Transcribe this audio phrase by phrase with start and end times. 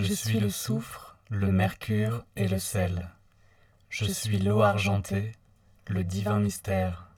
[0.00, 3.10] Je suis le soufre, le mercure et le sel.
[3.88, 5.32] Je suis l'eau argentée,
[5.88, 7.10] le divin mystère.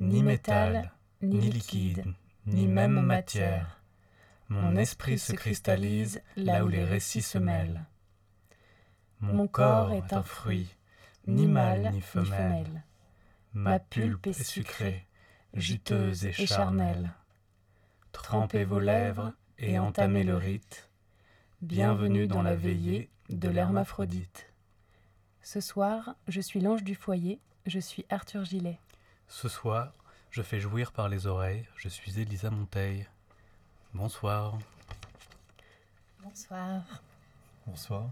[0.00, 2.06] Ni métal, ni liquide,
[2.46, 3.82] ni même matière.
[4.48, 7.84] Mon esprit se cristallise là où les récits se mêlent.
[9.20, 10.74] Mon corps est un fruit,
[11.26, 12.82] ni mâle ni femelle.
[13.52, 15.06] Ma pulpe est sucrée,
[15.52, 17.12] juteuse et charnelle.
[18.12, 20.89] Trempez vos lèvres et entamez le rite.
[21.62, 24.46] Bienvenue dans la veillée de l'hermaphrodite.
[25.42, 28.78] Ce soir, je suis l'ange du foyer, je suis Arthur Gillet.
[29.28, 29.92] Ce soir,
[30.30, 33.06] je fais jouir par les oreilles, je suis Elisa Monteil.
[33.92, 34.58] Bonsoir.
[36.22, 36.82] Bonsoir.
[37.66, 38.08] Bonsoir.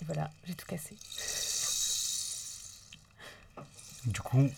[0.00, 0.96] Et voilà, j'ai tout cassé.
[4.06, 4.48] Du coup,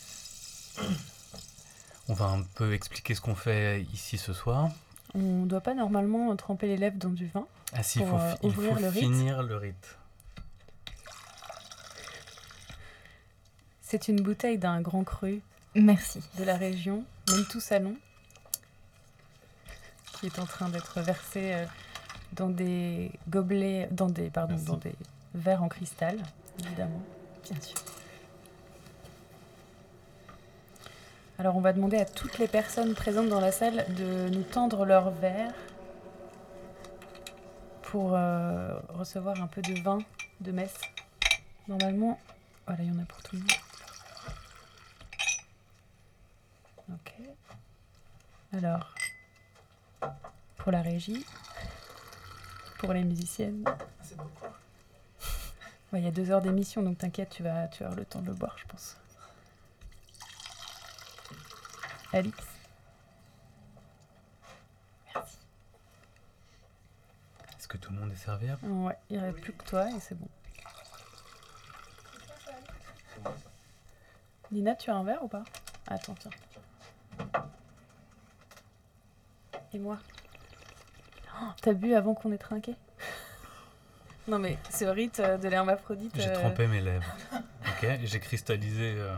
[2.09, 4.71] on va un peu expliquer ce qu'on fait ici ce soir.
[5.15, 7.47] On ne doit pas normalement tremper les lèvres dans du vin.
[7.73, 9.01] Ah si, il Pour, faut, euh, il ouvrir faut le rite.
[9.01, 9.97] finir le rite.
[13.83, 15.41] C'est une bouteille d'un grand cru
[15.75, 16.21] Merci.
[16.39, 17.97] de la région, même tout salon,
[20.19, 21.67] qui est en train d'être versé euh,
[22.33, 24.67] dans des gobelets, dans des, pardon, Merci.
[24.67, 24.95] dans des
[25.35, 26.19] verres en cristal,
[26.65, 27.01] évidemment.
[27.49, 27.77] Bien sûr.
[31.39, 34.87] Alors on va demander à toutes les personnes présentes dans la salle de nous tendre
[34.87, 35.53] leur verre
[37.83, 39.99] pour euh, recevoir un peu de vin
[40.41, 40.81] de messe.
[41.69, 42.19] Normalement,
[42.67, 43.51] voilà, il y en a pour tout le monde.
[46.95, 47.13] Ok.
[48.55, 48.95] Alors,
[50.57, 51.27] pour la régie,
[52.79, 53.63] pour les musiciennes.
[55.93, 58.05] Ouais, Il y a deux heures d'émission, donc t'inquiète, tu vas, tu vas avoir le
[58.07, 58.97] temps de le boire, je pense.
[62.17, 62.35] Alix.
[65.15, 65.37] Merci.
[67.59, 68.67] Est-ce que tout le monde est serviable?
[68.67, 70.29] Ouais, il reste plus que toi et c'est bon.
[74.51, 75.45] Nina, tu as un verre ou pas?
[75.89, 76.31] Attends, tiens.
[79.75, 79.99] Et moi?
[81.39, 82.75] Oh, T'as bu avant qu'on ait trinqué?
[84.29, 86.13] Non mais ce rite euh, de l'hermaphrodite...
[86.17, 87.07] J'ai euh, trempé mes lèvres.
[87.33, 89.17] Ok, j'ai cristallisé euh,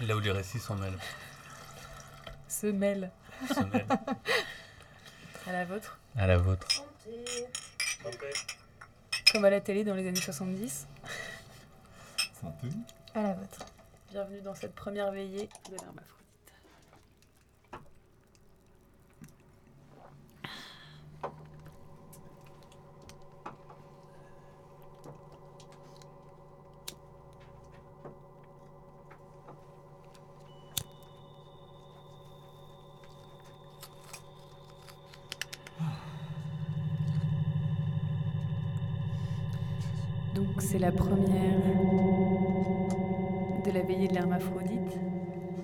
[0.00, 0.98] là où les récits s'en mêlent.
[2.60, 3.10] Se mêle
[3.48, 3.86] Se mêlent.
[5.46, 6.66] à la vôtre, À la vôtre.
[9.32, 10.86] comme à la télé dans les années 70.
[12.40, 12.68] Santé.
[13.14, 13.66] À la vôtre.
[14.10, 16.12] Bienvenue dans cette première veillée de l'hermaphrodite.
[40.34, 41.58] Donc c'est la première
[43.64, 44.98] de la veillée de l'hermaphrodite,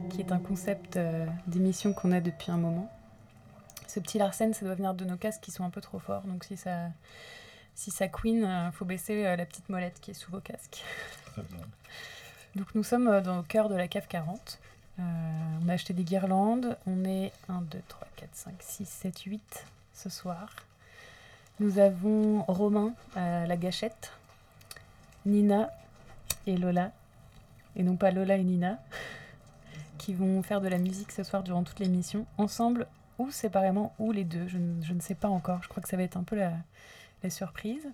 [0.09, 2.91] qui est un concept euh, d'émission qu'on a depuis un moment.
[3.89, 6.23] Ce petit Larsen, ça doit venir de nos casques qui sont un peu trop forts,
[6.23, 6.87] donc si ça,
[7.75, 10.83] si ça queen, il faut baisser euh, la petite molette qui est sous vos casques.
[11.27, 11.67] Très bien.
[12.57, 14.61] Donc nous sommes euh, dans le cœur de la cave 40.
[14.99, 15.03] Euh,
[15.63, 16.79] on a acheté des guirlandes.
[16.87, 20.57] On est 1, 2, 3, 4, 5, 6, 7, 8 ce soir.
[21.61, 24.13] Nous avons Romain à la gâchette,
[25.27, 25.71] Nina
[26.47, 26.93] et Lola,
[27.77, 28.79] et non pas Lola et Nina,
[29.99, 32.87] qui vont faire de la musique ce soir durant toute l'émission, ensemble
[33.19, 34.49] ou séparément, ou les deux.
[34.49, 35.63] Je, ne- sais pas encore.
[35.63, 36.53] Je crois que ça va être un peu la,
[37.31, 37.87] surprise.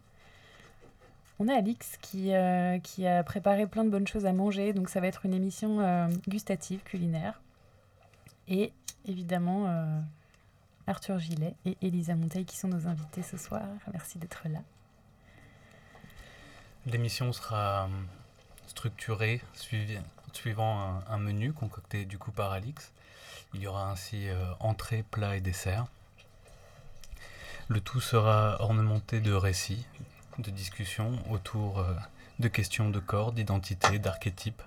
[1.38, 4.88] On a Alix qui, euh, qui a préparé plein de bonnes choses à manger, donc
[4.88, 7.40] ça va être une émission euh, gustative, culinaire.
[8.48, 8.72] Et
[9.06, 10.00] évidemment, euh,
[10.86, 13.62] Arthur Gillet et Elisa Monteil qui sont nos invités ce soir.
[13.92, 14.60] Merci d'être là.
[16.86, 17.88] L'émission sera euh,
[18.66, 19.42] structurée
[20.32, 22.92] suivant un, un menu concocté du coup par Alix.
[23.54, 25.86] Il y aura ainsi euh, entrée, plat et dessert.
[27.68, 29.86] Le tout sera ornementé de récits,
[30.38, 31.94] de discussions autour euh,
[32.38, 34.62] de questions de corps, d'identité, d'archétypes,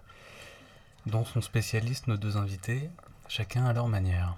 [1.06, 2.90] dont sont spécialistes nos deux invités,
[3.28, 4.36] chacun à leur manière.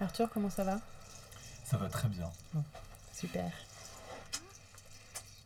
[0.00, 0.78] Arthur, comment ça va?
[1.68, 2.30] Ça va très bien.
[3.12, 3.52] Super.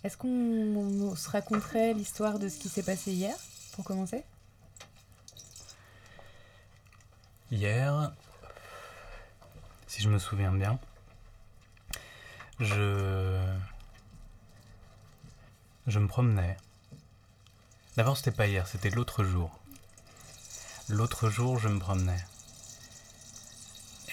[0.04, 3.34] Est-ce qu'on se raconterait l'histoire de ce qui s'est passé hier,
[3.72, 4.22] pour commencer?
[7.50, 8.12] Hier,
[9.88, 10.78] si je me souviens bien,
[12.60, 13.44] je.
[15.88, 16.56] Je me promenais.
[17.96, 19.58] D'abord, c'était pas hier, c'était l'autre jour.
[20.88, 22.24] L'autre jour, je me promenais.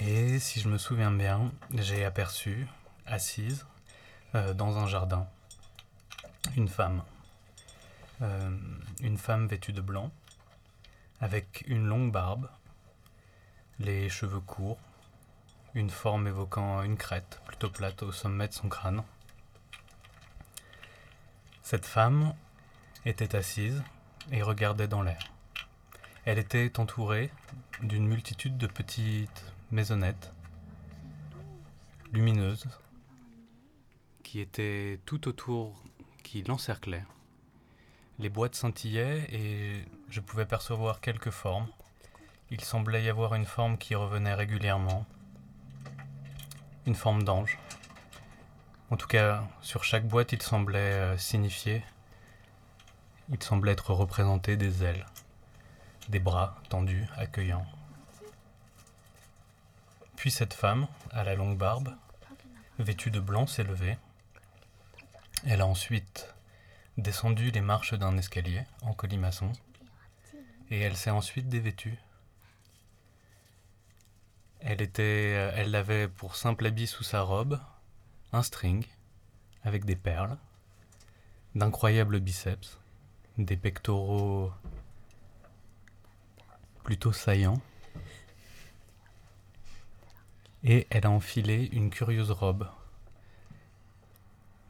[0.01, 2.67] Et si je me souviens bien, j'ai aperçu,
[3.05, 3.65] assise,
[4.33, 5.27] euh, dans un jardin,
[6.55, 7.03] une femme.
[8.21, 8.57] Euh,
[9.01, 10.09] une femme vêtue de blanc,
[11.19, 12.49] avec une longue barbe,
[13.79, 14.79] les cheveux courts,
[15.73, 19.03] une forme évoquant une crête plutôt plate au sommet de son crâne.
[21.61, 22.33] Cette femme
[23.05, 23.83] était assise
[24.31, 25.29] et regardait dans l'air.
[26.23, 27.31] Elle était entourée
[27.81, 30.33] d'une multitude de petites maisonnettes
[32.11, 32.67] lumineuses
[34.23, 35.83] qui étaient tout autour,
[36.23, 37.05] qui l'encerclaient.
[38.19, 41.67] Les boîtes scintillaient et je pouvais percevoir quelques formes.
[42.51, 45.05] Il semblait y avoir une forme qui revenait régulièrement,
[46.85, 47.57] une forme d'ange.
[48.89, 51.83] En tout cas, sur chaque boîte, il semblait euh, signifier,
[53.31, 55.05] il semblait être représenté des ailes,
[56.09, 57.67] des bras tendus, accueillants.
[60.19, 61.95] Puis cette femme, à la longue barbe,
[62.77, 63.97] vêtue de blanc, s'est levée.
[65.45, 66.35] Elle a ensuite
[66.97, 69.53] descendu les marches d'un escalier en colimaçon
[70.71, 71.97] et elle s'est ensuite dévêtue.
[74.59, 77.57] Elle était, euh, elle avait pour simple habit sous sa robe
[78.33, 78.85] un string
[79.63, 80.35] avec des perles,
[81.55, 82.77] d'incroyables biceps,
[83.37, 84.51] des pectoraux
[86.83, 87.61] plutôt saillants,
[90.63, 92.67] et elle a enfilé une curieuse robe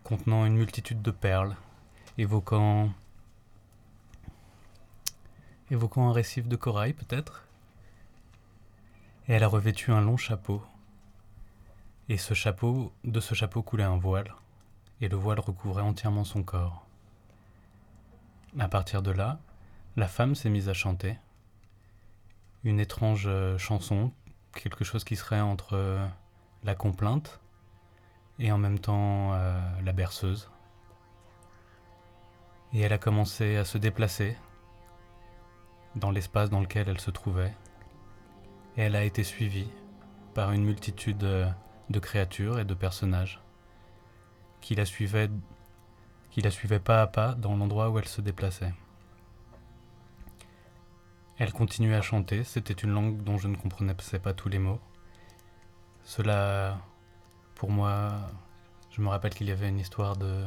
[0.10, 1.56] contenant une multitude de perles,
[2.18, 2.90] évoquant
[5.70, 7.46] évoquant un récif de corail peut-être.
[9.28, 10.64] Et elle a revêtu un long chapeau.
[12.08, 14.34] Et ce chapeau, de ce chapeau coulait un voile,
[15.00, 16.88] et le voile recouvrait entièrement son corps.
[18.58, 19.40] À partir de là,
[19.96, 21.18] la femme s'est mise à chanter
[22.64, 24.12] une étrange chanson,
[24.54, 26.06] quelque chose qui serait entre euh,
[26.64, 27.40] la complainte
[28.40, 30.50] et en même temps euh, la berceuse.
[32.74, 34.38] Et elle a commencé à se déplacer
[35.96, 37.54] dans l'espace dans lequel elle se trouvait,
[38.78, 39.70] et elle a été suivie
[40.34, 41.50] par une multitude euh,
[41.90, 43.42] de créatures et de personnages
[44.62, 45.30] qui la suivaient,
[46.30, 48.74] qui la suivaient pas à pas dans l'endroit où elle se déplaçait.
[51.40, 54.82] Elle continuait à chanter, c'était une langue dont je ne comprenais pas tous les mots.
[56.04, 56.82] Cela,
[57.56, 58.12] pour moi,
[58.92, 60.44] je me rappelle qu'il y avait une histoire de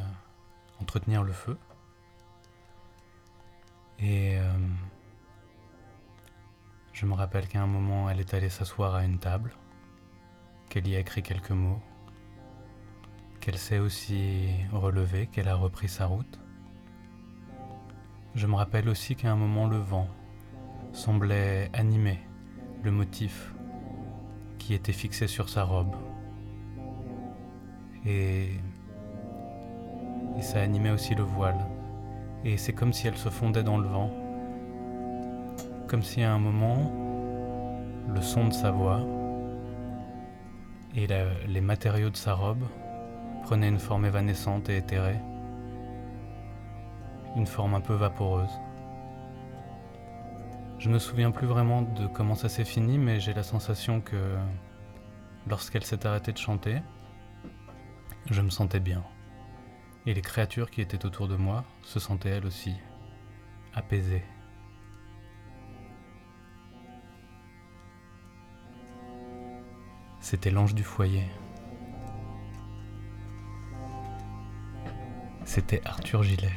[0.82, 1.56] entretenir le feu.
[4.00, 4.52] Et euh,
[6.92, 9.56] je me rappelle qu'à un moment, elle est allée s'asseoir à une table,
[10.68, 11.80] qu'elle y a écrit quelques mots,
[13.40, 16.38] qu'elle s'est aussi relevée, qu'elle a repris sa route.
[18.34, 20.06] Je me rappelle aussi qu'à un moment, le vent
[20.92, 22.18] semblait animer
[22.82, 23.54] le motif
[24.58, 25.94] qui était fixé sur sa robe.
[28.06, 28.48] Et,
[30.40, 31.66] ça animait aussi le voile.
[32.44, 34.10] Et c'est comme si elle se fondait dans le vent
[35.92, 36.90] comme si à un moment,
[38.08, 39.02] le son de sa voix
[40.96, 41.06] et
[41.46, 42.64] les matériaux de sa robe
[43.42, 45.20] prenaient une forme évanescente et éthérée,
[47.36, 48.48] une forme un peu vaporeuse.
[50.82, 54.36] Je me souviens plus vraiment de comment ça s'est fini, mais j'ai la sensation que
[55.46, 56.82] lorsqu'elle s'est arrêtée de chanter,
[58.28, 59.04] je me sentais bien.
[60.06, 62.74] Et les créatures qui étaient autour de moi se sentaient elles aussi
[63.72, 64.24] apaisées.
[70.18, 71.28] C'était l'ange du foyer.
[75.44, 76.50] C'était Arthur Gillet.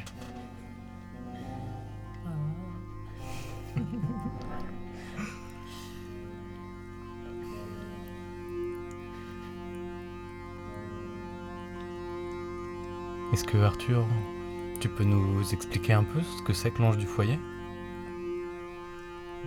[13.32, 14.06] Est-ce que Arthur,
[14.80, 17.38] tu peux nous expliquer un peu ce que c'est que l'ange du foyer?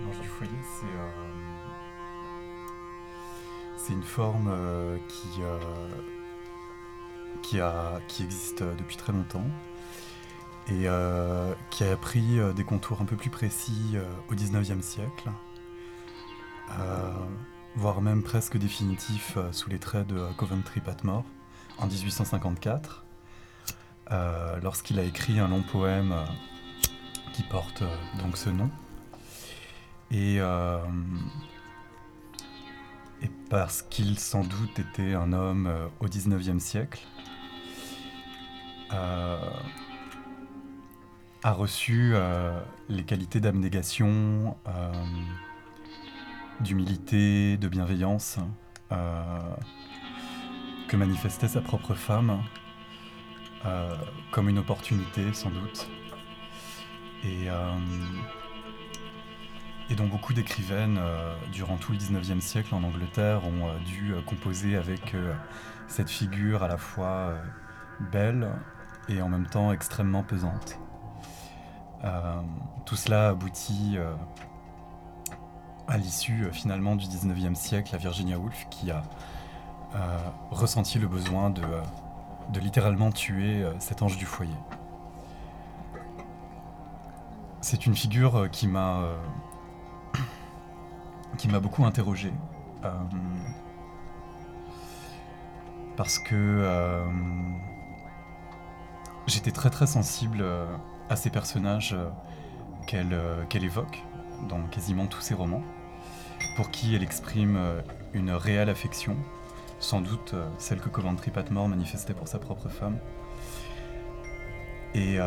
[0.04, 0.86] L'ange du foyer, c'est
[3.92, 5.58] euh, une forme euh, qui, euh,
[7.42, 9.46] qui, a, qui existe depuis très longtemps
[10.70, 13.96] et euh, qui a pris des contours un peu plus précis
[14.28, 15.30] au 19e siècle,
[17.76, 21.24] voire même presque définitifs sous les traits de Coventry Patmore
[21.78, 23.04] en 1854,
[24.62, 26.14] lorsqu'il a écrit un long poème
[27.32, 27.82] qui porte
[28.22, 28.70] donc ce nom.
[30.12, 30.40] Et
[33.50, 37.00] parce qu'il sans doute était un homme euh, au XIXe siècle,
[38.92, 39.36] euh,
[41.42, 44.56] a reçu euh, les qualités d'abnégation
[46.60, 48.38] d'humilité, de bienveillance
[48.90, 52.42] que manifestait sa propre femme,
[54.32, 55.88] comme une opportunité sans doute.
[57.24, 57.46] Et,
[59.88, 61.00] et dont beaucoup d'écrivaines,
[61.52, 65.14] durant tout le 19e siècle en Angleterre, ont dû composer avec
[65.86, 67.34] cette figure à la fois
[68.12, 68.50] belle
[69.08, 70.79] et en même temps extrêmement pesante.
[72.04, 72.40] Euh,
[72.86, 74.14] tout cela aboutit euh,
[75.86, 79.02] à l'issue euh, finalement du 19e siècle à Virginia Woolf qui a
[80.52, 81.64] ressenti le besoin de,
[82.60, 84.54] littéralement tuer cet ange du foyer.
[87.60, 89.02] C'est une figure qui m'a
[91.38, 92.32] qui m'a beaucoup interrogé
[95.96, 97.04] parce que
[99.26, 100.44] j'étais très très sensible
[101.10, 102.08] à ces personnages euh,
[102.94, 104.02] euh, qu'elle évoque
[104.48, 105.62] dans quasiment tous ses romans,
[106.56, 107.82] pour qui elle exprime euh,
[108.14, 109.16] une réelle affection,
[109.80, 112.98] sans doute celle que Coventry Patmore manifestait pour sa propre femme,
[114.94, 115.18] et,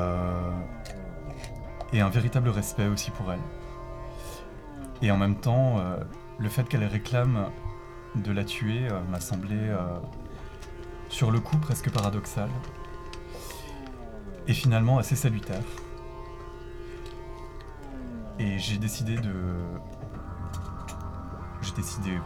[1.94, 3.40] et un véritable respect aussi pour elle.
[5.02, 5.82] Et en même temps,
[6.38, 7.50] le fait qu'elle réclame
[8.16, 9.58] de la tuer m'a semblé
[11.10, 12.50] sur le coup presque paradoxal
[14.48, 15.62] et finalement assez salutaire.
[18.40, 19.34] Et j'ai décidé de.
[21.62, 22.20] J'ai décidé.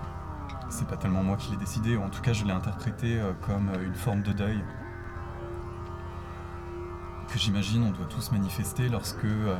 [0.69, 3.71] C'est pas tellement moi qui l'ai décidé, en tout cas je l'ai interprété euh, comme
[3.83, 4.61] une forme de deuil
[7.29, 9.57] que j'imagine on doit tous manifester lorsque euh,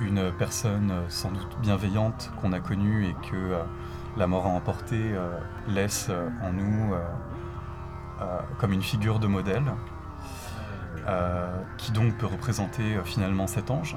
[0.00, 3.56] une personne euh, sans doute bienveillante qu'on a connue et que
[4.16, 5.14] la mort a emporté
[5.68, 6.10] laisse
[6.42, 6.94] en nous
[8.58, 9.64] comme une figure de modèle.
[11.08, 13.96] Euh, qui donc peut représenter euh, finalement cet ange,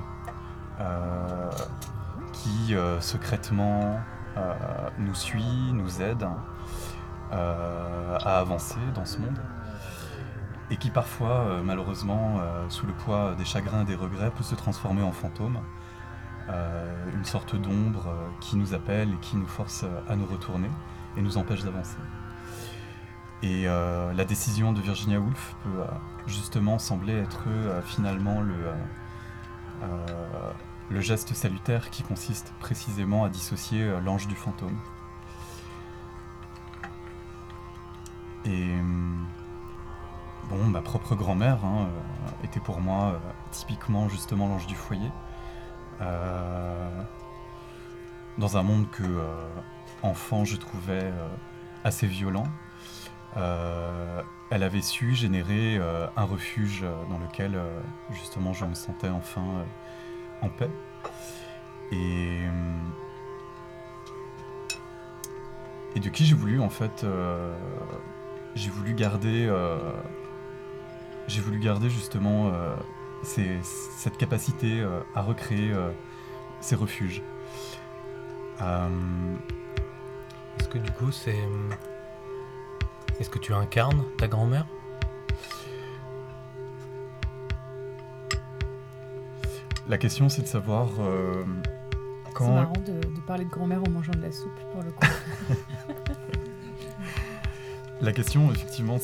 [0.80, 1.52] euh,
[2.34, 4.00] qui secrètement
[4.98, 6.28] nous suit, nous aide
[7.32, 9.40] à avancer dans ce monde
[10.70, 15.02] et qui parfois, malheureusement, sous le poids des chagrins et des regrets, peut se transformer
[15.02, 15.60] en fantôme,
[16.50, 20.70] une sorte d'ombre qui nous appelle et qui nous force à nous retourner
[21.16, 21.98] et nous empêche d'avancer.
[23.46, 25.84] Et la décision de Virginia Woolf peut
[26.28, 28.74] justement semblait être euh, finalement le, euh,
[29.84, 30.52] euh,
[30.90, 34.78] le geste salutaire qui consiste précisément à dissocier l'ange du fantôme.
[38.46, 38.76] Et
[40.50, 41.88] bon, ma propre grand-mère hein,
[42.44, 43.20] était pour moi
[43.52, 45.12] typiquement justement l'ange du foyer.
[48.38, 49.04] dans un monde que,
[50.04, 51.12] enfant, je trouvais
[51.84, 52.46] assez violent.
[53.36, 59.10] Elle avait su générer euh, un refuge euh, dans lequel euh, justement je me sentais
[59.10, 59.66] enfin
[60.42, 60.70] en paix.
[61.92, 62.42] Et,
[65.96, 67.06] de qui j'ai voulu en fait,
[68.54, 69.50] j'ai voulu garder,
[71.28, 72.52] j'ai voulu garder justement
[73.24, 75.74] cette capacité à recréer
[76.60, 77.24] ces refuges.
[78.60, 78.68] Est-ce
[80.68, 81.48] que du coup c'est
[83.20, 84.66] est-ce que tu incarnes ta grand-mère?
[89.88, 91.44] La question, c'est de savoir euh,
[92.34, 92.46] quand.
[92.46, 95.06] C'est marrant de, parler de grand-mère en mangeant de la soupe, pour le coup.
[98.02, 98.98] la question, effectivement,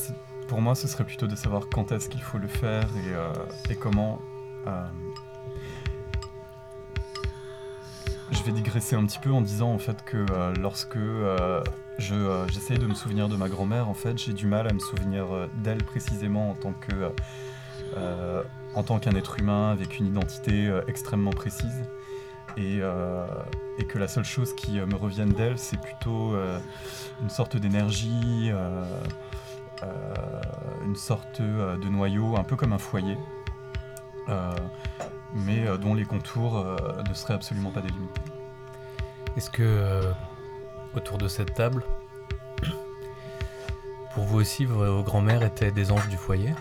[0.47, 3.31] pour moi, ce serait plutôt de savoir quand est-ce qu'il faut le faire et, euh,
[3.69, 4.19] et comment.
[4.67, 4.87] Euh,
[8.31, 10.25] je vais digresser un petit peu en disant en fait que
[10.57, 10.97] lorsque
[12.01, 14.79] je, j'essaye de me souvenir de ma grand-mère, en fait, j'ai du mal à me
[14.79, 15.27] souvenir
[15.63, 17.13] d'elle précisément en tant que
[18.75, 21.83] en tant qu'un être humain avec une identité euh, extrêmement précise.
[22.57, 23.25] Euh,
[23.79, 26.35] et, que la seule chose qui euh, me revienne d'elle, c'est plutôt
[27.21, 28.51] une sorte d'énergie,
[30.85, 33.17] une sorte de noyau, un peu comme un foyer,
[35.33, 36.65] mais dont les contours
[37.07, 38.21] ne seraient absolument pas délimités.
[39.37, 40.01] Est-ce que
[40.95, 41.83] autour de cette table,
[44.13, 46.53] pour vous aussi, vos grands-mères étaient des anges du foyer.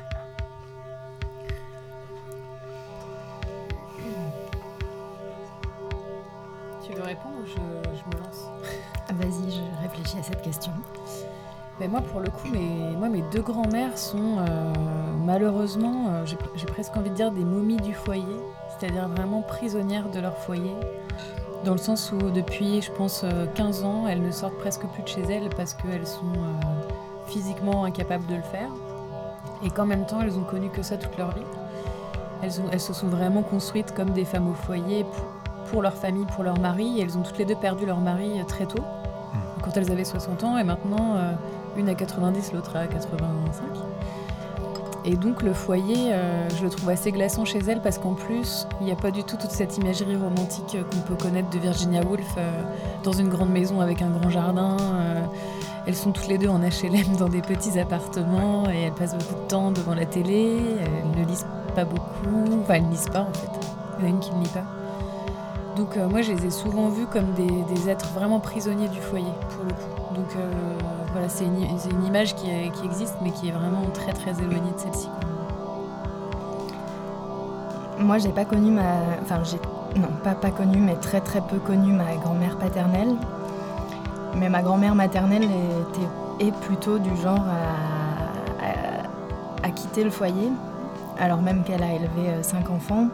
[11.89, 14.73] Moi, pour le coup, mes, moi, mes deux grands-mères sont euh,
[15.25, 18.37] malheureusement, euh, j'ai presque envie de dire, des momies du foyer,
[18.69, 20.75] c'est-à-dire vraiment prisonnières de leur foyer,
[21.65, 23.25] dans le sens où depuis, je pense,
[23.55, 26.33] 15 euh, ans, elles ne sortent presque plus de chez elles parce qu'elles sont
[27.27, 28.71] physiquement incapables de le faire,
[29.65, 31.47] et qu'en même temps, elles ont connu que ça toute leur vie.
[32.43, 36.27] Elles, elles se sont vraiment construites comme des femmes au foyer pour, pour leur famille,
[36.35, 38.83] pour leur mari, et elles ont toutes les deux perdu leur mari très tôt.
[39.63, 41.33] quand elles avaient 60 ans, et maintenant, euh,
[41.77, 43.90] une à 90, l'autre à 85.
[45.05, 48.67] Et donc le foyer, euh, je le trouve assez glaçant chez elle parce qu'en plus,
[48.81, 51.59] il n'y a pas du tout toute cette imagerie romantique euh, qu'on peut connaître de
[51.59, 52.63] Virginia Woolf euh,
[53.03, 54.77] dans une grande maison avec un grand jardin.
[55.87, 59.43] elles sont toutes les deux en HLM dans des petits appartements et elles passent beaucoup
[59.43, 60.59] de temps devant la télé.
[60.81, 63.49] Elles ne lisent pas beaucoup, enfin elles ne lisent pas en fait.
[64.21, 64.80] Qui ne lit pas.
[65.81, 69.33] Donc euh, moi je les ai souvent vues comme des, êtres vraiment prisonniers du foyer
[69.49, 70.15] pour le coup.
[70.15, 70.51] Donc euh,
[71.13, 74.73] voilà, c'est une, image qui, est- qui existe mais qui est vraiment très très éloignée
[74.73, 75.09] de celle-ci.
[77.99, 78.83] Moi, j'ai pas connu ma.
[79.23, 79.57] Enfin, j'ai.
[79.99, 83.15] Non, pas, pas connu, mais très très peu connu ma grand-mère paternelle.
[84.37, 88.67] Mais ma grand-mère maternelle était, est plutôt du genre à,
[89.67, 90.51] à- quitter le foyer,
[91.19, 93.07] alors même qu'elle a élevé euh, cinq enfants.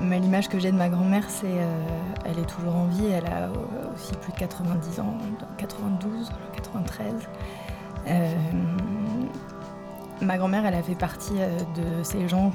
[0.00, 1.46] Mais l'image que j'ai de ma grand-mère, c'est.
[1.46, 1.86] euh,
[2.24, 5.14] elle est toujours en vie, elle a euh, aussi plus de 90 ans,
[5.58, 7.14] 92, 93.
[8.08, 8.34] Euh,
[10.20, 12.52] ma grand-mère, elle a fait partie de ces gens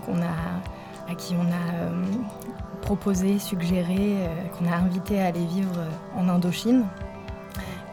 [1.10, 4.18] à qui on a proposé, suggéré,
[4.58, 5.76] qu'on a invité à aller vivre
[6.16, 6.86] en Indochine.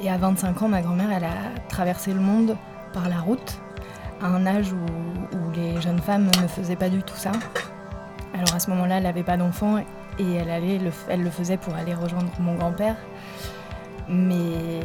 [0.01, 2.57] Et à 25 ans, ma grand-mère, elle a traversé le monde
[2.93, 3.59] par la route,
[4.23, 7.33] à un âge où les jeunes femmes ne faisaient pas du tout ça.
[8.35, 9.79] Alors à ce moment-là, elle n'avait pas d'enfant
[10.19, 12.97] et elle, allait le, elle le faisait pour aller rejoindre mon grand-père.
[14.09, 14.81] Mais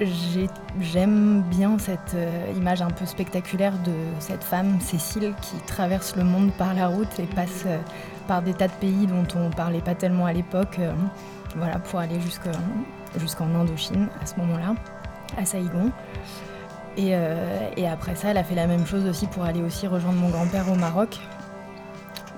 [0.00, 0.48] j'ai-
[0.80, 6.24] j'aime bien cette euh, image un peu spectaculaire de cette femme, Cécile, qui traverse le
[6.24, 7.78] monde par la route et passe euh,
[8.26, 10.92] par des tas de pays dont on parlait pas tellement à l'époque, euh,
[11.56, 12.48] voilà, pour aller jusque-
[13.18, 14.74] jusqu'en Indochine à ce moment-là,
[15.38, 15.90] à Saïgon.
[16.96, 17.12] Et,
[17.76, 20.28] et après ça, elle a fait la même chose aussi pour aller aussi rejoindre mon
[20.28, 21.18] grand-père au Maroc,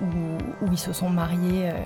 [0.02, 1.70] où, ils se sont mariés.
[1.70, 1.80] euh,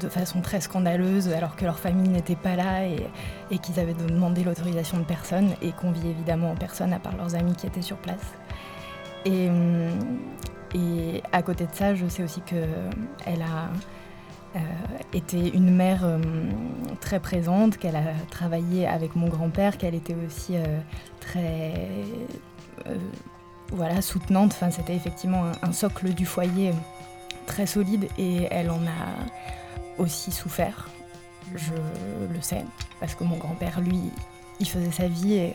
[0.00, 4.42] de façon très scandaleuse alors que leur famille n'était pas là et, qu'ils avaient demandé
[4.42, 7.98] l'autorisation de personne et convié évidemment en personne à part leurs amis qui étaient sur
[7.98, 8.32] place.
[9.26, 9.50] Et,
[10.74, 13.68] et à côté de ça, je sais aussi qu'elle a
[14.56, 14.58] euh,
[15.12, 16.06] été une mère
[17.00, 20.78] très présente, qu'elle a travaillé avec mon grand-père, qu'elle était aussi euh,
[21.20, 21.74] très
[22.86, 22.96] euh,
[23.72, 24.52] voilà, soutenante.
[24.52, 26.72] Enfin, C'était effectivement un, un socle du foyer euh,
[27.46, 30.88] très solide et elle en a aussi souffert.
[31.54, 31.72] Je
[32.32, 32.64] le sais,
[33.00, 33.98] parce que mon grand-père, lui,
[34.60, 35.54] il faisait sa vie et,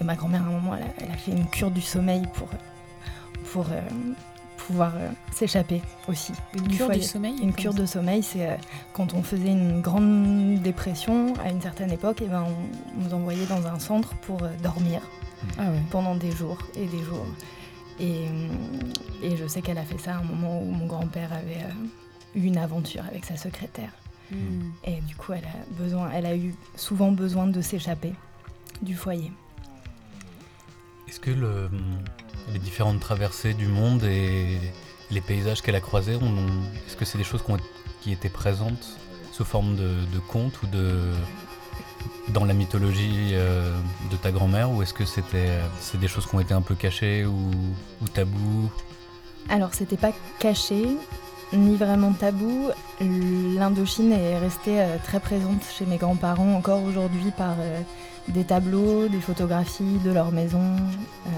[0.00, 2.22] et ma grand-mère, à un moment, elle a, elle a fait une cure du sommeil
[2.34, 2.48] pour,
[3.52, 3.80] pour euh,
[4.56, 6.32] pouvoir euh, s'échapper aussi.
[6.54, 7.00] Une du cure foyer.
[7.00, 8.56] du sommeil Une cure de sommeil, c'est euh,
[8.94, 13.12] quand on faisait une grande dépression à une certaine époque, et ben on, on nous
[13.14, 15.02] envoyait dans un centre pour dormir
[15.58, 15.82] Ah ouais.
[15.90, 17.26] pendant des jours et des jours.
[18.00, 21.32] Et, hum, et je sais qu'elle a fait ça à un moment où mon grand-père
[21.32, 23.90] avait euh, eu une aventure avec sa secrétaire.
[24.30, 24.70] Hmm.
[24.84, 28.12] Et du coup, elle a, besoin, elle a eu souvent besoin de s'échapper
[28.82, 29.30] du foyer.
[31.08, 31.70] Est-ce que le-
[32.52, 34.58] les différentes traversées du monde et
[35.10, 36.14] les paysages qu'elle a croisés,
[36.86, 37.58] est-ce que c'est des choses qui, ont-
[38.00, 38.98] qui étaient présentes
[39.32, 41.12] sous forme de, de contes ou de
[42.28, 43.70] dans la mythologie euh,
[44.10, 46.74] de ta grand-mère ou est-ce que c'était c'est des choses qui ont été un peu
[46.74, 47.50] cachées ou,
[48.02, 48.70] ou tabous
[49.48, 50.86] Alors, c'était pas caché,
[51.52, 52.70] ni vraiment tabou.
[53.00, 57.80] L'Indochine est restée euh, très présente chez mes grands-parents encore aujourd'hui par euh,
[58.28, 60.76] des tableaux, des photographies de leur maison.
[61.26, 61.30] Euh,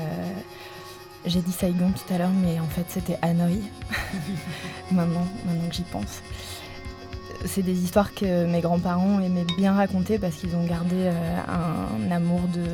[1.24, 3.62] J'ai dit Saigon tout à l'heure, mais en fait c'était Hanoï.
[4.90, 6.22] maintenant, maintenant que j'y pense.
[7.44, 12.11] C'est des histoires que mes grands-parents aimaient bien raconter parce qu'ils ont gardé euh, un
[12.11, 12.64] amour de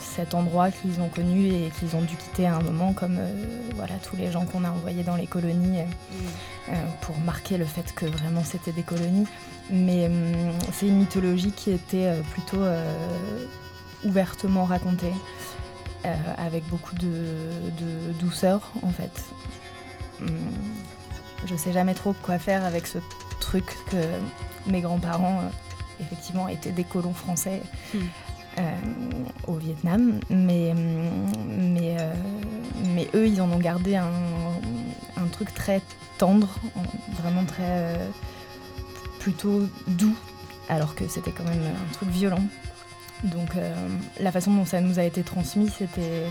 [0.00, 3.32] cet endroit qu'ils ont connu et qu'ils ont dû quitter à un moment, comme euh,
[3.74, 5.84] voilà tous les gens qu'on a envoyés dans les colonies euh,
[6.70, 9.26] euh, pour marquer le fait que vraiment c'était des colonies.
[9.70, 12.60] Mais hum, c'est une mythologie qui était plutôt
[14.04, 15.12] ouvertement racontée,
[16.38, 19.12] avec beaucoup de, de douceur en fait.
[20.20, 20.28] Hum,
[21.46, 22.98] je sais jamais trop quoi faire avec ce
[23.50, 23.96] truc que
[24.70, 25.48] mes grands-parents, euh,
[26.04, 27.60] effectivement, étaient des colons français
[27.94, 27.98] Hmm.
[28.58, 28.62] euh,
[29.48, 30.20] au Vietnam.
[30.30, 30.72] Mais,
[31.74, 32.14] mais, euh,
[32.94, 34.12] mais eux, ils en ont gardé un,
[35.16, 35.80] un truc très
[36.18, 37.96] tendre, en- vraiment très.
[39.18, 40.16] plutôt doux,
[40.68, 42.44] alors que c'était quand même un truc violent.
[43.24, 43.74] Donc euh,
[44.18, 46.24] la façon dont ça nous a été transmis, c'était,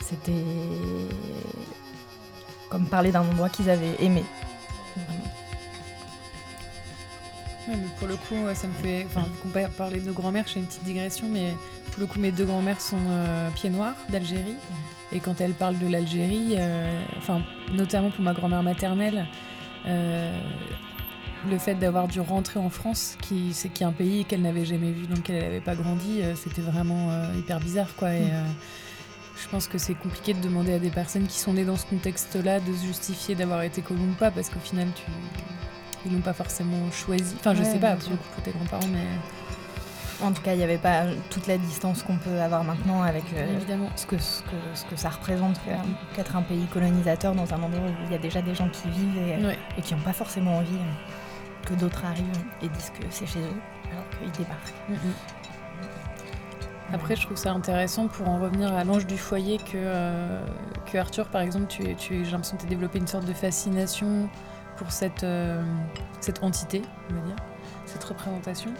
[0.00, 0.44] c'était
[2.68, 4.24] comme parler d'un endroit qu'ils avaient aimé.
[7.76, 9.06] Mais pour le coup, ouais, ça me fait.
[9.06, 11.54] Enfin, vu qu'on pa- parlait de grand-mère, je fais une petite digression, mais
[11.92, 14.56] pour le coup, mes deux grand-mères sont euh, pieds noirs d'Algérie.
[15.12, 17.00] Et quand elles parlent de l'Algérie, euh,
[17.72, 19.26] notamment pour ma grand-mère maternelle,
[19.86, 20.38] euh,
[21.50, 25.06] le fait d'avoir dû rentrer en France, qui est un pays qu'elle n'avait jamais vu,
[25.06, 28.14] lequel elle n'avait pas grandi, euh, c'était vraiment euh, hyper bizarre, quoi.
[28.14, 28.44] Et euh,
[29.42, 31.84] je pense que c'est compliqué de demander à des personnes qui sont nées dans ce
[31.86, 35.02] contexte-là de se justifier d'avoir été colons ou pas, parce qu'au final, tu
[36.06, 37.34] ils l'ont pas forcément choisi.
[37.38, 39.06] Enfin, je Ouais, sais pas pour, pour tes grands-parents, mais
[40.26, 43.24] En tout cas, il n'y avait pas toute la distance qu'on peut avoir maintenant avec
[43.36, 43.88] euh, évidemment.
[43.96, 45.74] ce, que, ce, que, ce que ça représente euh,
[46.14, 48.88] qu'être un pays colonisateur dans un endroit où il y a déjà des gens qui
[48.88, 49.58] vivent et, Ouais.
[49.76, 52.24] et qui n'ont pas forcément envie euh, que d'autres arrivent
[52.62, 53.60] et disent que c'est chez eux
[53.90, 54.74] alors qu'ils débarquent.
[54.88, 56.94] Mm, mm.
[56.94, 60.44] Après, je trouve ça intéressant pour en revenir à l'ange du foyer que, euh,
[60.92, 63.32] que Arthur, par exemple, tu, tu, j'ai l'impression que tu as développé une sorte de
[63.32, 64.28] fascination
[64.76, 65.62] pour cette, euh,
[66.20, 67.36] cette entité, on va dire,
[67.86, 68.72] cette représentation.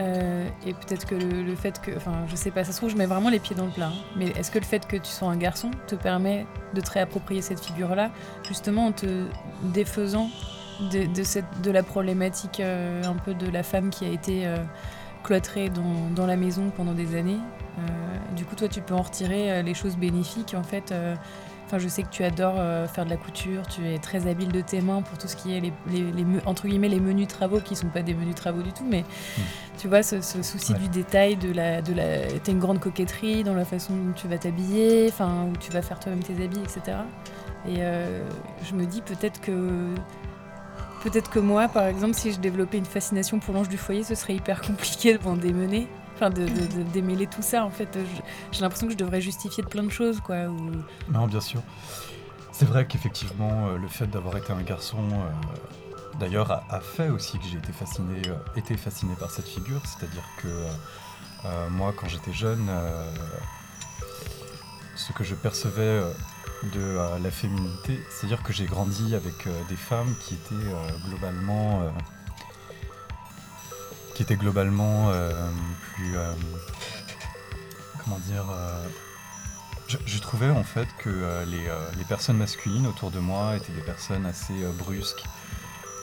[0.00, 2.96] Euh, et peut-être que le, fait que, enfin, je sais pas, ça se trouve, je
[2.96, 3.88] mets vraiment les pieds dans le plat.
[3.88, 4.04] hein.
[4.16, 7.42] mais est-ce que le fait que tu sois un garçon te permet de te réapproprier
[7.42, 8.10] cette figure-là,
[8.46, 9.26] justement en te
[9.62, 10.30] défaisant
[10.90, 14.56] de, cette, de la problématique euh, un peu de la femme qui a été euh,
[15.22, 17.38] cloîtrée dans, dans la maison pendant des années.
[18.36, 20.54] Du coup, toi, tu peux en retirer les choses bénéfiques.
[20.56, 20.92] En fait,
[21.74, 24.52] enfin, je sais que tu adores euh, faire de la couture, tu es très habile
[24.52, 27.00] de tes mains pour tout ce qui est les, les- les me- entre guillemets les
[27.00, 29.04] menus travaux qui sont pas des menus travaux du tout, mais
[29.78, 30.78] tu vois ce, ce souci Ouais.
[30.78, 34.28] du détail, de la, de la, t'as une grande coquetterie dans la façon dont tu
[34.28, 36.98] vas t'habiller, enfin où tu vas faire toi-même tes habits, etc.
[37.66, 38.22] Et euh,
[38.68, 39.94] je me dis peut-être que
[41.02, 44.14] Peut-être que moi, par exemple, si je développais une fascination pour l'ange du foyer, ce
[44.14, 45.86] serait hyper compliqué de m'en démêler.
[46.14, 46.46] Enfin, de,
[46.92, 47.98] démêler tout ça, en fait.
[48.52, 50.46] J'ai l'impression que je devrais justifier de plein de choses, quoi.
[51.08, 51.60] Non, bien sûr.
[52.54, 55.56] C'est vrai qu'effectivement, euh, le fait d'avoir été un garçon, euh,
[56.20, 59.82] d'ailleurs, a, fait aussi que j'ai été fasciné, euh, été fasciné par cette figure.
[59.84, 60.48] C'est-à-dire que
[61.70, 62.70] moi, quand j'étais jeune,
[64.96, 66.00] ce que je percevais
[66.72, 70.64] de la féminité, c'est-à-dire que j'ai grandi avec des femmes qui étaient
[71.06, 71.82] globalement,
[74.14, 75.30] qui étaient globalement euh,
[75.94, 76.32] plus, euh,
[78.02, 78.44] comment dire.
[78.50, 78.86] euh,
[80.06, 84.54] je, trouvais en fait que les, personnes masculines autour de moi étaient des personnes assez
[84.78, 85.22] brusques,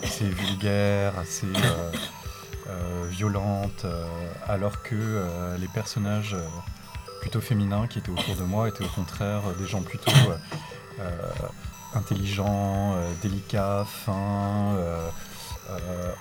[0.04, 1.48] assez vulgaires, assez
[3.10, 3.86] violentes,
[4.48, 5.26] alors que
[5.60, 6.38] les personnages
[7.22, 10.12] plutôt féminins qui étaient autour de moi étaient au contraire des gens plutôt
[11.96, 14.78] intelligents, délicats, fins,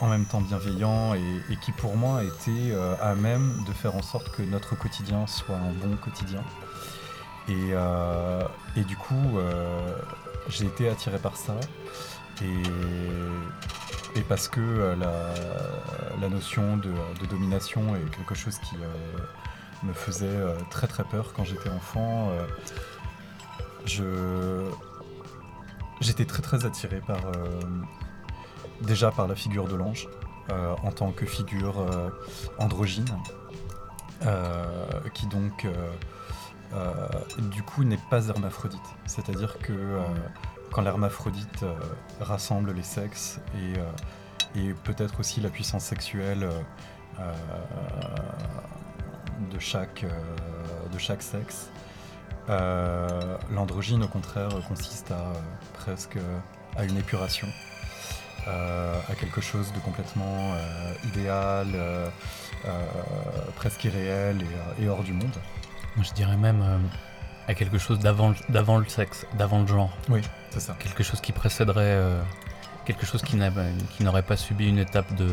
[0.00, 4.02] en même temps bienveillants et, qui pour moi étaient euh, à même de faire en
[4.02, 6.42] sorte que notre quotidien soit un bon quotidien.
[7.48, 8.42] Et, euh,
[8.76, 9.96] du coup, euh,
[10.48, 11.54] j'ai été attiré par ça.
[12.42, 16.92] Et, parce que euh, la, notion de,
[17.28, 19.18] domination est quelque chose qui euh,
[19.82, 22.30] me faisait euh, très très peur quand j'étais enfant,
[24.00, 24.70] euh,
[26.00, 27.60] j'étais très très attiré par, euh,
[28.80, 30.08] déjà par la figure de l'ange,
[30.50, 32.10] euh, en tant que figure euh,
[32.58, 33.06] androgyne,
[34.24, 34.64] euh,
[35.14, 35.66] qui donc
[37.38, 38.80] du coup n'est pas hermaphrodite.
[39.06, 39.98] C'est-à-dire que
[40.70, 41.64] quand l'hermaphrodite
[42.20, 43.40] rassemble les sexes
[44.54, 46.48] et, peut-être aussi la puissance sexuelle
[49.50, 50.04] de, chaque,
[50.92, 51.70] de chaque sexe,
[52.48, 55.32] l'androgyne au contraire consiste à
[55.74, 56.18] presque
[56.76, 57.48] à une épuration.
[58.48, 62.08] Euh, à quelque chose de complètement euh, idéal, euh,
[63.56, 64.38] presque irréel
[64.78, 65.34] et, et hors du monde.
[65.96, 66.64] Moi, je dirais même
[67.48, 69.90] à quelque chose d'avant le sexe, d'avant le genre.
[70.08, 70.76] Oui, c'est ça.
[70.78, 71.80] Quelque chose qui précéderait.
[71.84, 72.20] euh,
[72.86, 73.50] quelque chose qui n'a-
[73.96, 75.28] qui n'aurait pas subi une étape de,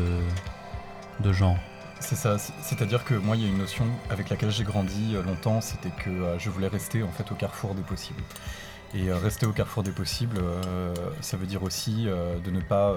[1.20, 1.56] de genre.
[1.98, 5.14] C'est ça, c'est- c'est-à-dire que moi il y a une notion avec laquelle j'ai grandi
[5.26, 8.22] longtemps, c'était que je voulais rester en fait au carrefour des possibles.
[8.94, 12.60] Et euh, rester au carrefour des possibles, euh, ça veut dire aussi euh, de ne
[12.60, 12.96] pas,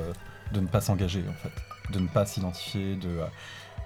[0.54, 1.52] de ne pas s'engager en fait,
[1.94, 3.20] de ne pas s'identifier, de,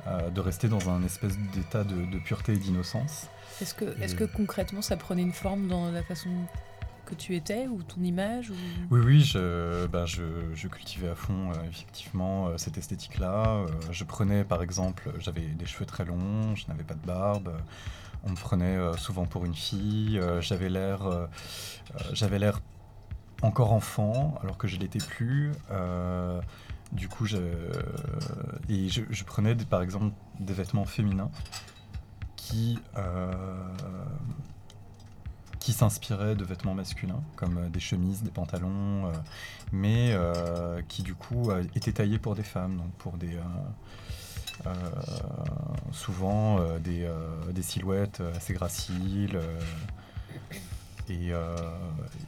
[0.08, 3.28] euh, de rester dans un espèce d'état de, de pureté et d'innocence.
[3.60, 6.30] Est-ce que, est que concrètement, ça prenait une forme dans la façon
[7.08, 8.56] que tu étais ou ton image ou...
[8.92, 13.66] Oui, oui, je, ben, je, je cultivais à fond euh, effectivement euh, cette esthétique-là.
[13.92, 17.52] Je prenais par exemple, j'avais des cheveux très longs, je n'avais pas de barbe.
[18.26, 20.18] On me prenait euh, souvent pour une fille.
[20.18, 21.28] euh, j'avais l'air, euh,
[22.12, 22.60] j'avais l'air
[23.44, 25.52] encore enfant alors que je l'étais plus.
[26.92, 27.38] du coup, je,
[28.70, 31.30] et je, prenais par exemple des vêtements féminins
[32.38, 32.80] qui
[35.74, 39.12] s'inspiraient de vêtements masculins, comme des chemises, des pantalons,
[39.72, 40.16] mais
[40.88, 43.38] qui du coup étaient taillés pour des femmes, donc pour des
[45.92, 49.60] souvent euh, des, euh, des silhouettes assez graciles euh,
[51.10, 51.56] et, euh,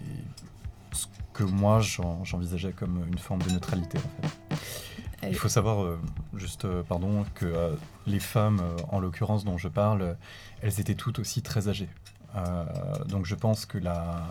[0.03, 5.27] et ce que moi j'en- j'envisageais comme une forme de neutralité en fait.
[5.29, 5.99] Il faut savoir, euh,
[6.35, 10.13] juste, euh, pardon, que euh, les femmes, euh, en l'occurrence dont je parle, euh,
[10.61, 11.89] elles étaient toutes aussi très âgées.
[12.35, 12.65] Euh,
[13.05, 14.27] donc je pense que la...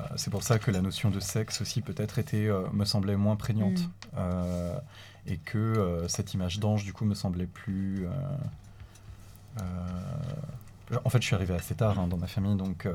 [0.00, 3.16] euh, c'est pour ça que la notion de sexe aussi peut-être était, euh, me semblait
[3.16, 3.78] moins prégnante.
[4.14, 4.18] Mm.
[5.28, 8.06] Et que euh, cette image d'ange, du coup, me semblait plus...
[8.06, 12.88] euh, euh, en fait, je suis arrivé assez tard hein, dans ma famille, donc,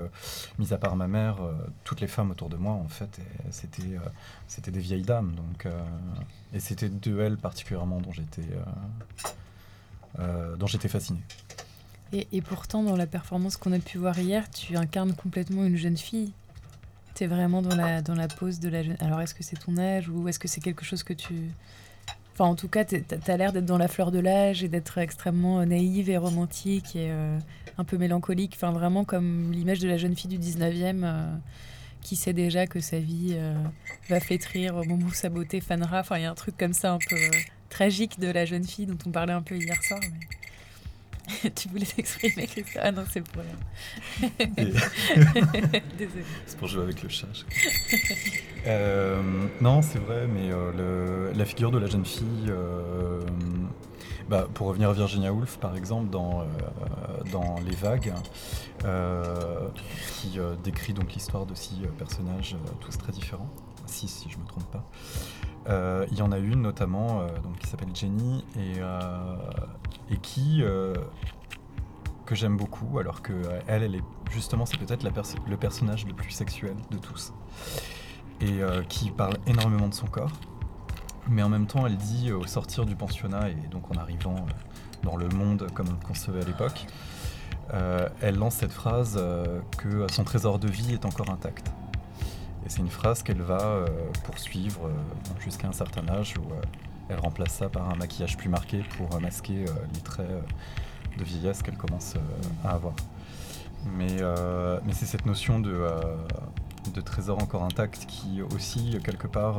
[0.58, 1.40] mis à part ma mère,
[1.84, 4.00] toutes les femmes autour de moi, en fait, c'était
[4.48, 5.36] c'était des vieilles dames.
[5.36, 5.68] Donc,
[6.54, 8.48] et c'était de elles particulièrement dont j'étais
[10.18, 11.20] dont j'étais fasciné.
[12.14, 15.76] Et, et pourtant, dans la performance qu'on a pu voir hier, tu incarnes complètement une
[15.76, 16.32] jeune fille.
[17.16, 18.96] Tu es vraiment dans la, dans la pose de la jeune.
[19.02, 21.52] Alors, est-ce que c'est ton âge ou est-ce que c'est quelque chose que tu.
[22.34, 24.98] Enfin, en tout cas, tu as l'air d'être dans la fleur de l'âge et d'être
[24.98, 27.38] extrêmement euh, naïve et romantique et euh,
[27.78, 28.54] un peu mélancolique.
[28.56, 31.36] Enfin, vraiment comme l'image de la jeune fille du 19e euh,
[32.02, 33.38] qui sait déjà que sa vie
[34.10, 36.00] va flétrir au moment où sa beauté fanera.
[36.00, 37.16] Enfin, il y a un truc comme ça un peu
[37.70, 40.00] tragique de la jeune fille dont on parlait un peu hier soir.
[41.56, 42.78] tu voulais t'exprimer, Christophe?
[42.82, 44.30] Ah non, c'est pour rien.
[45.98, 46.26] Désolée.
[46.46, 47.28] C'est pour jouer avec le chat.
[47.34, 47.44] je-
[48.68, 49.22] Euh,
[49.60, 50.72] non, c'est vrai, mais euh,
[51.32, 53.22] le- la figure de la jeune fille, euh,
[54.30, 56.46] bah, pour revenir à Virginia Woolf par exemple, dans,
[57.32, 58.14] dans Les Vagues,
[60.20, 63.50] qui décrit donc l'histoire de six personnages tous très différents,
[63.88, 64.86] six si je me trompe pas.
[66.12, 68.80] Il y en a une notamment donc, qui s'appelle Jenny et,
[70.12, 70.94] et qui euh,
[72.26, 76.14] que j'aime beaucoup, alors que euh, elle, elle est justement, c'est peut-être le personnage le
[76.14, 77.34] plus sexuel de tous,
[78.40, 80.32] et euh, qui parle énormément de son corps,
[81.30, 84.46] mais en même temps, elle dit au sortir du pensionnat et donc en arrivant
[85.04, 86.86] dans le monde comme on le concevait à l'époque,
[88.22, 89.18] elle lance cette phrase
[89.78, 91.72] que son trésor de vie est encore intact.
[92.66, 93.86] Et c'est une phrase qu'elle va
[94.26, 94.90] poursuivre
[95.40, 96.52] jusqu'à un certain âge où
[97.12, 100.42] elle remplace ça par un maquillage plus marqué pour euh, masquer euh, les traits euh,
[101.18, 102.16] de vieillesse qu'elle commence
[102.64, 102.94] à avoir.
[103.86, 104.22] Mais,
[104.86, 105.88] mais c'est cette notion de,
[106.94, 109.58] de trésor encore intact qui aussi, quelque part,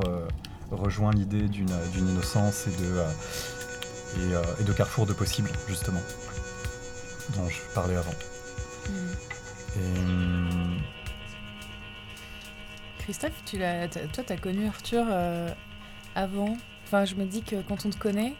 [0.70, 1.68] rejoint l'idée d'une
[2.08, 3.02] innocence et de,
[4.22, 6.00] et, et de carrefour de possible, justement,
[7.36, 8.14] dont je parlais avant.
[9.76, 10.78] Et, hum,
[13.02, 15.48] Christophe, tu toi, tu as connu Arthur euh,
[16.14, 16.56] avant?
[16.92, 18.34] Enfin, je me dis que quand on te connaît,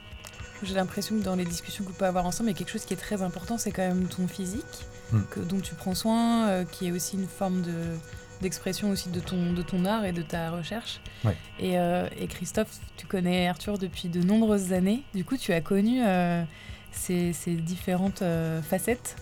[0.63, 2.85] j'ai l'impression que dans les discussions qu'on peut avoir ensemble, il y a quelque chose
[2.85, 5.21] qui est très important, c'est quand même ton physique, Mm.
[5.31, 7.73] que, dont tu prends soin, euh, qui est aussi une forme de,
[8.43, 11.01] d'expression aussi de ton, de ton art et de ta recherche.
[11.25, 11.35] Ouais.
[11.59, 15.03] Et, euh, et Christophe, tu connais Arthur depuis de nombreuses années.
[15.15, 16.43] Du coup, tu as connu euh,
[16.93, 18.23] ces, ces différentes
[18.63, 19.17] facettes.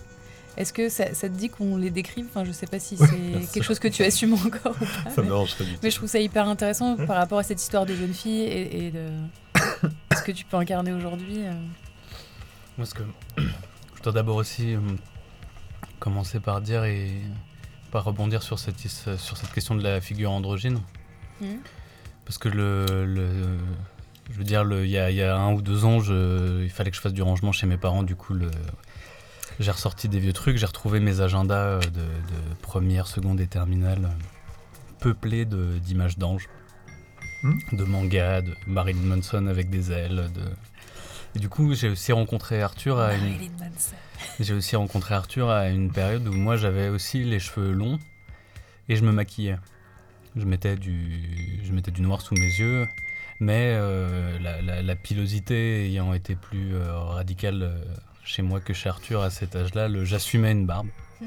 [0.57, 3.51] Est-ce que ça, ça te dit qu'on les décrive Enfin, je sais pas si c'est
[3.53, 5.09] quelque chose que tu assumes encore ou pas.
[5.15, 5.79] ça mais- pas du tout.
[5.81, 8.87] mais je trouve ça hyper intéressant par rapport à cette histoire de jeune fille et,
[8.87, 9.07] et de
[10.15, 11.37] ce que tu peux incarner aujourd'hui.
[11.45, 11.53] euh.
[12.77, 13.03] Moi, ce que
[13.37, 14.79] je dois d'abord aussi euh,
[15.99, 17.11] commencer par dire et
[17.91, 20.79] par rebondir sur cette, is- sur cette question de la figure androgyne.
[21.41, 21.59] Mhm.
[22.25, 23.57] Parce que le, le-
[24.31, 26.69] je veux dire, il y a, il y a un ou deux ans, je- il
[26.69, 28.03] fallait que je fasse du rangement chez mes parents.
[28.03, 28.51] Du coup, le-
[29.59, 30.57] j'ai ressorti des vieux trucs.
[30.57, 36.47] J'ai retrouvé mes agendas euh, de, de première, seconde et terminale euh, peuplés d'images d'anges,
[37.43, 37.59] Mhm.
[37.73, 40.29] de mangas, de Marilyn Manson avec des ailes.
[40.35, 40.41] De...
[41.35, 43.95] Et du coup, j'ai aussi rencontré Arthur à une, Marilyn Manson.
[44.39, 47.97] j'ai aussi rencontré Arthur à une période où moi j'avais aussi les cheveux longs
[48.89, 49.57] et je me maquillais.
[50.35, 52.87] Je mettais du, je mettais du noir sous mes yeux,
[53.39, 57.83] mais euh, la, la- la pilosité ayant été plus euh, radicale euh,
[58.23, 60.87] chez moi que chez Arthur à cet âge-là, le- j'assumais une barbe.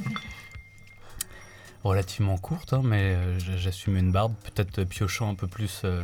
[1.83, 6.03] Relativement courte, hein, mais euh, j'assumais une barbe, peut-être piochant un peu plus euh,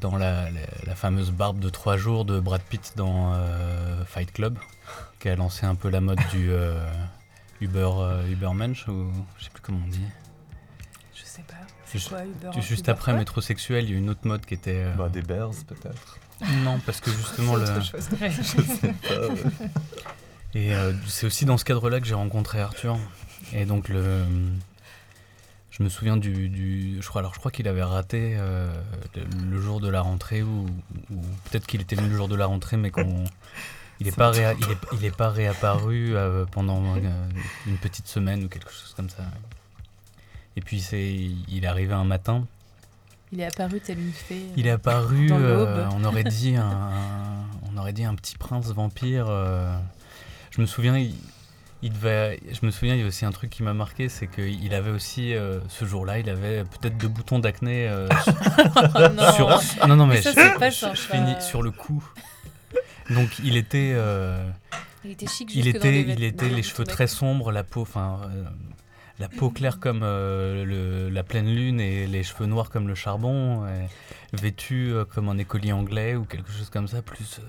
[0.00, 4.32] dans la, la- la fameuse barbe de trois jours de Brad Pitt dans euh, Fight
[4.32, 4.58] Club
[5.20, 6.84] qui a lancé un peu la mode du euh,
[7.60, 10.00] Uber euh, Ubermensch ou je sais plus comment on dit.
[11.14, 11.54] Je sais pas.
[11.84, 14.54] C'est Juste- quoi Uber Juste Uber après métrosexuel, il y a une autre mode qui
[14.54, 16.18] était euh, Bah, des bears, peut-être.
[16.64, 17.64] Non parce que justement le.
[17.80, 17.82] Je
[18.42, 19.28] sais pas.
[19.28, 19.34] ouais.
[20.54, 22.98] et euh, c'est aussi dans ce cadre-là que j'ai rencontré Arthur
[23.52, 24.24] et donc le
[25.70, 28.70] je me souviens du, du- je crois alors je crois qu'il avait raté euh,
[29.16, 29.22] le,
[29.56, 30.66] le jour de la rentrée ou,
[31.10, 33.24] ou peut-être qu'il était venu le jour de la rentrée mais qu'on
[34.00, 36.96] il est pas réa- il est, il est pas réapparu euh, pendant
[37.66, 39.22] une petite semaine ou quelque chose comme ça
[40.56, 41.14] et puis c'est
[41.48, 42.46] il est arrivé un matin
[43.32, 44.34] Il est apparu tel une fée.
[44.34, 46.90] euh, il est apparu Dans euh, on aurait dit un,
[47.72, 49.74] on aurait dit un petit prince vampire euh,
[50.50, 51.14] je me souviens il,
[51.84, 54.28] il devait, je me souviens, il y avait aussi un truc qui m'a marqué, c'est
[54.28, 58.06] qu'il avait aussi, euh, ce jour-là, il avait peut-être deux boutons d'acné euh,
[59.16, 59.32] non.
[59.32, 59.48] sur...
[59.88, 60.94] Non, non, mais Ça, je, c'est pas je- sympa.
[60.94, 62.04] je finis sur le cou.
[63.10, 64.48] Donc il était, euh,
[65.04, 68.20] Il était chic il était, les il était les cheveux très sombres, la peau, enfin,
[68.26, 68.44] euh,
[69.22, 73.64] la peau claire comme euh, la pleine lune et les cheveux noirs comme le charbon,
[74.32, 77.42] vêtu euh, comme un écolier anglais ou quelque chose comme ça, plus euh,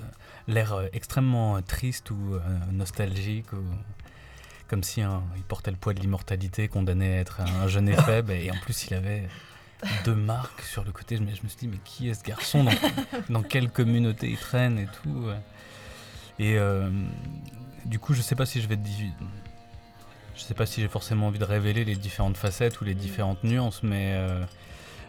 [0.47, 2.37] l'air extrêmement triste ou
[2.71, 3.47] nostalgique,
[4.67, 7.95] comme si hein, il portait le poids de l'immortalité, condamné à être un, jeune et
[8.29, 9.27] et en plus il avait
[10.05, 11.17] deux marques sur le côté.
[11.17, 12.71] Je me, je suis dit, mais qui est ce garçon dans,
[13.29, 15.25] dans quelle communauté il traîne et tout.
[16.37, 16.55] Et
[17.85, 18.77] du coup, je sais pas si je vais
[20.35, 23.43] je sais pas si j'ai forcément envie de révéler les différentes facettes ou les différentes
[23.43, 24.43] nuances, mais euh,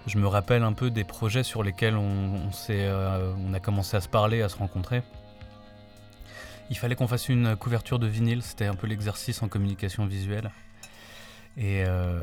[0.06, 4.00] je me rappelle un peu des projets sur lesquels on, euh, on a commencé à
[4.00, 5.02] se parler, à se rencontrer.
[6.70, 10.50] Il fallait qu'on fasse une couverture de vinyle, c'était un peu l'exercice en communication visuelle.
[11.56, 12.20] Et euh,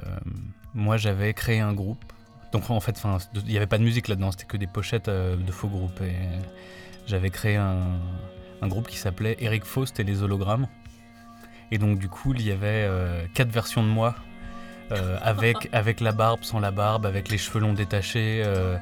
[0.74, 2.04] moi, j'avais créé un groupe.
[2.52, 3.02] Donc en fait,
[3.36, 6.02] il n'y avait pas de musique là-dedans, c'était que des pochettes de faux groupes.
[7.08, 7.98] J'avais créé un,
[8.62, 10.68] un groupe qui s'appelait Eric Faust et les hologrammes.
[11.72, 14.16] Et donc du coup, il y avait euh, quatre versions de moi,
[14.92, 18.44] euh, avec, avec la barbe, sans la barbe, avec les cheveux longs détachés.
[18.46, 18.78] euh,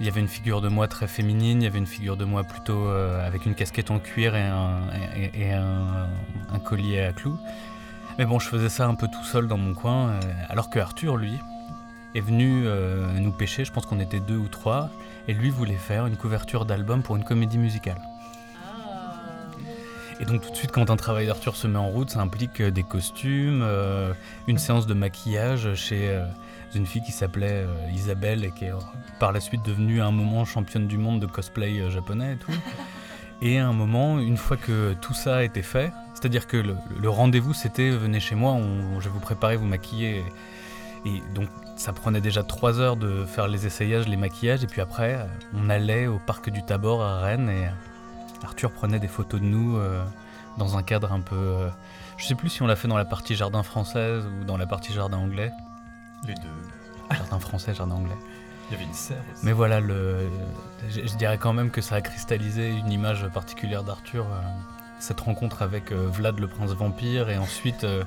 [0.00, 2.24] il y avait une figure de moi très féminine, il y avait une figure de
[2.24, 4.82] moi plutôt euh, avec une casquette en cuir et un,
[5.16, 6.06] et, et un,
[6.52, 7.36] un collier à clous.
[8.16, 11.16] Mais bon, je faisais ça un peu tout seul dans mon coin, alors que Arthur,
[11.16, 11.34] lui,
[12.14, 12.64] est venu
[13.20, 14.90] nous pêcher, je pense qu'on était deux ou trois,
[15.28, 17.98] et lui voulait faire une couverture d'album pour une comédie musicale.
[20.20, 22.60] Et donc tout de suite, quand un travail d'Arthur se met en route, ça implique
[22.60, 24.12] euh, des costumes, euh,
[24.48, 26.24] une séance de maquillage chez euh,
[26.74, 28.72] une fille qui s'appelait euh, Isabelle et qui est
[29.20, 32.52] par la suite devenue à un moment championne du monde de cosplay japonais et tout.
[33.40, 36.74] Et à un moment, une fois que tout ça a été fait, c'est-à-dire que le,
[37.00, 40.24] le rendez-vous c'était venez chez moi, on- je vais vous préparer, vous maquiller.
[41.06, 44.66] Et, et donc ça prenait déjà trois heures de faire les essayages, les maquillages, et
[44.66, 47.68] puis après on allait au parc du Tabor à Rennes et
[48.44, 50.04] Arthur prenait des photos de nous euh,
[50.56, 51.36] dans un cadre un peu.
[51.36, 51.68] euh,
[52.16, 54.66] je sais plus si on l'a fait dans la partie jardin française ou dans la
[54.66, 55.52] partie jardin anglais.
[56.26, 57.14] Les deux.
[57.16, 58.16] Jardin français, jardin anglais.
[58.70, 59.46] Il y avait une serre aussi.
[59.46, 60.28] Mais voilà, le,
[60.90, 64.26] je, je dirais quand même que ça a cristallisé une image particulière d'Arthur.
[64.26, 64.40] euh,
[65.00, 68.02] cette rencontre avec euh, Vlad le prince vampire et ensuite euh,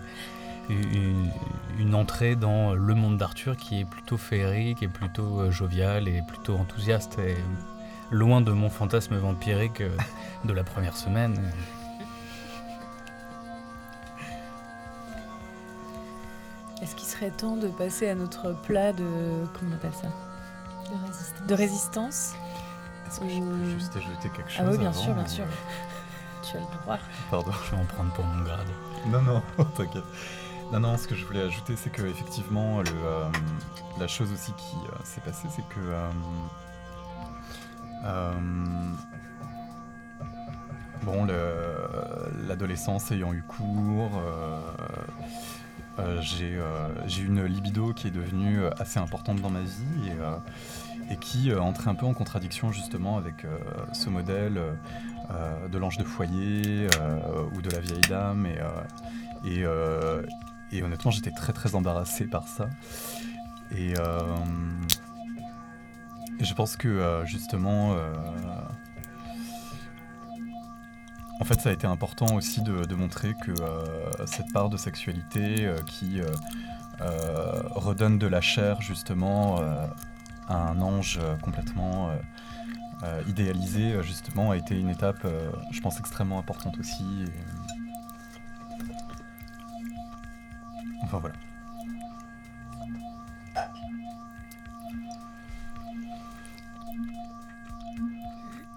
[0.69, 1.31] une,
[1.79, 6.55] une entrée dans le monde d'Arthur qui est plutôt féerique et plutôt jovial et plutôt
[6.57, 7.37] enthousiaste et
[8.11, 9.95] loin de mon fantasme vampirique euh,
[10.45, 11.51] de la première semaine.
[16.81, 19.05] Est-ce qu'il serait temps de passer à notre plat de.
[19.53, 20.07] Comment on appelle ça?
[20.87, 21.47] De résistance.
[21.47, 22.33] De résistance?
[23.07, 25.45] Est-ce que je peux juste ajouter quelque chose Ah oui, bien avant, sûr, bien sûr.
[26.43, 26.97] Tu as le droit.
[27.29, 27.51] Pardon.
[27.65, 28.67] Je vais en prendre pour mon grade.
[29.07, 29.41] Non, non,
[29.77, 30.03] t'inquiète.
[30.71, 33.29] Non, non, ce que je voulais ajouter, c'est que effectivement, le, euh,
[33.99, 36.11] la chose aussi qui euh, s'est passée, c'est que euh, euh,
[41.03, 44.59] bon, le- l'adolescence ayant eu cours, euh,
[45.99, 46.87] euh, j'ai euh,
[47.19, 51.61] eu une libido qui est devenue assez importante dans ma vie et, euh, qui euh,
[51.61, 53.57] entrait un peu en contradiction justement avec euh,
[53.93, 58.69] ce modèle euh, de l'ange de foyer euh, ou de la vieille dame et, euh,
[59.45, 60.21] et, euh,
[60.71, 62.69] et honnêtement, j'étais très très embarrassé par ça.
[63.73, 63.93] Euh, et
[66.39, 68.13] je pense que euh, justement, euh,
[71.39, 75.69] en fait, ça a été important aussi de, montrer que euh, cette part de sexualité
[75.87, 76.21] qui
[76.99, 79.59] redonne de la chair justement
[80.47, 82.11] à un ange complètement
[83.27, 85.25] idéalisé, justement, a été une étape,
[85.71, 87.25] je pense, extrêmement importante aussi.
[87.25, 87.31] et-
[91.03, 91.35] Enfin voilà.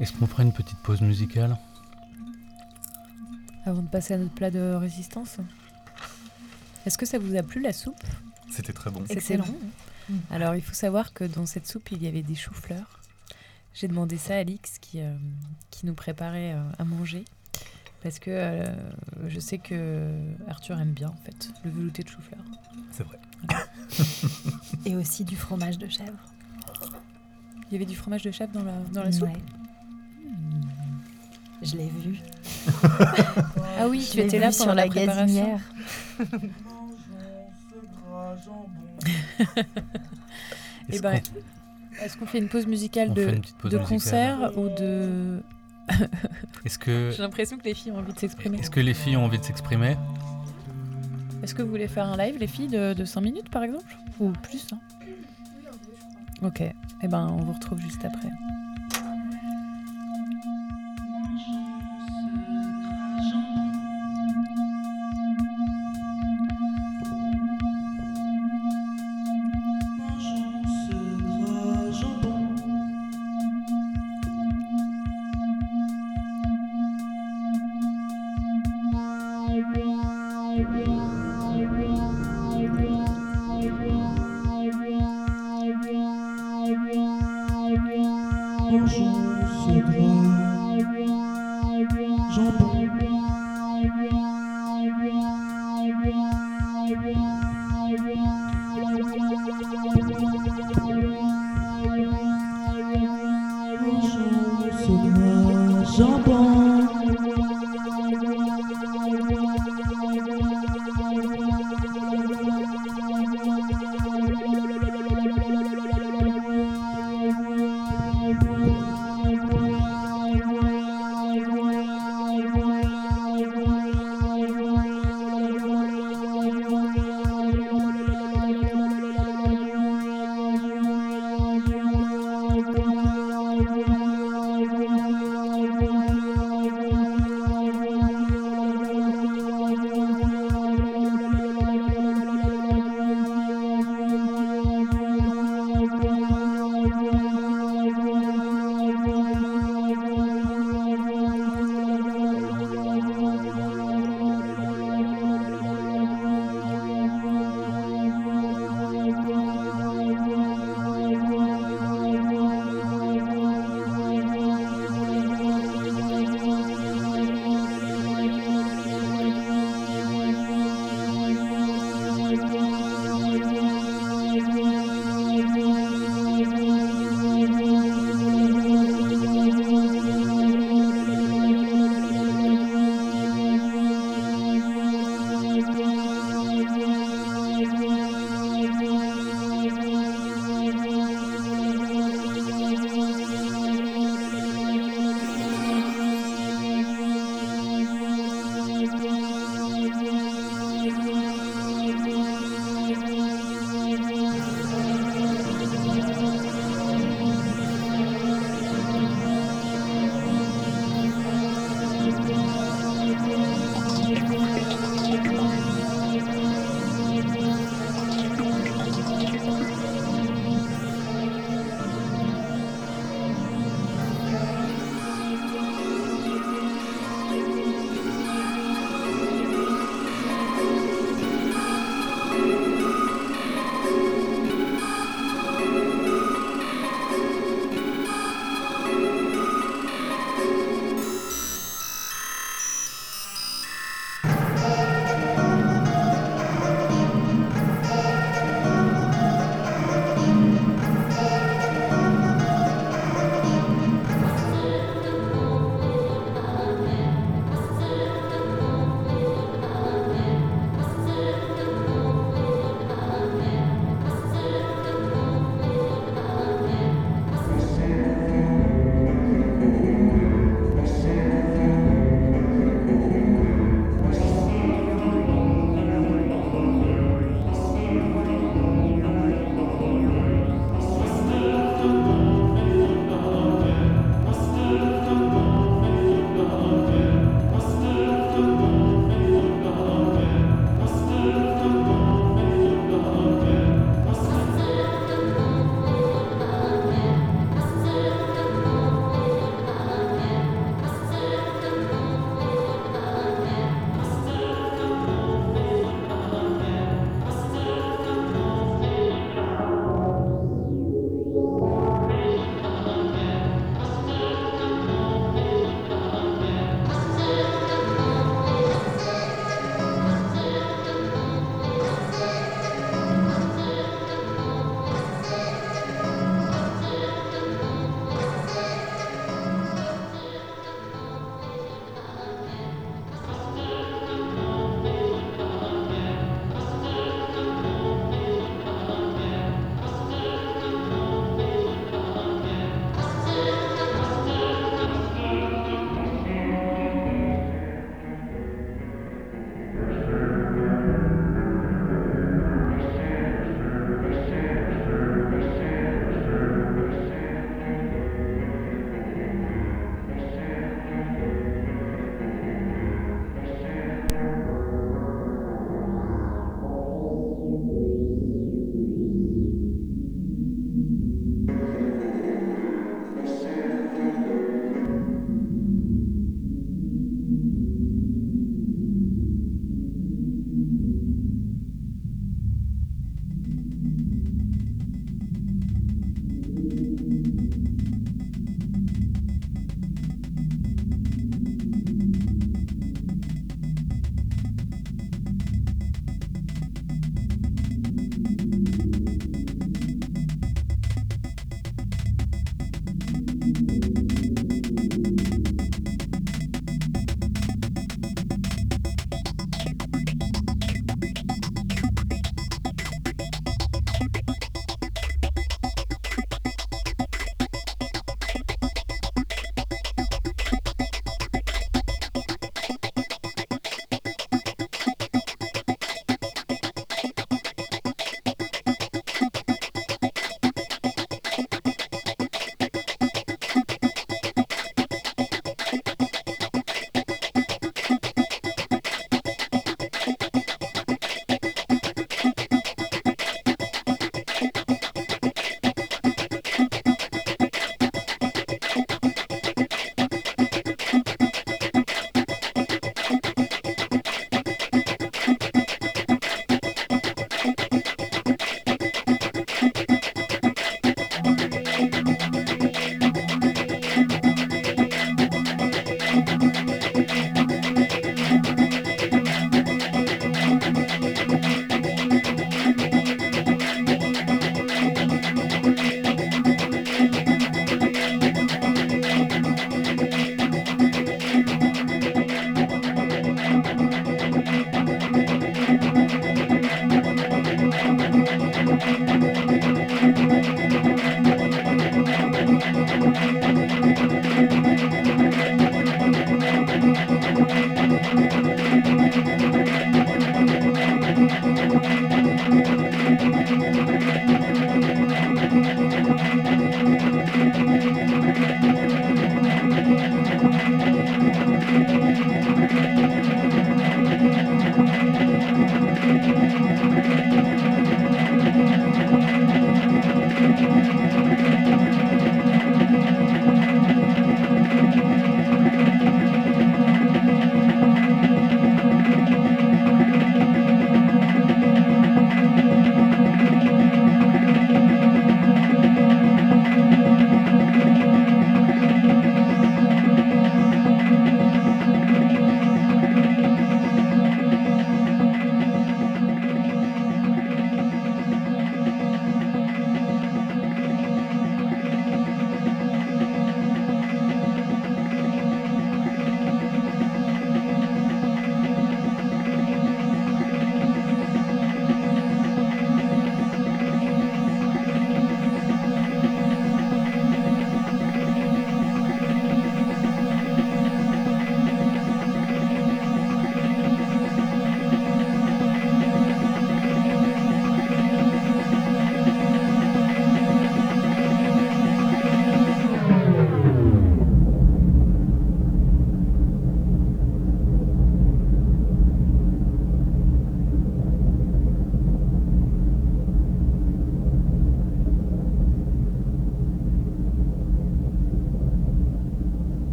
[0.00, 1.56] Est-ce qu'on ferait une petite pause musicale
[3.64, 5.38] Avant de passer à notre plat de résistance.
[6.84, 8.02] Est-ce que ça vous a plu la soupe?
[8.50, 9.02] C'était très bon.
[9.08, 9.46] Excellent.
[9.46, 10.16] bon.
[10.30, 13.00] Alors, il faut savoir que dans cette soupe, il y avait des choux-fleurs.
[13.74, 15.14] J'ai demandé ça à Alix qui, euh,
[15.70, 17.24] qui nous préparait euh, à manger.
[18.02, 18.66] Parce que euh,
[19.26, 20.14] je sais que
[20.46, 22.40] Arthur aime bien, en fait, le velouté de chou-fleur.
[22.92, 23.18] C'est vrai.
[24.84, 26.18] Et aussi du fromage de chèvre.
[27.68, 29.28] Il y avait du fromage de chèvre dans la, dans la soupe?
[29.28, 29.42] Ouais.
[31.62, 32.18] Je l'ai vu.
[33.78, 35.58] Ah oui, tu étais là sur pendant la, la préparation.
[36.18, 36.56] gazinière.
[40.88, 43.70] Eh Est-ce ben, qu'on- Est-ce qu'on fait une pause musicale on de, une petite pause
[43.72, 45.42] de musicale concert ou de...
[46.64, 48.58] Est-ce que, J'ai l'impression que les filles ont envie de s'exprimer.
[48.58, 49.96] est-ce que les filles ont envie de s'exprimer?
[51.42, 53.96] Est-ce que vous voulez faire un live, les filles, de, de 5 minutes par exemple?
[54.18, 54.78] Ou plus hein?
[56.42, 58.28] Ok, et eh ben on vous retrouve juste après.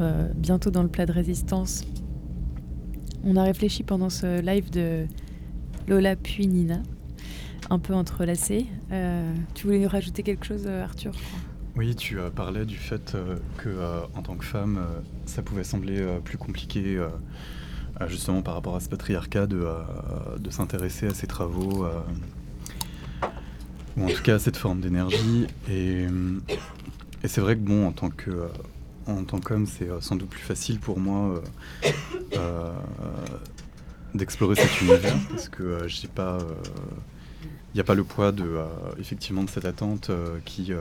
[0.00, 1.84] Euh, bientôt dans le plat de résistance.
[3.24, 5.06] On a réfléchi pendant ce live de
[5.88, 6.82] Lola puis Nina,
[7.70, 8.66] un peu entrelacé.
[8.92, 11.12] Euh, tu voulais rajouter quelque chose, euh, Arthur
[11.76, 13.16] Oui, tu parlais du fait
[13.58, 13.68] que,
[14.14, 14.80] en tant que femme,
[15.26, 17.00] ça pouvait sembler plus compliqué,
[18.06, 19.66] justement par rapport à ce patriarcat, de,
[20.38, 21.86] de s'intéresser à ces travaux,
[23.96, 25.46] ou en tout cas à cette forme d'énergie.
[25.68, 26.06] Et
[27.24, 28.48] c'est vrai que, bon, en tant que
[29.06, 31.40] en tant qu'homme, c'est euh, sans doute plus facile pour moi
[31.84, 31.90] euh,
[32.34, 32.72] euh,
[34.14, 36.38] d'explorer cet univers parce que j'ai pas
[37.44, 38.58] il n'y a pas le poids de,
[38.98, 40.10] effectivement, de cette attente
[40.46, 40.72] qui,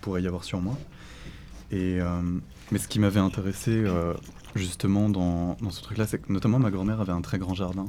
[0.00, 0.74] pourrait y avoir sur moi.
[1.70, 1.98] Mais
[2.78, 3.84] ce qui m'avait intéressé
[4.54, 7.84] justement dans, dans ce truc-là, c'est que notamment ma grand-mère avait un très grand jardin.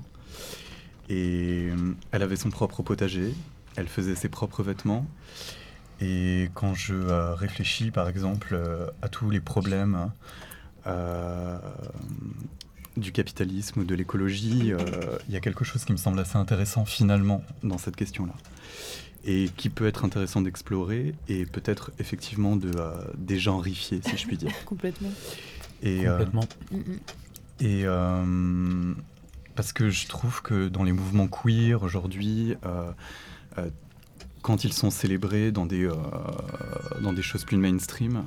[1.07, 1.69] Et
[2.11, 3.33] elle avait son propre potager,
[3.77, 5.07] elle faisait ses propres vêtements.
[6.01, 10.11] Et quand je euh, réfléchis, par exemple, euh, à tous les problèmes
[10.87, 11.57] euh,
[12.97, 14.73] du capitalisme ou de l'écologie,
[15.27, 18.33] il y a quelque chose qui me semble assez intéressant finalement dans cette question-là.
[19.27, 22.71] Et qui peut être intéressant d'explorer et peut-être effectivement de
[23.17, 24.51] dégenrifier, si je puis dire.
[24.65, 25.09] Complètement.
[25.81, 26.47] Et, Complètement.
[27.59, 27.85] et
[29.55, 32.55] parce que je trouve que dans les mouvements queer aujourd'hui,
[34.45, 35.95] quand ils sont célébrés dans des, euh,
[37.01, 38.25] dans des choses plus mainstream,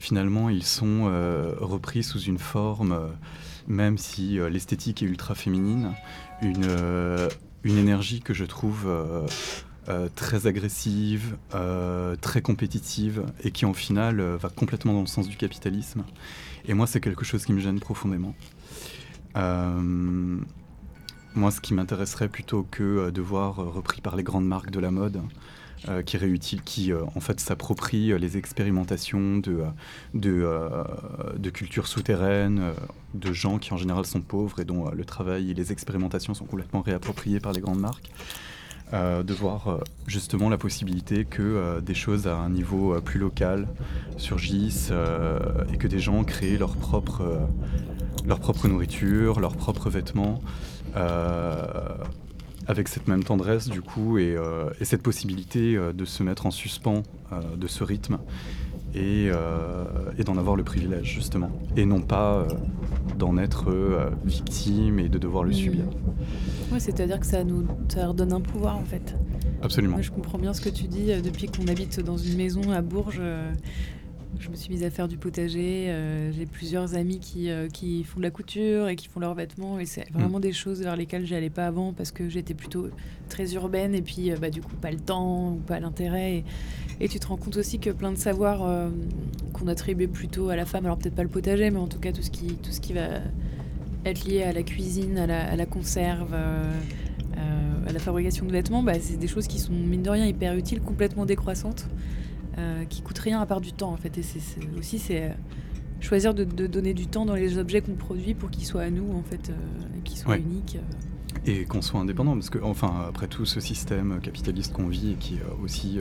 [0.00, 3.06] finalement, ils sont euh, repris sous une forme, euh,
[3.68, 5.92] même si l'esthétique est ultra féminine,
[6.42, 6.66] une,
[7.62, 8.86] une énergie que je trouve
[10.16, 11.38] très agressive,
[12.20, 16.04] très compétitive, et qui, en final, va complètement dans le sens du capitalisme.
[16.66, 18.34] Et moi, c'est quelque chose qui me gêne profondément.
[19.34, 20.42] Moi,
[21.50, 25.22] ce qui m'intéresserait plutôt que de voir repris par les grandes marques de la mode,
[25.88, 29.64] euh, qui qui en fait s'approprient les expérimentations de,
[30.14, 32.72] de, cultures souterraines,
[33.14, 36.44] de gens qui en général sont pauvres et dont le travail et les expérimentations sont
[36.44, 38.10] complètement réappropriés par les grandes marques.
[38.92, 43.66] de voir justement la possibilité que des choses à un niveau plus local
[44.16, 44.92] surgissent
[45.72, 47.48] et que des gens créent leur propre,
[48.24, 50.40] leur propre nourriture, leurs propres vêtements,
[50.96, 51.66] euh,
[52.66, 56.50] avec cette même tendresse du coup et, euh, cette possibilité euh, de se mettre en
[56.50, 57.02] suspens
[57.56, 58.18] de ce rythme
[58.94, 59.30] et,
[60.24, 62.46] d'en avoir le privilège justement et non pas
[63.18, 63.72] d'en être
[64.24, 65.84] victime et de devoir le subir.
[66.70, 69.16] Oui, c'est-à-dire que ça nous ça redonne un pouvoir en fait.
[69.62, 70.00] Absolument.
[70.00, 73.20] je comprends bien ce que tu dis depuis qu'on habite dans une maison à Bourges
[74.44, 75.86] je me suis mise à faire du potager.
[75.88, 79.34] Euh, j'ai plusieurs amis qui, euh, qui, font de la couture et qui font leurs
[79.34, 79.78] vêtements.
[79.78, 80.42] Et c'est vraiment mm.
[80.42, 82.88] des choses vers lesquelles j'allais pas avant parce que j'étais plutôt
[83.30, 86.44] très urbaine et puis euh, bah, du coup pas le temps ou pas l'intérêt.
[87.00, 88.90] Et, tu te rends compte aussi que plein de savoirs
[89.52, 92.12] qu'on attribuait plutôt à la femme, alors peut-être pas le potager, mais en tout cas
[92.12, 93.08] tout ce qui, tout ce qui va
[94.04, 96.34] être lié à la cuisine, à la, à la conserve.
[96.34, 100.56] à la fabrication de vêtements, bah, c'est des choses qui sont mine de rien hyper
[100.56, 101.88] utiles, complètement décroissantes.
[102.58, 104.16] Euh, qui coûte rien à part du temps en fait.
[104.18, 104.40] Et c'est,
[104.78, 105.34] aussi, c'est,
[106.00, 109.12] choisir de, donner du temps dans les objets qu'on produit pour qu'ils soient à nous,
[109.12, 109.50] en fait,
[109.96, 110.78] et qu'ils soient uniques.
[111.46, 115.16] Et qu'on soit indépendant, parce que, enfin, après tout ce système capitaliste qu'on vit et
[115.16, 115.98] qui aussi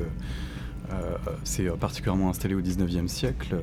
[1.43, 3.57] s'est particulièrement installé au 19e siècle,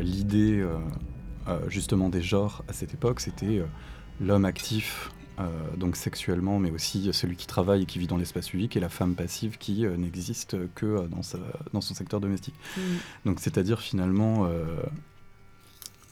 [0.00, 0.64] l'idée
[1.68, 3.62] justement des genres à cette époque, c'était
[4.20, 5.17] l'homme actif euh,
[5.76, 8.88] donc sexuellement, mais aussi celui qui travaille et qui vit dans l'espace public, et la
[8.88, 11.20] femme passive qui euh, n'existe que euh, dans,
[11.72, 12.54] dans, son secteur domestique.
[12.76, 12.80] Mm.
[13.26, 14.48] Donc c'est-à-dire finalement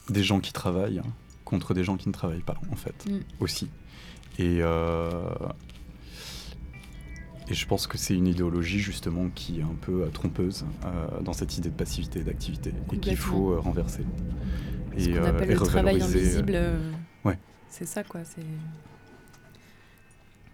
[0.09, 1.12] des gens qui travaillent hein,
[1.45, 3.18] contre des gens qui ne travaillent pas, en fait, mm.
[3.41, 3.68] aussi.
[4.39, 4.59] Et,
[7.49, 10.64] et je pense que c'est une idéologie justement qui est un peu trompeuse
[11.22, 14.05] dans cette idée de passivité et d'activité, et qu'il faut renverser.
[14.99, 16.59] Ce qu'on appelle le travail invisible.
[17.24, 17.39] ouais.
[17.68, 18.20] C'est ça, quoi.
[18.24, 18.41] C'est...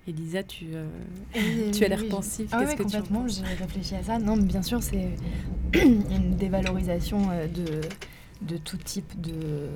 [0.08, 0.86] Elisa, tu, euh,
[1.72, 2.48] tu as l'air pensif.
[2.52, 4.18] Ah oui, complètement, j'ai réfléchi à ça.
[4.18, 5.10] Non, mais bien sûr, c'est
[5.74, 7.80] une dévalorisation euh, de,
[8.42, 9.68] de tout type de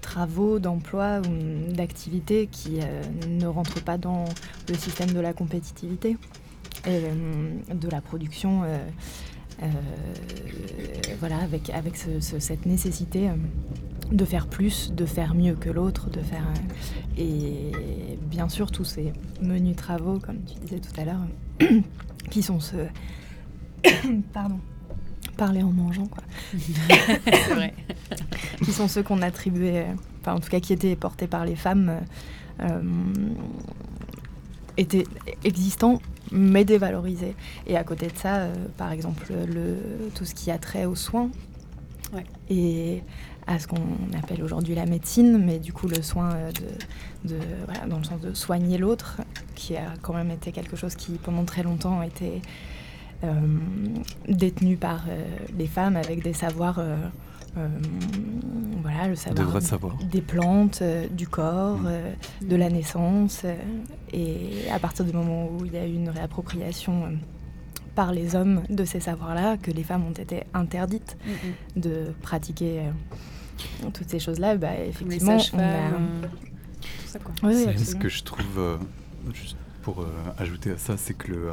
[0.00, 4.24] travaux, d'emplois ou d'activités qui euh, ne rentrent pas dans
[4.68, 6.16] le système de la compétitivité
[6.86, 7.00] et
[7.72, 8.62] de la production.
[11.18, 13.30] Voilà, avec, avec cette nécessité
[14.10, 16.44] de faire plus, de faire mieux que l'autre, de faire
[17.18, 17.70] et
[18.30, 21.26] bien sûr tous ces menus travaux, comme tu disais tout à l'heure,
[22.30, 22.86] qui sont ceux,
[24.32, 24.58] pardon,
[25.36, 26.22] parler en mangeant quoi,
[26.58, 27.74] c'est vrai,
[28.64, 29.88] qui sont ceux qu'on attribuait,
[30.20, 32.00] enfin en tout cas qui étaient portés par les femmes,
[32.60, 32.80] euh,
[34.76, 35.04] étaient
[35.44, 36.00] existants
[36.32, 37.34] mais dévalorisés.
[37.66, 39.76] Et à côté de ça, euh, par exemple, le,
[40.14, 41.30] tout ce qui a trait aux soins.
[42.50, 43.02] Et
[43.46, 43.76] à ce qu'on
[44.16, 46.50] appelle aujourd'hui la médecine, mais du coup le soin euh,
[47.24, 49.20] de, voilà, dans le sens de soigner l'autre,
[49.54, 52.40] qui a quand même été quelque chose qui pendant très longtemps a été
[53.24, 53.30] euh,
[54.28, 55.24] détenu par euh,
[55.58, 56.80] les femmes avec des savoirs,
[57.54, 62.46] voilà, le savoir, des plantes, du corps, mm.
[62.48, 63.44] de la naissance,
[64.12, 67.18] et à partir du moment où il y a eu une réappropriation
[67.94, 71.80] par les hommes de ces savoirs-là que les femmes ont été interdites mm, mm.
[71.80, 72.84] de pratiquer
[73.92, 75.62] toutes ces choses-là, bah, effectivement, on a...
[77.44, 78.76] Euh, ce que je trouve, euh,
[79.34, 80.06] juste pour euh,
[80.38, 81.50] ajouter à ça, c'est que le,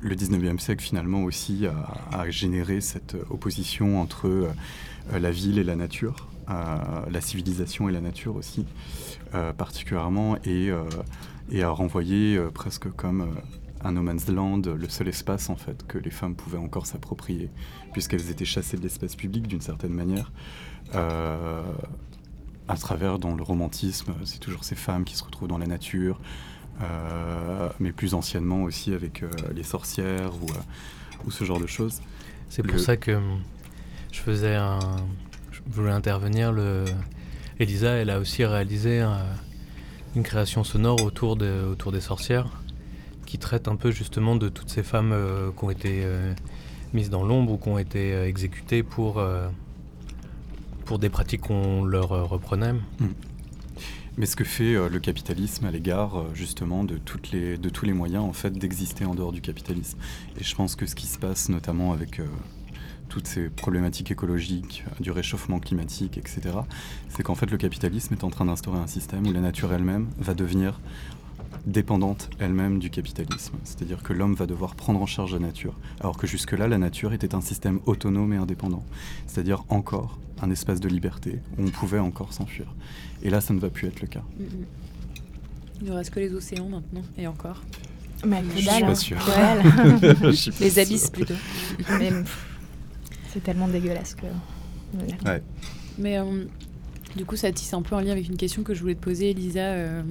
[0.00, 1.66] le 19e siècle, finalement, aussi
[2.12, 4.48] a, généré cette opposition entre
[5.12, 8.64] la ville et la nature, la civilisation et la nature aussi,
[9.56, 13.34] particulièrement, et, a renvoyé presque comme
[13.82, 17.50] un no man's land, le seul espace en fait que les femmes pouvaient encore s'approprier,
[17.92, 20.32] puisqu'elles étaient chassées de l'espace public d'une certaine manière,
[20.94, 21.62] euh,
[22.66, 26.20] à travers dans le romantisme, c'est toujours ces femmes qui se retrouvent dans la nature,
[26.20, 26.22] euh,
[27.80, 30.46] mais plus anciennement aussi avec euh, les sorcières ou,
[31.26, 32.00] ou, ce genre de choses.
[32.48, 33.18] C'est pour ça que
[34.12, 34.78] je faisais un,
[35.50, 36.52] je voulais intervenir.
[36.52, 36.84] Le,
[37.58, 39.04] Elisa, elle a aussi réalisé
[40.16, 42.46] une création sonore autour, de, autour des sorcières
[43.28, 46.32] qui traite un peu justement de toutes ces femmes euh, qui ont été euh,
[46.94, 49.22] mises dans l'ombre ou qui ont été euh, exécutées pour,
[50.86, 52.72] pour des pratiques qu'on leur reprenait.
[52.72, 53.12] Hmm.
[54.18, 58.50] Mais ce que fait le capitalisme à l'égard justement de, tous les moyens en fait
[58.50, 59.96] d'exister en dehors du capitalisme?
[60.40, 62.20] Et je pense que ce qui se passe notamment avec
[63.08, 66.40] toutes ces problématiques écologiques, du réchauffement climatique, etc.,
[67.08, 70.08] c'est qu'en fait le capitalisme est en train d'instaurer un système où la nature elle-même
[70.18, 70.80] va devenir
[71.66, 73.56] dépendante elle-même du capitalisme.
[73.64, 77.12] C'est-à-dire que l'homme va devoir prendre en charge la nature, alors que jusque-là, la nature
[77.12, 78.84] était un système autonome et indépendant.
[79.26, 82.74] C'est-à-dire encore un espace de liberté où on pouvait encore s'enfuir.
[83.22, 84.22] Et là, ça ne va plus être le cas.
[84.38, 84.44] Mm.
[85.80, 87.62] Il ne reste que les océans maintenant, et encore.
[88.26, 89.18] Mais je suis pas sûr.
[90.60, 91.34] les abysses plutôt.
[93.32, 94.26] c'est tellement dégueulasse que.
[95.26, 95.42] Ouais.
[95.98, 96.44] Mais euh,
[97.16, 99.02] du coup, ça tisse un peu en lien avec une question que je voulais te
[99.02, 99.60] poser, Elisa.
[99.60, 100.02] Euh,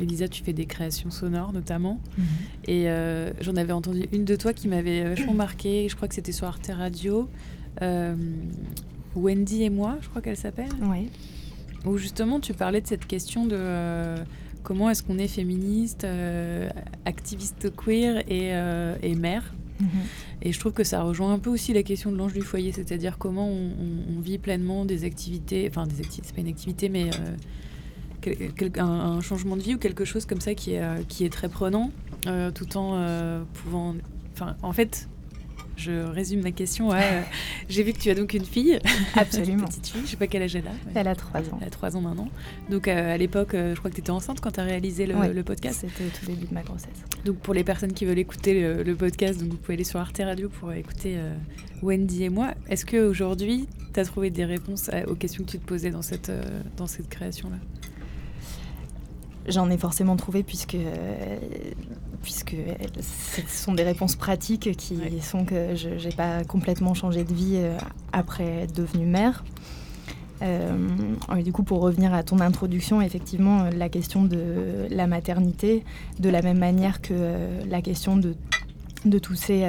[0.00, 2.00] Elisa, tu fais des créations sonores notamment.
[2.16, 2.24] Mhm.
[2.66, 5.88] Et euh, j'en avais entendu une de toi qui m'avait vachement marqué.
[5.88, 7.28] Je crois que c'était sur Arte Radio.
[7.82, 8.14] Euh,
[9.14, 10.68] Wendy et moi, je crois qu'elle s'appelle.
[10.82, 11.08] Oui.
[11.84, 14.16] Où justement tu parlais de cette question de euh,
[14.62, 16.06] comment est-ce qu'on est féministe,
[17.04, 19.54] activiste queer et, mère.
[19.80, 19.88] Mhm.
[20.42, 22.72] Et je trouve que ça rejoint un peu aussi la question de l'ange du foyer,
[22.72, 23.70] c'est-à-dire comment on,
[24.16, 27.10] on, vit pleinement des activités, enfin des activités, c'est pas une activité, mais
[28.78, 31.48] un, changement de vie ou quelque chose comme ça qui est, euh, qui est très
[31.48, 31.90] prenant,
[32.26, 33.94] euh, tout en euh, pouvant.
[34.34, 35.08] Enfin, en fait,
[35.76, 36.90] je résume ma question
[37.68, 38.78] j'ai vu que tu as donc une fille.
[39.14, 39.58] Absolument.
[39.64, 40.72] une petite fille, je sais pas quel âge elle a.
[40.94, 41.58] Elle a 3 ans.
[41.60, 42.28] Elle a 3 ans maintenant.
[42.70, 45.80] Donc à l'époque, je crois que tu étais enceinte quand tu as réalisé le, podcast.
[45.86, 47.04] C'était au tout début de ma grossesse.
[47.24, 50.18] Donc pour les personnes qui veulent écouter le, podcast, donc vous pouvez aller sur Arte
[50.18, 51.18] Radio pour écouter
[51.82, 52.54] Wendy et moi.
[52.68, 56.32] Est-ce qu'aujourd'hui, tu as trouvé des réponses aux questions que tu te posais dans cette,
[56.76, 57.56] dans cette création-là?
[59.48, 60.76] J'en ai forcément trouvé puisque,
[62.22, 62.56] puisque
[63.00, 67.56] ce sont des réponses pratiques qui sont que je n'ai pas complètement changé de vie
[67.56, 67.76] euh,
[68.12, 69.44] après être devenue mère.
[70.42, 70.76] Euh,
[71.42, 75.84] du coup, pour revenir à ton introduction, effectivement, la question de la maternité,
[76.18, 78.34] de la même manière que euh, la question de,
[79.04, 79.64] de tous ces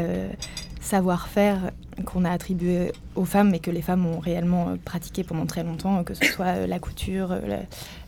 [0.88, 1.72] savoir-faire
[2.06, 5.64] qu'on a attribué aux femmes et que les femmes ont réellement euh, pratiqué pendant très
[5.64, 7.62] longtemps, que ce soit euh, la couture, euh,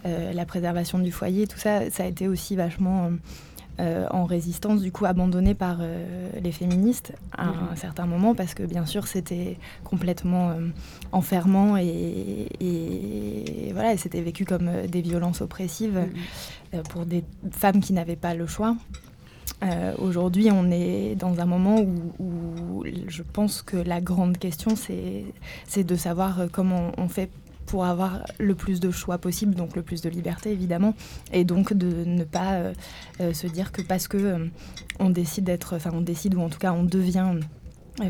[0.05, 3.11] la, préservation du foyer, tout ça, ça a été aussi vachement
[3.79, 5.77] en résistance, du coup abandonné par
[6.41, 7.75] les féministes à un mhm.
[7.77, 10.53] certain moment, parce que bien sûr c'était complètement
[11.13, 12.47] enfermant et,
[13.73, 15.99] voilà, c'était vécu comme des violences oppressives
[16.73, 16.83] mhm.
[16.89, 18.75] pour des femmes qui n'avaient pas le choix.
[19.63, 21.81] Euh, aujourd'hui, on est dans un moment
[22.19, 27.29] où, je pense que la grande question, c'est de savoir euh, comment on fait
[27.69, 30.93] pour avoir le plus de choix possible, donc le plus de liberté évidemment,
[31.31, 32.53] et donc de ne pas
[33.21, 34.47] euh, se dire que parce que
[34.99, 37.35] on décide d'être, enfin on décide ou en tout cas on devient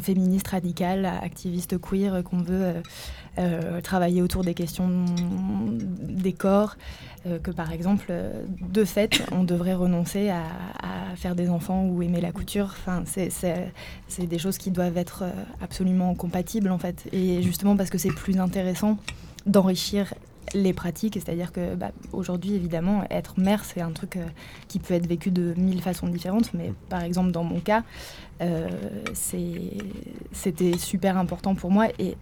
[0.02, 2.76] féministe radicale, activiste queer, qu'on veut
[3.82, 5.06] travailler autour des questions
[6.20, 6.76] des corps,
[7.26, 10.44] euh, que par exemple, euh, de fait, on devrait renoncer à,
[11.16, 12.68] faire des enfants ou aimer la couture.
[12.80, 15.32] Enfin, c'est des choses qui doivent être euh,
[15.62, 17.10] absolument compatibles en fait.
[17.12, 18.98] Et justement parce que c'est plus intéressant
[19.46, 20.14] d'enrichir
[20.54, 24.18] les pratiques, c'est-à-dire que bah, aujourd'hui, évidemment, être mère, c'est un truc
[24.68, 27.84] qui peut être vécu de mille façons différentes, mais par exemple, dans mon cas,
[29.14, 31.88] c'était super important pour moi.
[32.00, 32.16] Et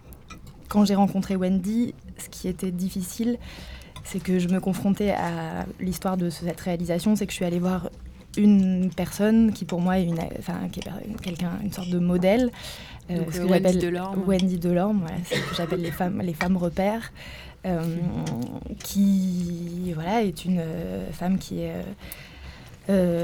[0.68, 3.38] quand j'ai rencontré Wendy, ce qui était difficile,
[4.04, 7.60] c'est que je me confrontais à l'histoire de cette réalisation, c'est que je suis allée
[7.60, 7.90] voir
[8.38, 10.20] une personne qui pour moi est une,
[11.22, 12.52] quelqu'un, une sorte de modèle.
[13.10, 14.24] Euh, ce que Wendy Delorme.
[14.28, 17.12] Wendy Delorme, voilà, c'est ce que j'appelle les femmes, les femmes repères,
[17.66, 17.82] euh,
[18.80, 21.74] qui voilà est une euh, femme qui est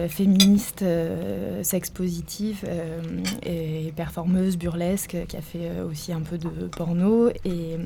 [0.10, 0.84] féministe,
[1.62, 2.66] sex positive
[3.46, 7.30] et performeuse, burlesque, qui a fait aussi un peu de porno.
[7.46, 7.78] Et,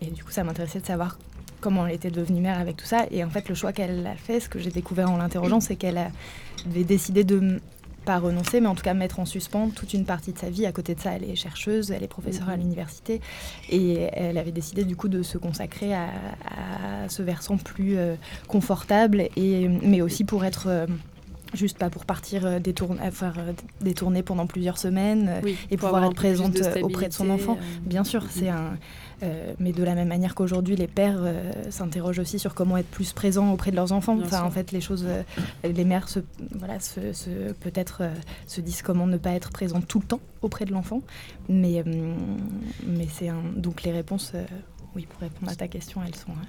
[0.00, 1.18] et du coup, ça m'intéressait de savoir
[1.60, 3.06] comment elle était devenue mère avec tout ça.
[3.10, 5.74] Et en fait, le choix qu'elle a fait, ce que j'ai découvert en l'interrogeant, c'est
[5.74, 7.58] qu'elle avait décidé de
[8.04, 10.66] pas renoncer, mais en tout cas mettre en suspens toute une partie de sa vie.
[10.66, 12.62] À côté de ça, elle est chercheuse, elle est professeure à mhm.
[12.62, 13.20] l'université,
[13.70, 16.08] et elle avait décidé du coup de se consacrer à,
[17.08, 18.14] ce versant plus euh,
[18.48, 20.86] confortable, et, mais aussi pour être euh,
[21.52, 22.60] juste pas pour partir euh,
[23.10, 23.34] faire
[23.80, 25.40] des tournées pendant plusieurs semaines
[25.70, 27.58] et pouvoir être présente auprès de son enfant.
[27.82, 28.76] Bien sûr, c'est un,
[29.24, 32.88] euh, mais de la même manière qu'aujourd'hui, les pères euh, s'interrogent aussi sur comment être
[32.88, 34.18] plus présents auprès de leurs enfants.
[34.22, 35.22] enfin, en fait, les choses, euh,
[35.64, 36.20] les mères se,
[36.54, 37.00] voilà, se,
[37.60, 38.02] peut-être
[38.46, 41.00] se disent comment ne pas être présent tout le temps auprès de l'enfant.
[41.48, 41.82] Mais,
[42.86, 43.42] mais c'est un...
[43.56, 44.32] donc les réponses,
[44.94, 46.32] oui, pour répondre à ta question, elles sont.
[46.32, 46.46] Hein.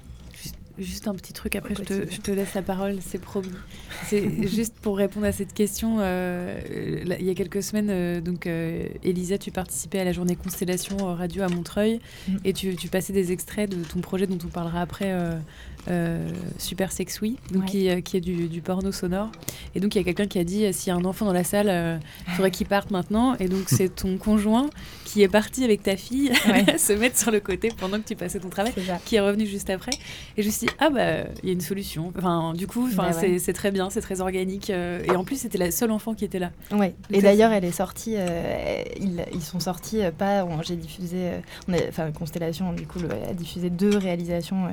[0.78, 3.48] Juste un petit truc, après je te, je te, laisse la parole, c'est promis.
[4.04, 5.96] C'est juste pour répondre à cette question.
[6.00, 6.60] Euh,
[7.18, 10.96] il y a quelques semaines, euh, donc euh, Elisa, tu participais à la journée Constellation
[11.14, 12.36] Radio à Montreuil mm.
[12.44, 15.14] et tu, tu, passais des extraits de ton projet dont on parlera après
[15.88, 16.28] euh,
[16.58, 19.30] Super Sex Oui, donc qui, euh, qui, est du, du, porno sonore.
[19.74, 21.26] Et donc il y a quelqu'un qui a dit euh, s'il y a un enfant
[21.26, 23.36] dans la salle, il faudrait qu'il parte maintenant.
[23.36, 24.68] Et donc c'est ton conjoint
[25.04, 26.32] qui est parti avec ta fille
[26.78, 28.72] se mettre sur le côté pendant que tu passais ton travail,
[29.04, 29.92] qui est revenu juste après.
[30.36, 32.12] Et je me suis dit ah bah il y a une solution.
[32.18, 34.70] Enfin du coup, enfin bah c'est très bien, c'est très organique.
[34.70, 36.50] et en plus c'était la seule enfant qui était là.
[36.72, 36.94] Ouais.
[37.12, 38.16] et d'ailleurs elle est sortie,
[39.00, 40.46] ils, ils, sont sortis pas.
[40.62, 41.30] J'ai diffusé,
[41.88, 44.64] enfin Constellation du coup a diffusé deux réalisations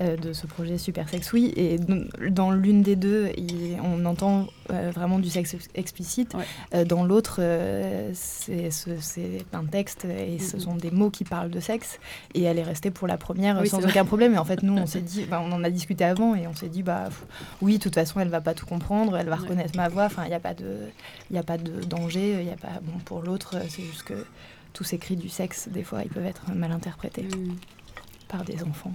[0.00, 1.52] de ce projet Super Sex Oui.
[1.56, 1.78] Et
[2.30, 3.30] dans l'une des deux,
[3.82, 6.36] on entend euh, vraiment du sexe explicite.
[6.74, 11.60] Euh, dans l'autre, euh, c'est un texte et ce sont des mots qui parlent de
[11.60, 11.98] sexe.
[12.34, 14.34] Et elle est restée pour la première sans aucun problème.
[14.34, 16.68] Et en fait, nous, on s'est dit, on en a discuté avant et on s'est
[16.68, 17.08] dit, bah
[17.62, 20.04] oui, de toute façon, elle va pas tout comprendre, elle va reconnaître ma voix.
[20.04, 20.78] Enfin, il n'y a pas de,
[21.30, 22.42] il a pas de danger.
[22.42, 24.26] Il a pas, bon, pour l'autre, c'est juste que
[24.74, 27.56] tous ces cris du sexe, des fois, ils peuvent être mal interprétés mm.
[28.28, 28.92] par des enfants.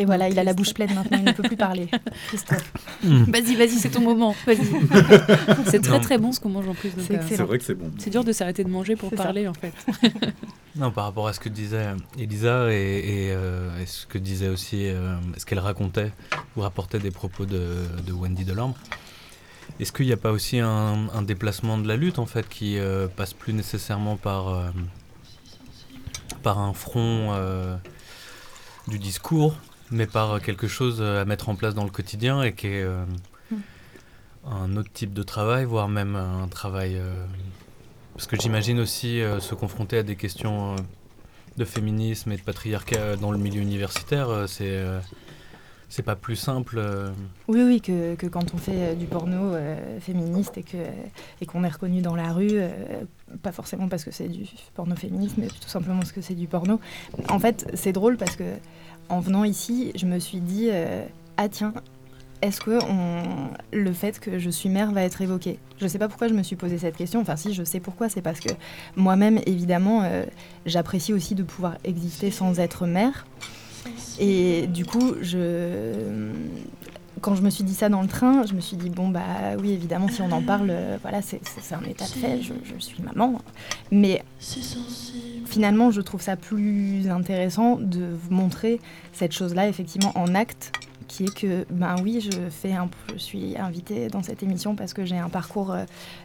[0.00, 1.88] Et voilà, il a la bouche pleine maintenant, il ne peut plus parler.
[2.28, 2.72] Christophe.
[3.02, 3.24] Hmm.
[3.24, 4.32] Vas-y, vas-y, c'est ton moment.
[5.66, 6.90] c'est très très bon ce qu'on mange en plus.
[7.10, 7.90] Euh, c'est vrai que c'est bon.
[7.98, 9.72] C'est dur de s'arrêter de manger pour parler en fait.
[10.76, 15.16] non, par rapport à ce que disait Elisa et, euh, ce que disait aussi, euh,
[15.36, 16.12] ce qu'elle racontait
[16.56, 17.58] ou rapportait des propos de,
[18.12, 18.74] Wendy Delorme.
[19.80, 22.78] Est-ce qu'il n'y a pas aussi un, déplacement de la lutte en fait qui
[23.16, 24.72] passe plus nécessairement par,
[26.42, 27.36] par un front
[28.88, 29.54] du discours,
[29.90, 33.56] mais par quelque chose à mettre en place dans le quotidien et qui est hmm.
[34.46, 37.00] un autre type de travail, voire même un travail
[38.18, 40.76] parce que j'imagine aussi euh, se confronter à des questions euh,
[41.56, 44.82] de féminisme et de patriarcat dans le milieu universitaire, euh, c'est
[45.88, 46.82] c'est pas plus simple.
[47.46, 49.56] Oui, oui, que, que, quand on fait du porno
[50.00, 50.76] féministe et que
[51.40, 52.60] et qu'on est reconnu dans la rue,
[53.42, 56.48] pas forcément parce que c'est du porno féministe, mais tout simplement parce que c'est du
[56.48, 56.78] porno.
[57.28, 58.44] En fait, c'est drôle parce que
[59.08, 60.70] en venant ici, je me suis dit
[61.36, 61.72] ah tiens,
[62.40, 62.78] est-ce que
[63.72, 65.58] le fait que je suis mère va être évoqué?
[65.78, 67.20] Je ne sais pas pourquoi je me suis posé cette question.
[67.20, 68.08] Enfin, si, je sais pourquoi.
[68.08, 68.50] C'est parce que
[68.96, 70.24] moi-même, évidemment, euh,
[70.66, 73.26] j'apprécie aussi de pouvoir exister sans être mère.
[74.18, 76.32] Et du coup, je...
[77.20, 79.22] quand je me suis dit ça dans le train, je me suis dit, bon, bah
[79.60, 81.40] oui, évidemment, si on en parle, euh, voilà, c'est
[81.72, 83.40] un état de fait, je, je suis maman.
[83.90, 84.22] Mais
[85.46, 88.80] finalement, je trouve ça plus intéressant de montrer
[89.12, 90.72] cette chose-là, effectivement, en acte
[91.08, 94.92] qui est que, ben oui, je, fais un, je suis invitée dans cette émission parce
[94.92, 95.84] que j'ai un parcours euh,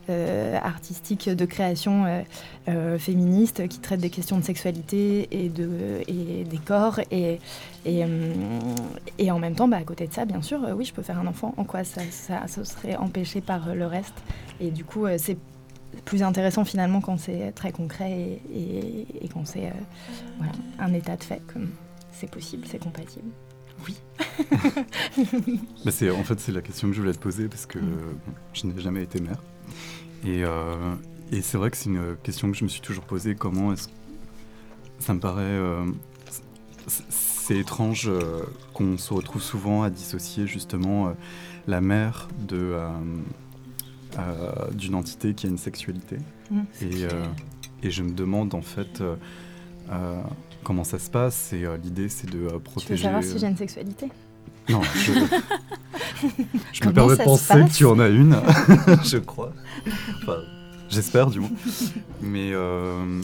[0.09, 2.23] euh, artistique de création
[2.67, 6.99] euh, féministe qui traite des questions de sexualité et, de, et des corps.
[7.09, 7.39] Et,
[7.85, 8.03] et,
[9.17, 11.17] et en même temps, bah, à côté de ça, bien sûr, oui, je peux faire
[11.17, 11.53] un enfant.
[11.57, 14.15] En quoi ça, ça, serait empêché par le reste?
[14.59, 15.37] Et du coup, c'est
[16.05, 19.71] plus intéressant finalement quand c'est très concret et, et quand c'est
[20.37, 21.69] voilà, un état de fait, comme
[22.11, 23.29] c'est possible, c'est compatible.
[23.85, 23.95] Oui.
[25.85, 28.15] bah c'est, en fait, c'est la question que je voulais te poser parce que mm.
[28.53, 29.41] je n'ai jamais été mère.
[30.25, 30.95] Et, euh,
[31.31, 33.35] et, c'est vrai que c'est une question que je me suis toujours posée.
[33.35, 33.89] Comment est-ce
[34.99, 35.83] ça me paraît euh,
[36.87, 41.13] c'est étrange euh, qu'on se retrouve souvent à dissocier justement
[41.67, 42.77] la mère de
[44.73, 46.17] d'une entité qui a une sexualité.
[46.51, 49.01] Mm, et, et, je me demande en fait
[50.63, 51.53] comment ça se passe.
[51.53, 52.87] Et euh, l'idée, c'est de protéger.
[52.87, 54.09] Tu veux savoir si j'ai une sexualité?
[54.69, 55.11] Non, je,
[56.73, 58.37] je me permets de penser que tu en as une,
[59.03, 59.51] je crois.
[60.21, 60.37] Enfin,
[60.89, 61.51] j'espère du moins.
[62.21, 63.21] Mais euh,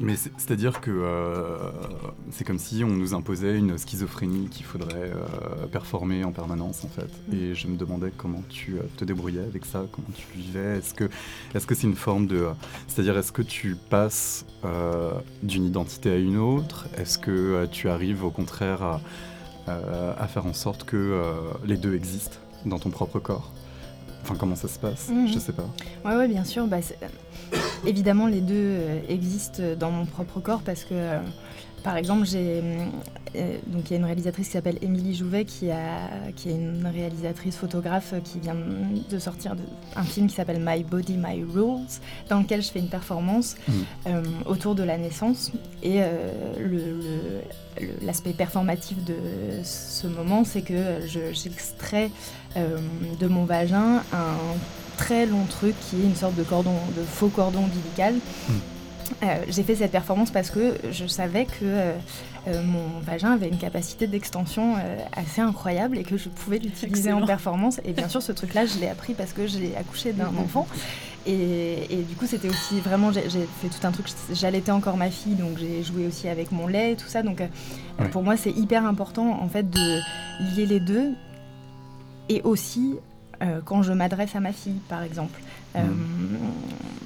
[0.00, 1.56] mais c'est-à-dire que euh,
[2.30, 6.88] c'est comme si on nous imposait une schizophrénie qu'il faudrait euh, performer en permanence en
[6.88, 7.08] fait.
[7.28, 7.34] Mm.
[7.34, 10.78] Et je me demandais comment tu euh, te débrouillais avec ça, comment tu vivais.
[10.78, 11.08] Est-ce que
[11.54, 12.46] est-ce que c'est une forme de,
[12.88, 14.46] c'est-à-dire est-ce que tu passes
[15.42, 16.86] d'une identité à une autre?
[16.96, 19.00] Est-ce que tu arrives au contraire à,
[19.66, 21.20] à faire en sorte que
[21.64, 23.52] les deux existent dans ton propre corps?
[24.22, 25.06] Enfin, comment ça se passe?
[25.08, 25.40] Je mhm.
[25.40, 25.68] sais pas.
[26.04, 26.66] Ouais, ouais, bien sûr.
[26.66, 26.78] Bah,
[27.86, 31.20] évidemment, les deux euh, existent dans mon propre corps parce que, euh,
[31.82, 32.62] par exemple, j'ai
[33.34, 36.54] euh, donc il y a une réalisatrice qui s'appelle Émilie Jouvet qui a qui est
[36.54, 38.54] une réalisatrice photographe qui vient
[39.10, 39.62] de sortir de,
[39.96, 41.88] un film qui s'appelle My Body My Rules
[42.28, 44.22] dans lequel je fais une performance mhm.
[44.44, 45.50] autour de la naissance
[45.82, 46.02] et
[48.02, 49.16] l'aspect performatif de
[49.64, 52.10] ce moment c'est que j'extrais
[52.56, 52.76] euh,
[53.18, 54.36] de mon vagin un
[54.96, 58.14] très long truc qui est une sorte de cordon, de faux cordon ombilical.
[58.48, 58.52] Hmm.
[59.22, 61.92] Euh, j'ai fait cette performance parce que je savais que euh,
[62.46, 64.76] mon vagin avait une capacité d'extension
[65.12, 67.80] assez incroyable et que je pouvais l'utiliser en performance.
[67.84, 70.66] Et bien sûr, ce truc-là, je l'ai appris parce que j'ai accouché d'un enfant.
[71.24, 75.34] Et, du coup, c'était aussi vraiment, j'ai fait tout un truc, j'allaitais encore ma fille,
[75.34, 77.22] donc j'ai joué aussi avec mon lait et tout ça.
[77.22, 77.42] Donc
[78.10, 80.00] pour moi, c'est hyper important en fait de
[80.56, 81.12] lier les deux
[82.28, 82.96] et aussi
[83.42, 85.40] euh, quand je m'adresse à ma fille, par exemple.
[85.76, 86.38] Euh, mm.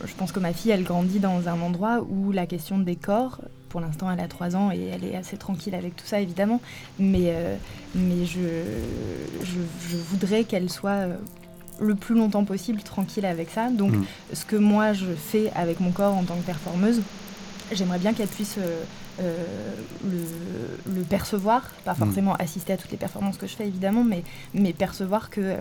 [0.05, 3.41] Je pense que ma fille, elle grandit dans un endroit où la question des corps,
[3.69, 6.61] pour l'instant, elle a 3 ans et elle est assez tranquille avec tout ça, évidemment,
[6.99, 7.57] mais, euh,
[7.95, 8.41] mais je,
[9.43, 11.07] je, voudrais qu'elle soit
[11.81, 13.71] le plus longtemps possible tranquille avec ça.
[13.71, 14.05] Donc, mm.
[14.33, 17.01] ce que moi, je fais avec mon corps en tant que performeuse,
[17.73, 18.59] j'aimerais bien qu'elle puisse
[19.21, 19.35] euh,
[20.05, 21.97] le, percevoir, pas mm.
[21.97, 24.23] forcément assister à toutes les performances que je fais évidemment, mais,
[24.53, 25.57] mais percevoir que euh,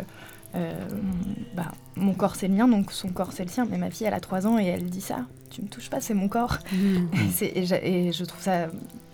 [1.56, 3.68] bah, mon corps c'est le mien, donc son corps c'est le sien.
[3.70, 6.01] Mais ma fille elle a 3 ans et elle dit ça, tu me touches pas,
[6.01, 6.58] c'est mon corps.
[6.72, 7.08] Mm.
[7.41, 8.68] Et, je trouve ça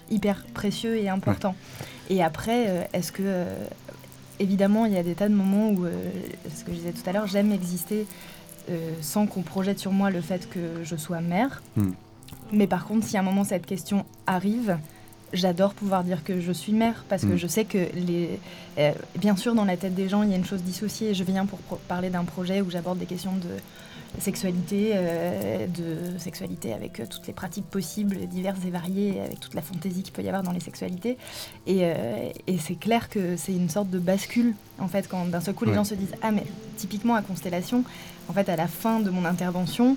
[0.09, 1.55] hyper précieux et important.
[2.09, 3.45] Et après, euh, est-ce que
[4.39, 5.85] évidemment il y a des tas de moments où,
[6.53, 8.05] ce que je disais tout à l'heure, j'aime exister
[9.01, 11.61] sans qu'on projette sur moi le fait que je sois mère.
[11.75, 11.91] Mm.
[12.51, 14.77] Mais par contre, si à un moment cette question arrive,
[15.33, 17.37] j'adore pouvoir dire que je suis mère parce que mm.
[17.37, 18.39] je sais que les
[18.77, 21.23] euh, bien sûr dans la tête des gens il y a une chose dissociée je
[21.23, 23.49] viens pour parler d'un projet où j'aborde des questions de
[24.19, 24.93] sexualité,
[25.73, 30.11] de sexualité avec toutes les pratiques possibles, diverses et variées, avec toute la fantaisie qu'il
[30.11, 31.17] peut y avoir dans les sexualités.
[31.65, 31.83] Et,
[32.45, 35.63] et c'est clair que c'est une sorte de bascule, en fait, quand d'un seul coup
[35.63, 36.43] les gens se disent Ah, mais
[36.75, 37.85] typiquement à Constellation,
[38.27, 39.95] en fait, à la fin de mon intervention,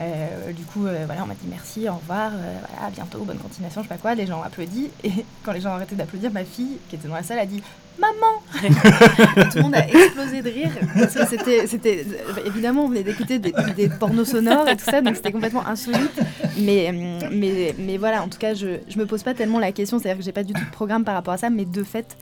[0.00, 3.38] euh, du coup, euh, voilà, on m'a dit merci, au revoir, euh, à bientôt, bonne
[3.38, 4.14] continuation, je sais pas quoi.
[4.14, 4.90] Les gens ont applaudi.
[5.04, 5.10] Et
[5.42, 7.62] quand les gens ont arrêté d'applaudir, ma fille, qui était dans la salle, a dit
[7.98, 8.42] Maman
[9.50, 10.70] Tout le monde a explosé de rire.
[11.08, 12.06] c'était, c'était,
[12.44, 16.20] évidemment, on venait d'écouter des, des, pornos sonores et tout ça, donc c'était complètement insolite.
[16.58, 16.92] Mais,
[17.32, 20.18] mais, mais voilà, en tout cas, je, je me pose pas tellement la question, c'est-à-dire
[20.18, 22.18] que j'ai pas du tout de programme par rapport à ça, mais de fait,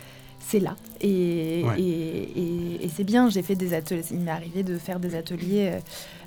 [0.46, 0.76] c'est là.
[1.00, 5.14] Et, et, et, c'est bien, j'ai fait des ateliers, il m'est arrivé de faire des
[5.14, 5.78] ateliers euh,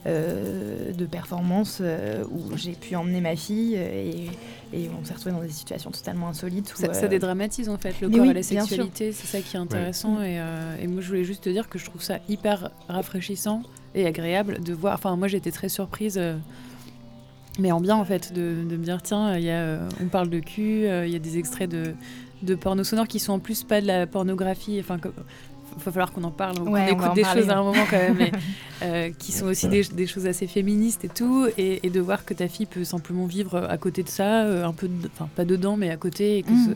[0.05, 4.29] de performance euh, où j'ai pu emmener ma fille et,
[4.73, 6.73] on s'est retrouvé dans des situations totalement insolites.
[6.75, 10.21] ça, ça, dédramatise en fait le corps et la sexualité, c'est ça qui est intéressant.
[10.21, 10.39] Et,
[10.87, 13.63] moi je voulais juste te dire que je trouve ça hyper rafraîchissant
[13.95, 14.93] et agréable de voir.
[14.95, 16.19] Enfin, moi j'étais très surprise
[17.59, 20.39] mais en bien en fait de, de me dire tiens y a, on parle de
[20.39, 21.95] cul il y a des extraits de,
[22.41, 24.77] de porno sonore qui sont en plus pas de la pornographie.
[24.79, 24.99] Enfin,
[25.78, 28.17] il va falloir qu'on en parle, qu'on écoute des choses à un moment quand même,
[28.17, 28.32] mais,
[28.84, 32.47] euh, qui sont aussi des, choses assez féministes et tout, et, de voir que ta
[32.47, 35.89] fille peut simplement vivre à côté de ça, euh, un peu, enfin pas dedans, mais
[35.89, 36.73] à côté, mm.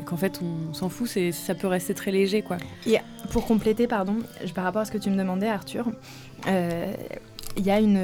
[0.00, 2.56] et qu'en fait on s'en fout, ça peut rester très léger, quoi.
[2.86, 2.98] Et
[3.30, 4.16] pour compléter, pardon,
[4.54, 5.90] par rapport à ce que tu me demandais, Arthur,
[6.46, 6.92] euh,
[7.56, 7.98] il y a une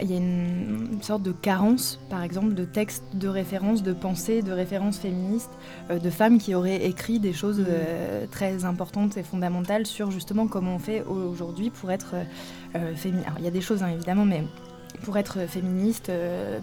[0.00, 4.42] il y a une, sorte de carence, par exemple, de textes de référence, de pensées,
[4.42, 5.50] de références féministes,
[5.90, 7.66] euh, de femmes qui auraient écrit des choses mm.
[7.68, 12.14] euh, très importantes et fondamentales sur justement comment on fait aujourd'hui pour être
[12.74, 13.26] euh, féministe.
[13.26, 14.44] Alors il y a des choses hein, évidemment, mais
[15.02, 16.10] pour être féministe,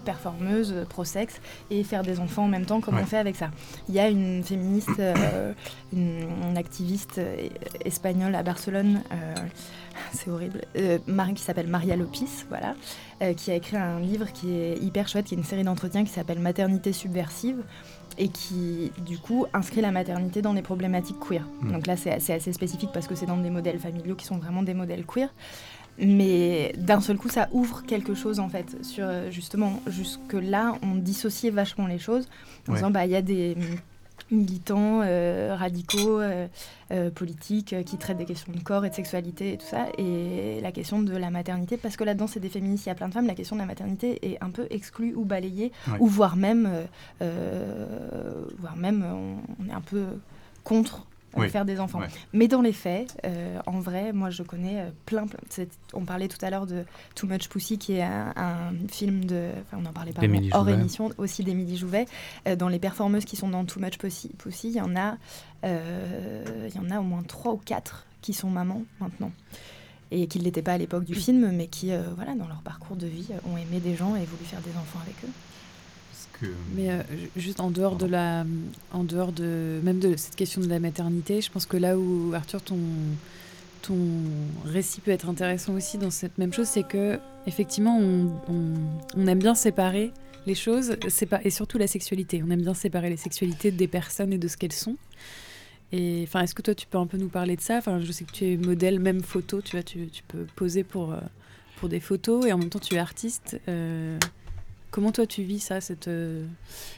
[0.06, 1.38] performeuse, pro-sexe
[1.70, 3.50] et faire des enfants en même temps, comment on fait avec ça?
[3.90, 5.02] Il y a une féministe,
[5.92, 7.20] une, une, activiste
[7.84, 9.02] espagnole à Barcelone
[10.12, 10.98] c'est horrible, euh,
[11.34, 12.74] qui s'appelle Maria Lopis, voilà,
[13.22, 16.04] euh, qui a écrit un livre qui est hyper chouette, qui est une série d'entretiens
[16.04, 17.62] qui s'appelle Maternité subversive
[18.18, 21.46] et qui, du coup, inscrit la maternité dans des problématiques queer.
[21.62, 21.72] Mm.
[21.72, 24.62] Donc là, c'est assez, spécifique parce que c'est dans des modèles familiaux qui sont vraiment
[24.62, 25.32] des modèles queer.
[25.98, 31.50] Mais d'un seul coup, ça ouvre quelque chose, en fait, sur justement, jusque-là, on dissociait
[31.50, 32.28] vachement les choses
[32.68, 33.56] en disant, bah, il y a des
[34.32, 36.48] militants, euh, radicaux, euh,
[36.90, 40.60] euh, politiques, qui traitent des questions de corps et de sexualité et tout ça, et
[40.60, 43.08] la question de la maternité, parce que là-dedans c'est des féministes, il y a plein
[43.08, 46.36] de femmes, la question de la maternité est un peu exclue ou balayée, ou voire
[46.36, 46.68] même,
[47.20, 49.04] voire même
[49.60, 50.04] on, est un peu
[50.64, 51.06] contre
[51.48, 52.00] faire des enfants.
[52.32, 55.38] Mais dans les faits, euh, en vrai, moi je connais euh, plein, plein.
[55.94, 59.50] On parlait tout à l'heure de Too Much Pussy, qui est un, film de.
[59.62, 60.22] Enfin, on en parlait pas
[60.52, 62.06] hors émission, aussi d'Émilie Jouvet.
[62.46, 64.30] Euh, dans les performeuses qui sont dans Too Much Pussy,
[64.64, 65.16] il y en a,
[65.64, 69.32] il y en a au moins trois ou quatre qui sont mamans maintenant
[70.10, 72.96] et qui ne l'étaient pas à l'époque du film, mais qui, voilà, dans leur parcours
[72.96, 75.32] de vie, ont aimé des gens et voulu faire des enfants avec eux.
[76.74, 77.02] Mais euh,
[77.36, 78.44] juste en dehors de la,
[78.92, 82.32] en dehors de même de cette question de la maternité, je pense que là où
[82.34, 82.78] Arthur ton
[83.82, 83.96] ton
[84.64, 88.30] récit peut être intéressant aussi dans cette même chose, c'est que effectivement on,
[89.16, 90.12] on, aime bien séparer
[90.46, 90.96] les choses,
[91.44, 92.42] et surtout la sexualité.
[92.46, 94.96] On aime bien séparer les sexualités des personnes et de ce qu'elles sont.
[95.92, 97.76] Et enfin, est-ce que toi tu peux un peu nous parler de ça?
[97.76, 100.84] Enfin, je sais que tu es modèle, même photo, tu vois, tu, tu peux poser
[100.84, 101.18] pour euh,
[101.76, 103.60] pour des photos et en même temps tu es artiste.
[103.68, 104.18] Euh,
[104.92, 106.08] Comment toi tu vis ça cette...
[106.08, 106.46] Euh,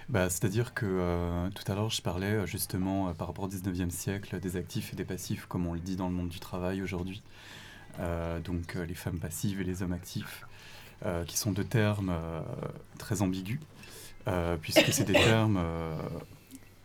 [0.09, 3.91] bah, C'est-à-dire que euh, tout à l'heure je parlais euh, justement par rapport au 19e
[3.91, 6.83] siècle des actifs et des passifs comme on le dit dans le monde du travail
[6.83, 7.23] aujourd'hui.
[8.45, 10.45] donc les femmes passives et les hommes actifs,
[11.29, 12.13] qui sont deux termes
[12.99, 13.61] très ambigus,
[14.61, 15.63] puisque c'est des termes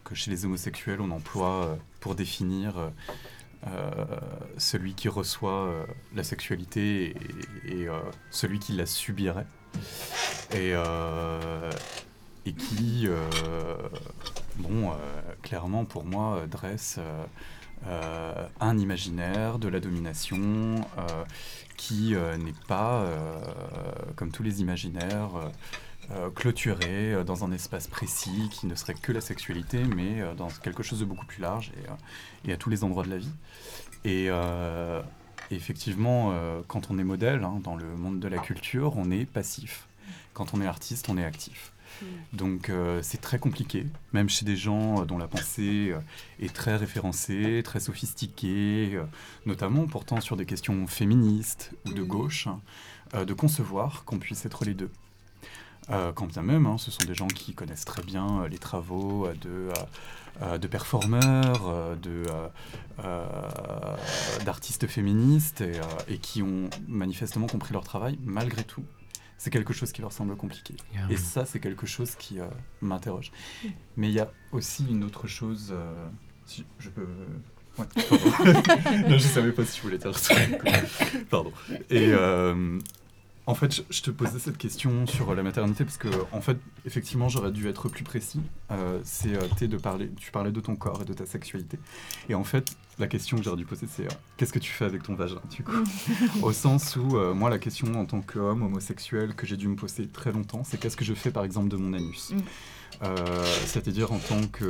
[0.04, 2.92] que chez les homosexuels on emploie pour définir
[4.58, 7.16] celui qui reçoit la sexualité
[7.66, 7.88] et
[8.30, 9.48] celui qui la subirait
[10.52, 11.72] et, euh,
[12.46, 13.28] et qui, euh,
[14.58, 14.96] bon, euh,
[15.42, 17.00] clairement pour moi, dresse
[18.60, 20.82] un imaginaire de la domination
[21.78, 23.06] qui n'est pas,
[24.18, 25.30] comme tous les imaginaires,
[26.36, 31.00] clôturé dans un espace précis qui ne serait que la sexualité, mais dans quelque chose
[31.00, 31.72] de beaucoup plus large
[32.46, 33.32] et, et, à tous les endroits de la vie.
[34.04, 34.30] Et,
[35.56, 39.26] effectivement, euh, quand on est modèle hein, dans le monde de la culture, on est
[39.26, 39.88] passif.
[40.34, 41.72] Quand on est artiste, on est actif.
[42.02, 42.06] Hmm.
[42.34, 45.94] Donc euh, c'est très compliqué, même chez des gens euh, dont la pensée
[46.40, 49.00] est très référencée, très sophistiquée,
[49.46, 52.08] notamment portant sur des questions féministes ou de hmm.
[52.08, 52.48] gauche,
[53.14, 54.92] de concevoir qu'on puisse être les deux.
[55.88, 59.70] Quand bien même, hein, ce sont des gens qui connaissent très bien les travaux de,
[60.42, 62.24] de performeurs, de,
[64.46, 68.84] d'artistes féministes et, et, qui ont manifestement compris leur travail malgré tout.
[69.38, 70.76] C'est quelque chose qui leur semble compliqué.
[71.10, 72.40] Et ça, c'est quelque chose qui
[72.82, 73.32] m'interroge.
[73.96, 75.74] Mais il y a aussi une autre chose,
[76.46, 77.08] si je peux
[77.78, 77.86] Ouais,
[79.08, 80.36] non, je savais pas si tu voulais dire ça.
[81.30, 81.52] Pardon.
[81.90, 82.80] Et euh,
[83.50, 87.30] en fait, je te posais cette question sur la maternité parce que, en fait, effectivement,
[87.30, 88.42] j'aurais dû être plus précis.
[88.70, 91.80] Euh, c'est euh, de parler, tu parlais de ton corps et de ta sexualité.
[92.30, 95.02] Et en fait, la question que j'aurais dû poser, c'est qu'est-ce que tu fais avec
[95.02, 95.72] ton vagin, du coup?
[96.44, 100.08] Au sens où, moi, la question en tant qu'homme homosexuel que j'ai dû me poser
[100.08, 102.32] très longtemps, c'est qu'est-ce que je fais, par exemple, de mon anus?
[102.32, 103.06] Mm.
[103.66, 104.68] C'est-à-dire en tant que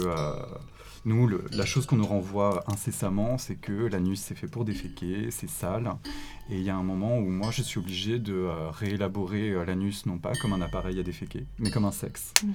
[1.06, 5.50] nous, la chose qu'on nous renvoie incessamment, c'est que l'anus c'est fait pour déféquer, c'est
[5.50, 5.91] sale.
[6.50, 9.66] Et il y a un moment où moi je suis obligé de euh, réélaborer euh,
[9.66, 12.34] l'anus non pas comme un appareil à déféquer, mais comme un sexe.
[12.43, 12.52] Mm.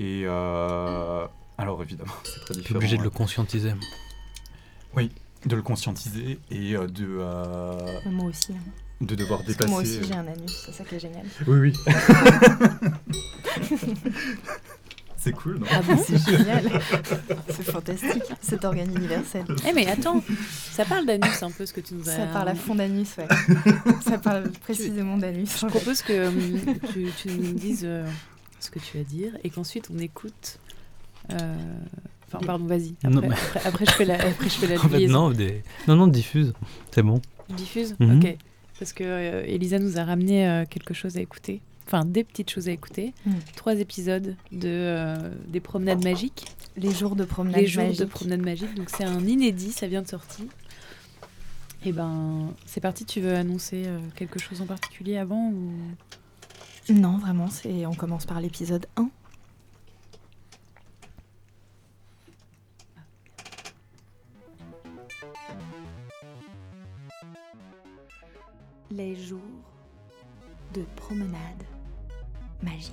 [0.00, 1.26] Et euh,
[1.56, 2.66] alors évidemment, c'est très différent.
[2.66, 3.72] Tu es obligé de le conscientiser.
[4.94, 5.10] Oui,
[5.46, 7.06] de le conscientiser et de.
[8.10, 8.52] Moi aussi.
[8.52, 8.70] Hein.
[9.00, 9.70] De devoir dépasser.
[9.70, 11.24] moi aussi j'ai un anus, c'est ça qui est génial.
[11.46, 11.72] Oui, oui.
[15.18, 16.64] C'est cool, non Ah bon, c'est génial.
[17.48, 19.44] c'est fantastique, cet organe universel.
[19.68, 20.22] Eh mais attends,
[20.70, 22.12] ça parle d'anus un peu ce que tu nous as...
[22.12, 23.26] Ça parle à fond d'anus, ouais.
[24.00, 25.58] ça parle précisément d'anus.
[25.60, 26.30] Je propose que euh,
[27.16, 28.06] tu, nous dises euh,
[28.60, 30.60] ce que tu as à dire et qu'ensuite on écoute...
[31.32, 31.54] Euh,
[32.28, 32.94] enfin, pardon, vas-y.
[33.64, 35.62] Après, je fais la, après, je fais la en fait, non, des...
[35.88, 36.54] non, non, diffuse.
[36.92, 37.20] C'est bon.
[37.50, 38.18] Diffuse mhm.
[38.18, 38.36] Ok.
[38.78, 42.72] Parce que Elisa nous a ramené quelque chose à écouter enfin des petites choses à
[42.72, 43.14] écouter.
[43.24, 43.32] Mm.
[43.56, 45.16] Trois épisodes de euh,
[45.46, 46.44] des promenades magiques.
[46.76, 48.74] Les jours de promenade Les jours de promenade magique.
[48.74, 50.44] Donc c'est un inédit, ça vient de sortir.
[51.84, 53.04] Et eh ben c'est parti.
[53.04, 55.72] Tu veux annoncer euh, quelque chose en particulier avant ou?
[56.90, 57.48] Non, vraiment.
[57.48, 59.08] C'est on commence par l'épisode 1.
[68.90, 69.40] Les jours
[70.74, 71.64] de promenade
[72.62, 72.92] magique.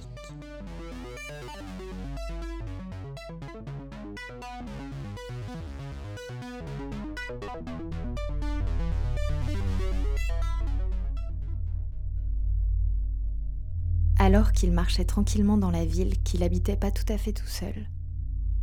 [14.17, 17.87] Alors qu'il marchait tranquillement dans la ville qu'il habitait pas tout à fait tout seul,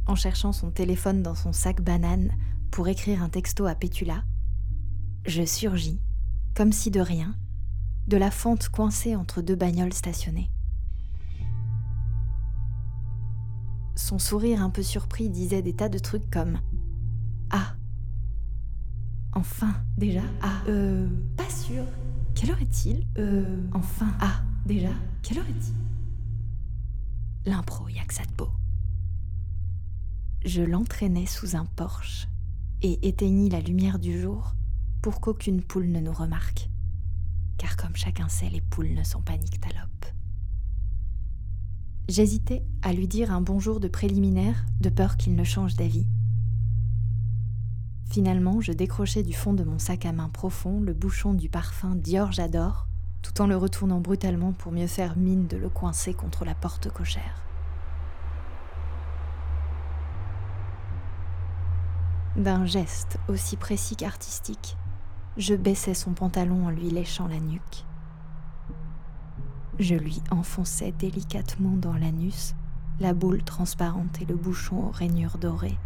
[0.06, 2.32] en cherchant son téléphone dans son sac banane
[2.70, 4.24] pour écrire un texto à Pétula,
[5.24, 6.00] je surgis,
[6.54, 7.36] comme si de rien,
[8.08, 10.50] de la fente coincée entre deux bagnoles stationnées.
[13.94, 16.58] Son sourire un peu surpris disait des tas de trucs comme
[17.50, 17.74] Ah
[19.34, 21.08] Enfin, déjà Ah Euh.
[21.36, 21.84] Pas sûr.
[22.34, 23.06] Quelle heure est-il?
[23.18, 23.56] Euh.
[23.72, 24.12] Enfin.
[24.20, 24.90] Ah Déjà
[25.22, 25.74] Quelle heure est-il?
[27.50, 28.50] L'impro, y'a que ça de beau.
[30.44, 32.28] Je l'entraînais sous un porche
[32.82, 34.54] et éteignis la lumière du jour
[35.02, 36.68] pour qu'aucune poule ne nous remarque.
[37.58, 40.06] Car comme chacun sait, les poules ne sont pas nyctalopes.
[42.08, 46.06] J'hésitais à lui dire un bonjour de préliminaire, de peur qu'il ne change d'avis.
[48.10, 51.94] Finalement, je décrochai du fond de mon sac à main profond le bouchon du parfum
[51.94, 52.88] Dior J'adore,
[53.22, 56.90] tout en le retournant brutalement pour mieux faire mine de le coincer contre la porte
[56.90, 57.46] cochère.
[62.36, 64.76] D'un geste aussi précis qu'artistique,
[65.36, 67.84] je baissai son pantalon en lui léchant la nuque.
[69.78, 72.54] Je lui enfonçais délicatement dans l'anus
[73.00, 75.78] la boule transparente et le bouchon aux rainures dorées.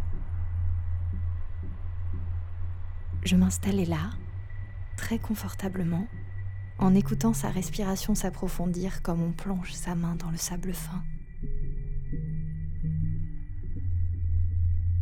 [3.23, 4.11] Je m'installais là,
[4.97, 6.07] très confortablement,
[6.79, 11.01] en écoutant sa respiration s'approfondir comme on plonge sa main dans le sable fin.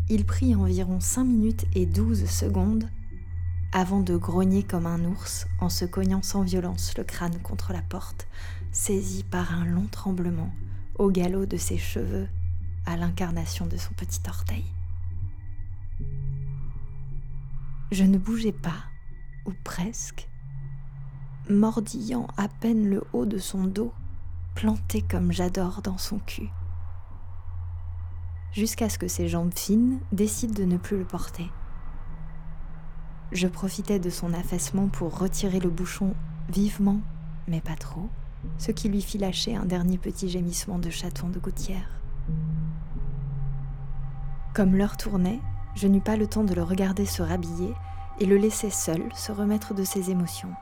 [0.07, 2.87] Il prit environ 5 minutes et 12 secondes
[3.71, 7.81] avant de grogner comme un ours en se cognant sans violence le crâne contre la
[7.81, 8.27] porte,
[8.75, 10.51] saisi par un long tremblement
[10.99, 12.27] au galop de ses cheveux
[12.85, 14.65] à l'incarnation de son petit orteil.
[17.91, 18.83] Je ne bougeais pas,
[19.45, 20.27] ou presque,
[21.49, 23.93] mordillant à peine le haut de son dos,
[24.55, 26.49] planté comme j'adore dans son cul,
[28.51, 31.49] jusqu'à ce que ses jambes fines décident de ne plus le porter.
[33.31, 36.13] Je profitais de son affaissement pour retirer le bouchon
[36.49, 36.99] vivement,
[37.47, 38.09] mais pas trop,
[38.57, 41.89] ce qui lui fit lâcher un dernier petit gémissement de chaton de gouttière.
[44.53, 45.39] Comme l'heure tournait,
[45.75, 47.73] je n'eus pas le temps de le regarder se rhabiller
[48.19, 50.53] et le laisser seul se remettre de ses émotions.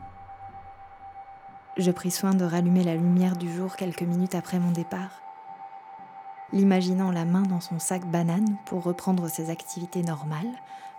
[1.77, 5.21] Je pris soin de rallumer la lumière du jour quelques minutes après mon départ.
[6.51, 10.51] L'imaginant la main dans son sac banane pour reprendre ses activités normales,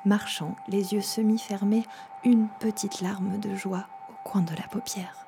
[0.04, 1.84] marchant, les yeux semi-fermés,
[2.24, 5.23] une petite larme de joie au coin de la paupière.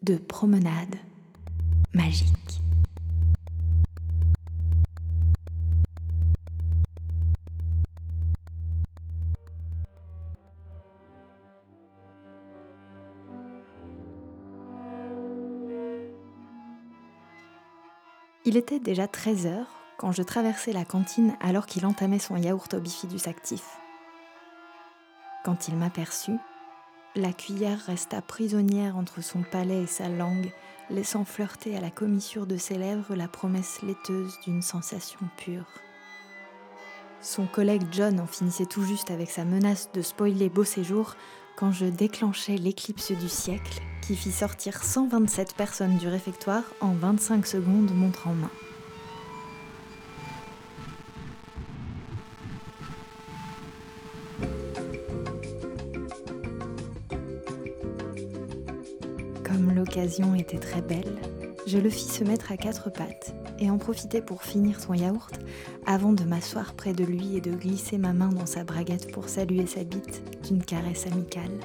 [0.02, 0.96] de promenade
[1.94, 2.65] magique.
[18.56, 22.74] Il était déjà 13 heures quand je traversais la cantine alors qu'il entamait son yaourt
[22.74, 23.66] au bifidus actif.
[25.44, 26.38] Quand il m'aperçut,
[27.18, 30.54] la cuillère resta prisonnière entre son palais et sa langue,
[30.90, 35.68] laissant flirter à la commissure de ses lèvres la promesse laiteuse d'une sensation pure.
[37.20, 41.18] Son collègue John en finissait tout juste avec sa menace de spoiler Beau Séjour
[41.56, 47.48] quand je déclenchais l'éclipse du siècle qui fit sortir 127 personnes du réfectoire en 25
[47.48, 48.52] secondes montre en main.
[59.44, 61.18] Comme l'occasion était très belle,
[61.66, 65.34] je le fis se mettre à quatre pattes et en profiter pour finir son yaourt
[65.86, 69.30] avant de m'asseoir près de lui et de glisser ma main dans sa braguette pour
[69.30, 71.60] saluer sa bite d'une caresse amicale.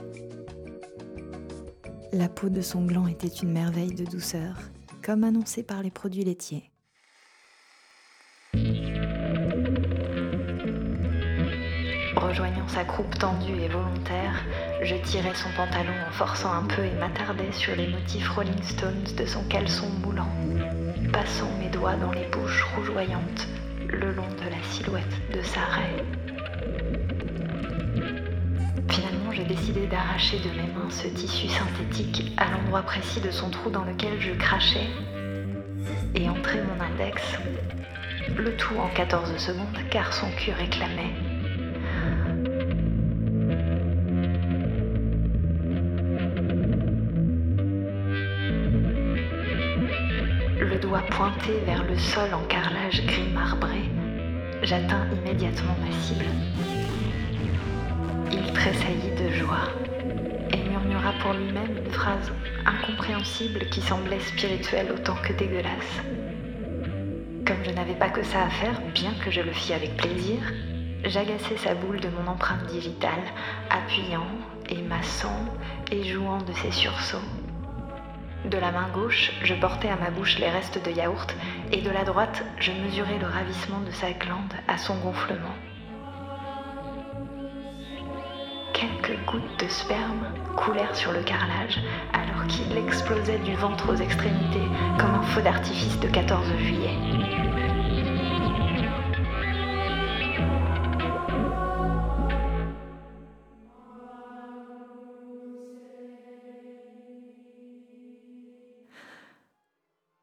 [2.12, 4.56] La peau de son gland était une merveille de douceur,
[5.02, 6.69] comme annoncé par les produits laitiers.
[12.16, 14.44] Rejoignant sa croupe tendue et volontaire,
[14.82, 19.14] je tirais son pantalon en forçant un peu et m'attardais sur les motifs Rolling Stones
[19.16, 20.28] de son caleçon moulant,
[21.12, 23.46] passant mes doigts dans les bouches rougeoyantes
[23.88, 26.04] le long de la silhouette de sa raie.
[28.88, 33.50] Finalement, j'ai décidé d'arracher de mes mains ce tissu synthétique à l'endroit précis de son
[33.50, 34.88] trou dans lequel je crachais
[36.16, 37.22] et entrer mon index,
[38.36, 41.29] le tout en 14 secondes car son cul réclamait.
[51.10, 53.90] Pointé vers le sol en carrelage gris marbré,
[54.62, 56.24] j'atteins immédiatement ma cible.
[58.32, 59.68] Il tressaillit de joie
[60.52, 62.32] et murmura pour lui-même une phrase
[62.64, 66.02] incompréhensible qui semblait spirituelle autant que dégueulasse.
[67.46, 70.38] Comme je n'avais pas que ça à faire, bien que je le fis avec plaisir,
[71.04, 73.24] j'agaçai sa boule de mon empreinte digitale,
[73.68, 74.28] appuyant
[74.68, 75.46] et massant
[75.90, 77.18] et jouant de ses sursauts.
[78.44, 81.36] De la main gauche, je portais à ma bouche les restes de yaourt
[81.72, 85.54] et de la droite, je mesurais le ravissement de sa glande à son gonflement.
[88.72, 91.80] Quelques gouttes de sperme coulèrent sur le carrelage
[92.14, 94.68] alors qu'il explosait du ventre aux extrémités
[94.98, 97.59] comme un feu d'artifice de 14 juillet.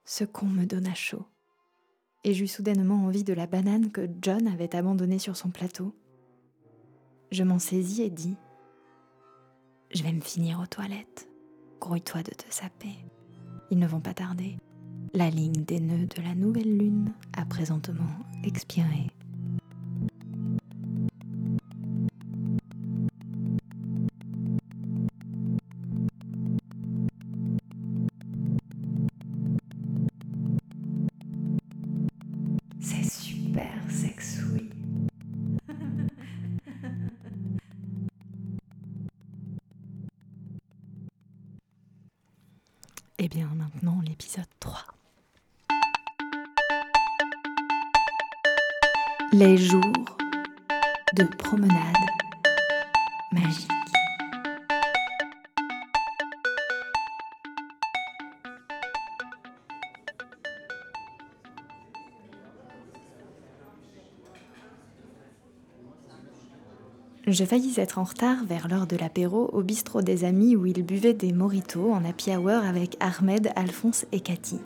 [0.10, 1.26] Ce con me donna chaud,
[2.24, 5.94] et j'eus soudainement envie de la banane que John avait abandonnée sur son plateau.
[7.30, 8.38] Je m'en saisis et dis
[9.94, 11.28] Je vais me finir aux toilettes.
[11.82, 12.96] Grouille-toi de te saper.
[13.70, 14.56] Ils ne vont pas tarder.
[15.14, 18.08] La ligne des nœuds de la nouvelle lune a présentement
[18.46, 19.12] expiré.
[43.28, 44.86] Et bien maintenant l'épisode 3.
[49.34, 49.82] Les jours
[51.14, 51.74] de promenade
[53.34, 53.77] magique.
[67.28, 70.82] Je faillis être en retard vers l'heure de l'apéro au bistrot des amis où ils
[70.82, 74.60] buvaient des moritos en happy hour avec Ahmed, Alphonse et Cathy.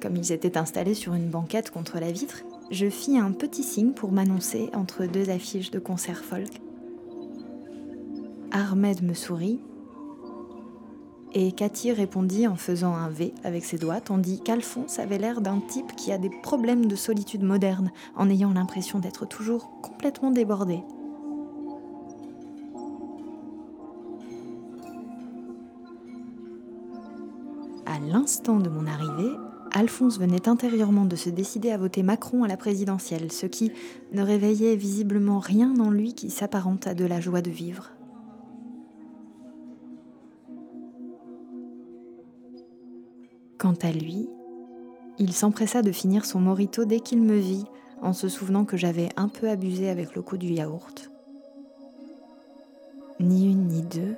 [0.00, 3.90] Comme ils étaient installés sur une banquette contre la vitre, je fis un petit signe
[3.90, 6.60] pour m'annoncer entre deux affiches de concert folk.
[8.52, 9.58] Ahmed me sourit
[11.38, 15.60] et Cathy répondit en faisant un V avec ses doigts, tandis qu'Alphonse avait l'air d'un
[15.60, 20.80] type qui a des problèmes de solitude moderne, en ayant l'impression d'être toujours complètement débordé.
[27.84, 29.36] À l'instant de mon arrivée,
[29.72, 33.72] Alphonse venait intérieurement de se décider à voter Macron à la présidentielle, ce qui
[34.12, 37.90] ne réveillait visiblement rien en lui qui s'apparente à de la joie de vivre.
[43.58, 44.28] Quant à lui,
[45.18, 47.64] il s'empressa de finir son morito dès qu'il me vit,
[48.02, 51.10] en se souvenant que j'avais un peu abusé avec le coup du yaourt.
[53.18, 54.14] Ni une ni deux,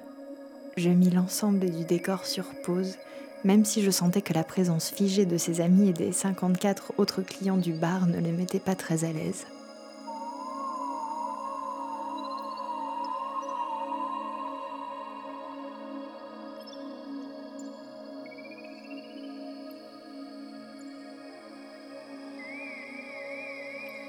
[0.77, 2.97] je mis l'ensemble du décor sur pause,
[3.45, 7.23] même si je sentais que la présence figée de ses amis et des 54 autres
[7.23, 9.47] clients du bar ne les mettait pas très à l'aise.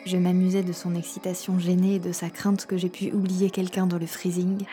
[0.10, 3.86] Je m'amusais de son excitation gênée et de sa crainte que j'ai pu oublier quelqu'un
[3.86, 4.66] dans le freezing.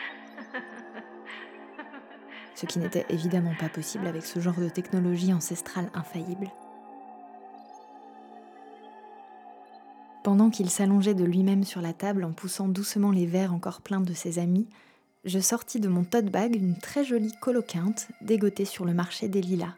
[2.55, 6.49] Ce qui n'était évidemment pas possible avec ce genre de technologie ancestrale infaillible.
[10.23, 14.01] Pendant qu'il s'allongeait de lui-même sur la table en poussant doucement les verres encore pleins
[14.01, 14.67] de ses amis,
[15.23, 19.41] je sortis de mon tote bag une très jolie coloquinte dégotée sur le marché des
[19.41, 19.75] lilas.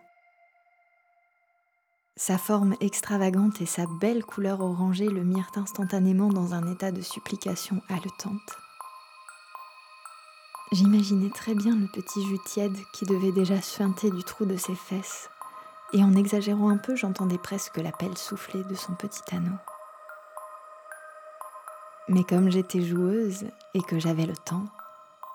[2.15, 7.01] Sa forme extravagante et sa belle couleur orangée le mirent instantanément dans un état de
[7.01, 8.57] supplication haletante.
[10.71, 14.75] J'imaginais très bien le petit jus tiède qui devait déjà suinter du trou de ses
[14.75, 15.29] fesses,
[15.93, 19.57] et en exagérant un peu, j'entendais presque la pelle souffler de son petit anneau.
[22.07, 24.65] Mais comme j'étais joueuse et que j'avais le temps,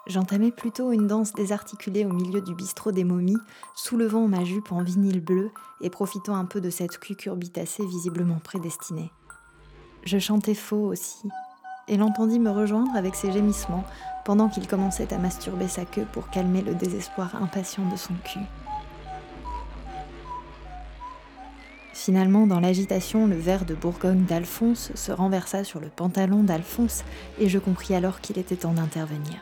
[0.06, 3.38] J'entamais plutôt une danse désarticulée au milieu du bistrot des momies,
[3.74, 5.50] soulevant ma jupe en vinyle bleu
[5.80, 9.10] et profitant un peu de cette cucurbitacée visiblement prédestinée.
[10.04, 11.26] Je chantais faux aussi,
[11.88, 13.84] et l'entendis me rejoindre avec ses gémissements
[14.26, 18.40] pendant qu'il commençait à masturber sa queue pour calmer le désespoir impatient de son cul.
[21.94, 27.04] Finalement, dans l'agitation, le verre de Bourgogne d'Alphonse se renversa sur le pantalon d'Alphonse
[27.38, 29.40] et je compris alors qu'il était temps d'intervenir.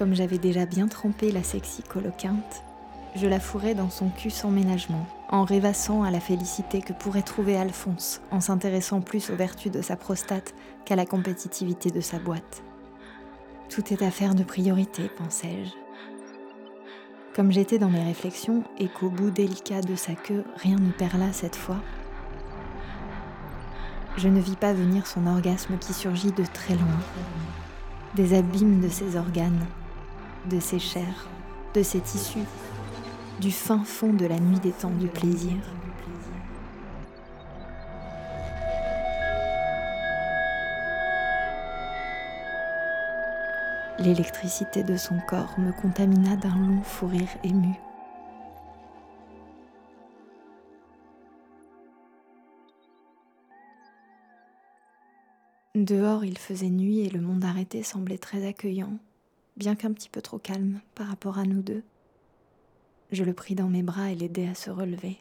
[0.00, 2.64] Comme j'avais déjà bien trempé la sexy coloquinte,
[3.16, 7.20] je la fourrais dans son cul sans ménagement, en rêvassant à la félicité que pourrait
[7.20, 10.54] trouver Alphonse en s'intéressant plus aux vertus de sa prostate
[10.86, 12.62] qu'à la compétitivité de sa boîte.
[13.68, 15.72] Tout est affaire de priorité, pensais-je.
[17.36, 21.30] Comme j'étais dans mes réflexions et qu'au bout délicat de sa queue, rien ne perla
[21.34, 21.82] cette fois,
[24.16, 27.00] je ne vis pas venir son orgasme qui surgit de très loin,
[28.14, 29.66] des abîmes de ses organes,
[30.46, 31.28] de ses chairs,
[31.74, 32.46] de ses tissus,
[33.40, 35.56] du fin fond de la nuit des temps du plaisir.
[43.98, 47.74] L'électricité de son corps me contamina d'un long fou rire ému.
[55.74, 58.98] Dehors, il faisait nuit et le monde arrêté semblait très accueillant,
[59.60, 61.82] bien qu'un petit peu trop calme par rapport à nous deux.
[63.12, 65.18] Je le pris dans mes bras et l'aidai à se relever.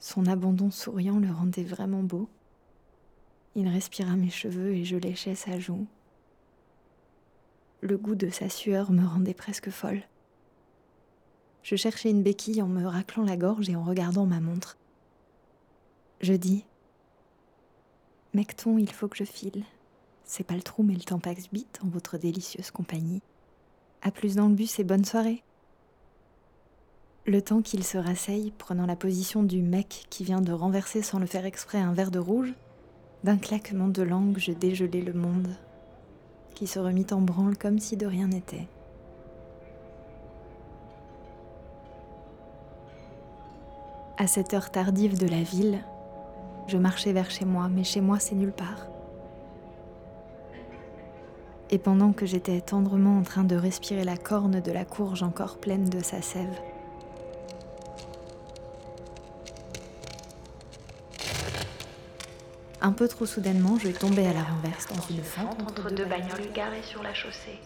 [0.00, 2.28] Son abandon souriant le rendait vraiment beau.
[3.54, 5.86] Il respira mes cheveux et je léchais sa joue.
[7.80, 10.02] Le goût de sa sueur me rendait presque folle.
[11.62, 14.76] Je cherchais une béquille en me raclant la gorge et en regardant ma montre.
[16.20, 16.66] Je dis
[18.34, 19.64] Mecton, il faut que je file.
[20.24, 23.22] C'est pas le trou, mais le temps passe vite en votre délicieuse compagnie.
[24.02, 25.42] À plus dans le bus et bonne soirée.
[27.24, 31.20] Le temps qu'il se rasseye, prenant la position du mec qui vient de renverser sans
[31.20, 32.52] le faire exprès un verre de rouge,
[33.22, 35.48] d'un claquement de langue, je dégelai le monde,
[36.54, 38.66] qui se remit en branle comme si de rien n'était.
[44.18, 45.78] À cette heure tardive de la ville,
[46.66, 48.91] je marchais vers chez moi, mais chez moi c'est nulle part.
[51.72, 55.56] Et pendant que j'étais tendrement en train de respirer la corne de la courge encore
[55.56, 56.60] pleine de sa sève,
[62.84, 66.52] Un peu trop soudainement, je tomber à la renverse dans une fente entre deux bagnoles
[66.52, 67.60] garées sur la chaussée.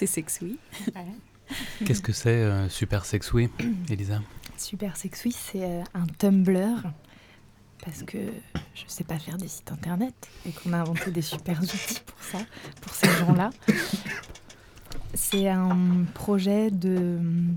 [0.00, 0.56] C'est sexy.
[1.84, 3.50] Qu'est-ce que c'est euh, Super Sexy,
[3.90, 4.22] Elisa?
[4.56, 6.90] Super Sexy, c'est euh, un Tumblr.
[7.84, 8.18] Parce que
[8.74, 10.14] je sais pas faire des sites internet
[10.46, 12.38] et qu'on a inventé des super outils pour ça,
[12.80, 13.50] pour ces gens-là.
[15.12, 17.56] C'est un projet de hum,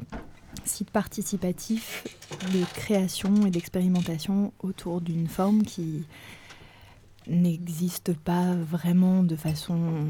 [0.65, 2.03] site participatif
[2.51, 6.05] de création et d'expérimentation autour d'une forme qui
[7.25, 10.07] n'existe pas vraiment de façon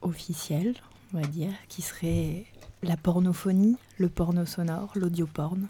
[0.00, 0.74] officielle,
[1.12, 2.44] on va dire, qui serait
[2.82, 5.68] la pornophonie, le porno sonore, l'audio porn.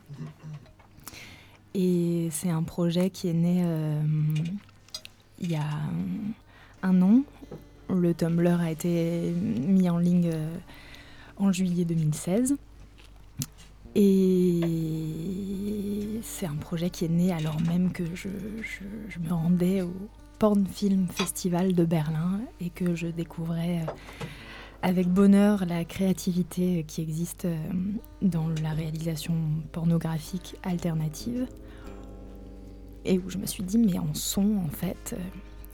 [1.75, 4.01] Et c'est un projet qui est né euh,
[5.41, 5.67] il y a
[6.83, 7.23] un an.
[7.91, 10.57] Le Tumblr a été mis en ligne euh,
[11.37, 12.57] en juillet 2016.
[13.95, 14.61] Et
[16.23, 18.29] c'est un projet qui est né alors même que je
[19.19, 19.93] me rendais au
[20.43, 23.93] Porn Film Festival de Berlin et que je découvrais euh,
[24.83, 27.57] avec bonheur la créativité qui existe euh,
[28.21, 29.35] dans la réalisation
[29.71, 31.47] pornographique alternative.
[33.05, 35.21] Et où je me suis dit, mais en son, en fait, euh,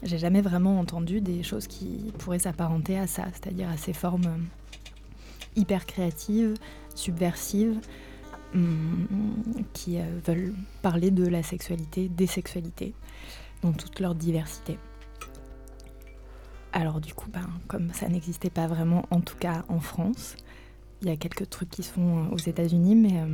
[0.02, 4.26] j'ai jamais vraiment entendu des choses qui pourraient s'apparenter à ça, c'est-à-dire à ces formes
[4.26, 6.54] euh, hyper créatives,
[6.94, 7.80] subversives,
[8.54, 9.06] hum,
[9.72, 12.94] qui veulent parler de la sexualité, des sexualités,
[13.62, 14.78] dans toute leur diversité.
[16.72, 20.36] Alors du coup, ben, comme ça n'existait pas vraiment, en tout cas en France,
[21.02, 23.26] il y a quelques trucs qui se font euh, aux États-Unis, mais, euh,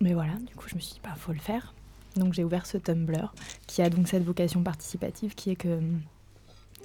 [0.00, 1.74] mais voilà, du coup je me suis dit, bah, faut le faire.
[2.16, 3.32] Donc j'ai ouvert ce Tumblr,
[3.66, 6.00] qui a donc cette vocation participative, qui est que hum,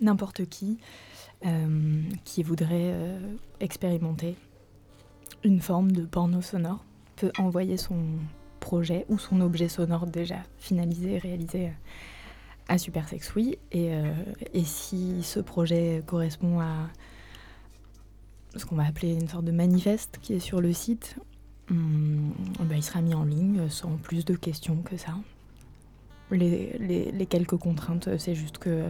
[0.02, 0.80] n'importe qui
[1.46, 3.20] euh, qui voudrait euh,
[3.60, 4.38] expérimenter
[5.44, 6.86] une forme de porno sonore
[7.18, 7.98] peut envoyer son
[8.62, 11.72] projet ou son objet sonore déjà finalisé, réalisé euh,
[12.68, 13.58] à Super Sex Oui.
[13.72, 14.14] Et, euh,
[14.54, 16.90] et si ce projet correspond à
[18.56, 21.18] ce qu'on va appeler une sorte de manifeste qui est sur le site,
[21.70, 25.16] hum, ben, il sera mis en ligne sans plus de questions que ça.
[26.32, 28.86] Les, quelques contraintes, c'est juste que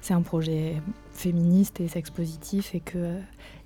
[0.00, 0.80] c'est un projet
[1.12, 3.18] féministe et sex-positif et que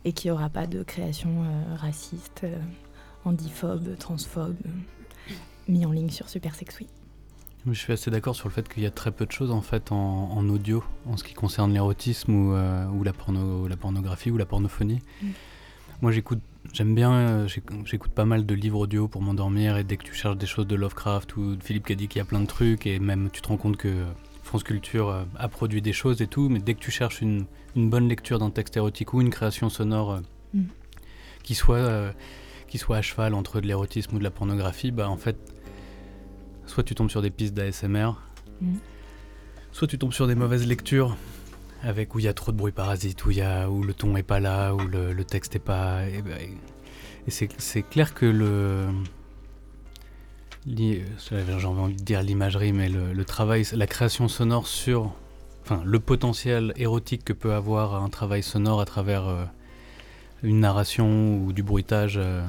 [0.05, 2.45] et qu'il n'y aura pas de création euh, raciste,
[3.25, 5.33] handiphobe, transphobe, euh,
[5.69, 6.89] mis en ligne sur Super Sex Oui.
[7.67, 9.61] Je suis assez d'accord sur le fait qu'il y a très peu de choses en
[9.61, 9.97] fait en,
[10.33, 14.39] en audio en ce qui concerne l'érotisme ou, euh, ou la, porno, la pornographie ou
[14.39, 15.01] la pornophonie.
[15.23, 15.27] Mm.
[16.01, 16.41] Moi j'écoute,
[16.73, 20.05] j'aime bien, euh, j'éc- j'écoute pas mal de livres audio pour m'endormir et dès que
[20.05, 22.47] tu cherches des choses de Lovecraft ou de Philippe Cadic, il y a plein de
[22.47, 24.05] trucs et même tu te rends compte que
[24.43, 27.45] France Culture euh, a produit des choses et tout, mais dès que tu cherches une,
[27.77, 30.21] une bonne lecture d'un texte érotique ou une création sonore euh,
[30.55, 30.63] Mm.
[31.45, 32.13] qui, soit,
[32.67, 35.37] qui soit à cheval entre de l'érotisme ou de la pornographie, bah en fait
[36.71, 38.13] soit tu tombes sur des pistes d'ASMR,
[38.61, 38.77] Mm.
[39.73, 41.17] soit tu tombes sur des mauvaises lectures
[41.83, 43.95] avec où il y a trop de bruit parasite, où, il y a, où le
[43.95, 46.07] ton est pas là, où le, le texte est pas.
[46.09, 46.37] Et, ben,
[47.27, 48.87] et c'est, c'est clair que le.
[50.69, 51.03] J'ai
[51.65, 55.13] envie de dire l'imagerie, mais le, le travail, la création sonore sur.
[55.63, 59.45] Enfin, le potentiel érotique que peut avoir un travail sonore à travers euh,
[60.43, 62.45] une narration ou du bruitage euh,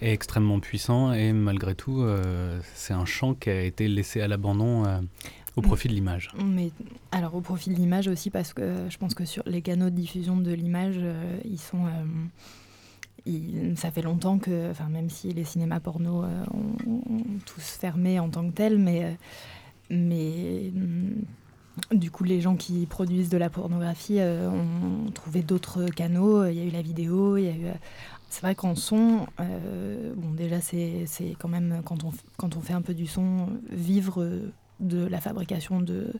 [0.00, 4.28] est extrêmement puissant et malgré tout, euh, c'est un champ qui a été laissé à
[4.28, 4.98] l'abandon euh,
[5.56, 5.64] au Mm.
[5.64, 6.30] profit de l'image.
[6.44, 6.70] Mais
[7.12, 9.90] alors au profil de l'image aussi parce que euh, je pense que sur les canaux
[9.90, 11.84] de diffusion de l'image, euh, ils sont,
[13.26, 18.18] ils- ça fait longtemps que, enfin même si les cinémas porno ont, ont tous fermé
[18.20, 19.16] en tant que tels, mais
[19.90, 21.14] mais hum,
[21.92, 26.44] du coup les gens qui produisent de la pornographie euh, ont trouvé d'autres canaux.
[26.46, 27.66] Il y a eu la vidéo, il y a eu.
[28.28, 31.06] C'est vrai qu'en son, euh, bon déjà c'est
[31.38, 34.26] quand même quand on, quand on fait un peu du son, vivre
[34.80, 36.12] de la fabrication de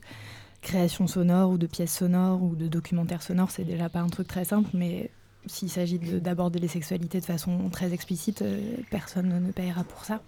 [0.63, 4.27] création sonore ou de pièces sonores ou de documentaires sonores, c'est déjà pas un truc
[4.27, 5.11] très simple, mais
[5.47, 10.05] s'il s'agit de- d'aborder les sexualités de façon très explicite, euh, personne ne payera pour
[10.05, 10.21] ça.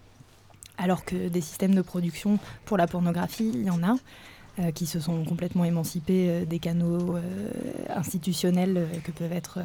[0.78, 3.97] Alors que des systèmes de production pour la pornographie, il y en a.
[4.60, 7.16] euh, qui se sont complètement émancipés euh, des canaux
[7.88, 9.60] institutionnels que peuvent être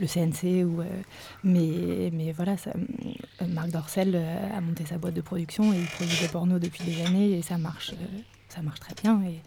[0.00, 0.64] le CNC.
[0.64, 0.82] Ou,
[1.44, 2.72] mais, mais voilà, ça,
[3.46, 7.04] Marc Dorcel a monté sa boîte de production et il produit des pornos depuis des
[7.04, 7.94] années et ça marche,
[8.48, 9.20] ça marche très bien.
[9.22, 9.40] Et,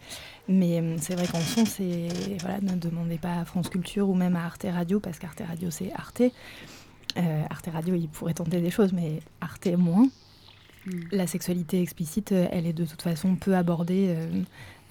[0.48, 2.08] mais c'est vrai qu'en son, c'est
[2.40, 5.70] voilà, ne demandez pas à France Culture ou même à Arte Radio parce qu'Arte Radio
[5.70, 6.22] c'est Arte.
[7.16, 10.08] Arte Radio, il pourrait tenter des choses, mais Arte moins.
[10.86, 10.90] Mm.
[11.12, 14.42] La sexualité explicite, euh, elle est de toute façon peu abordée euh, euh,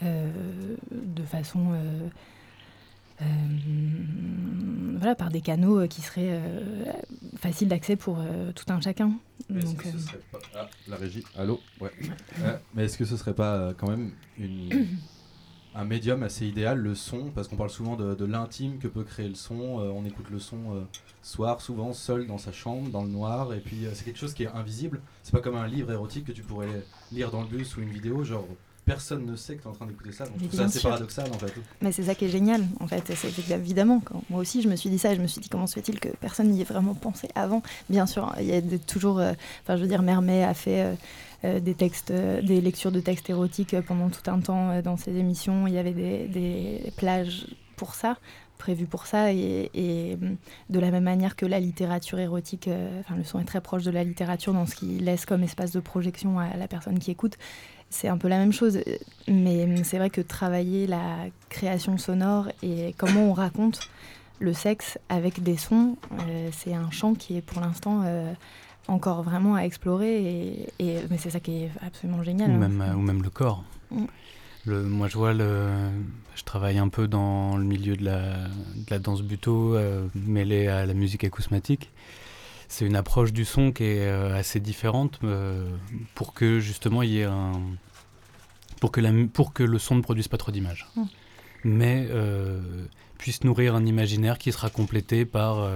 [0.02, 1.74] de façon
[4.98, 6.42] voilà, par des canaux qui seraient
[7.38, 8.20] faciles d'accès pour
[8.56, 9.14] tout un chacun.
[9.50, 9.86] Donc,
[10.56, 11.60] ah, la régie, allô?
[11.80, 11.92] Ouais.
[12.74, 14.88] Mais est-ce que ce serait pas quand même une
[15.74, 19.28] un médium assez idéal, le son, parce qu'on parle souvent de, l'intime que peut créer
[19.28, 19.80] le son.
[19.80, 20.82] Euh, on écoute le son euh,
[21.22, 24.34] soir, souvent seul dans sa chambre, dans le noir, et puis euh, c'est quelque chose
[24.34, 25.02] qui est invisible.
[25.24, 27.90] C'est pas comme un livre érotique que tu pourrais lire dans le bus ou une
[27.90, 28.48] vidéo, genre
[28.94, 30.26] personne ne sait que tu es en train d'écouter ça.
[30.26, 31.54] Donc c'est assez paradoxal en fait.
[31.82, 33.12] Mais c'est ça qui est génial en fait.
[33.16, 35.68] C'est évidemment, quand moi aussi je me suis dit ça, je me suis dit comment
[35.68, 37.62] se fait-il que personne n'y ait vraiment pensé avant?
[37.90, 39.18] Bien sûr, il y a toujours.
[39.18, 40.96] Enfin, je veux dire, Mermet a fait.
[41.44, 44.96] Euh, des textes, euh, des lectures de textes érotiques pendant tout un temps euh, dans
[44.96, 45.66] ces émissions.
[45.66, 47.48] Il y avait des, plages
[47.78, 48.18] pour ça
[48.60, 50.20] prévues pour ça et,
[50.70, 52.70] de la même manière que la littérature érotique,
[53.00, 55.72] enfin le son est très proche de la littérature dans ce qu'il laisse comme espace
[55.72, 57.40] de projection à la personne qui écoute.
[57.92, 58.80] C'est un peu la même chose,
[59.28, 63.82] mais c'est vrai que travailler la création sonore et comment on raconte
[64.40, 65.98] le sexe avec des sons,
[66.52, 68.04] c'est un champ qui est pour l'instant
[68.88, 70.68] encore vraiment à explorer.
[70.80, 72.50] Et, mais c'est ça qui est absolument génial.
[72.50, 72.68] Ou, hein.
[72.68, 73.64] même, ou même le corps.
[73.92, 74.06] Mm.
[74.66, 75.70] Le, moi, je vois, le,
[76.36, 78.22] je travaille un peu dans le milieu de la,
[78.76, 81.90] de la danse buto, euh, mêlée à la musique acousmatique.
[82.72, 85.70] C'est une approche du son qui est euh, assez différente euh,
[86.16, 87.52] pour que justement il y ait un.
[88.80, 90.88] Pour que, la, pour que le son ne produise pas trop d'images.
[90.96, 91.04] Mm.
[91.64, 92.08] Mais
[93.20, 95.70] puisse nourrir un imaginaire qui sera complété par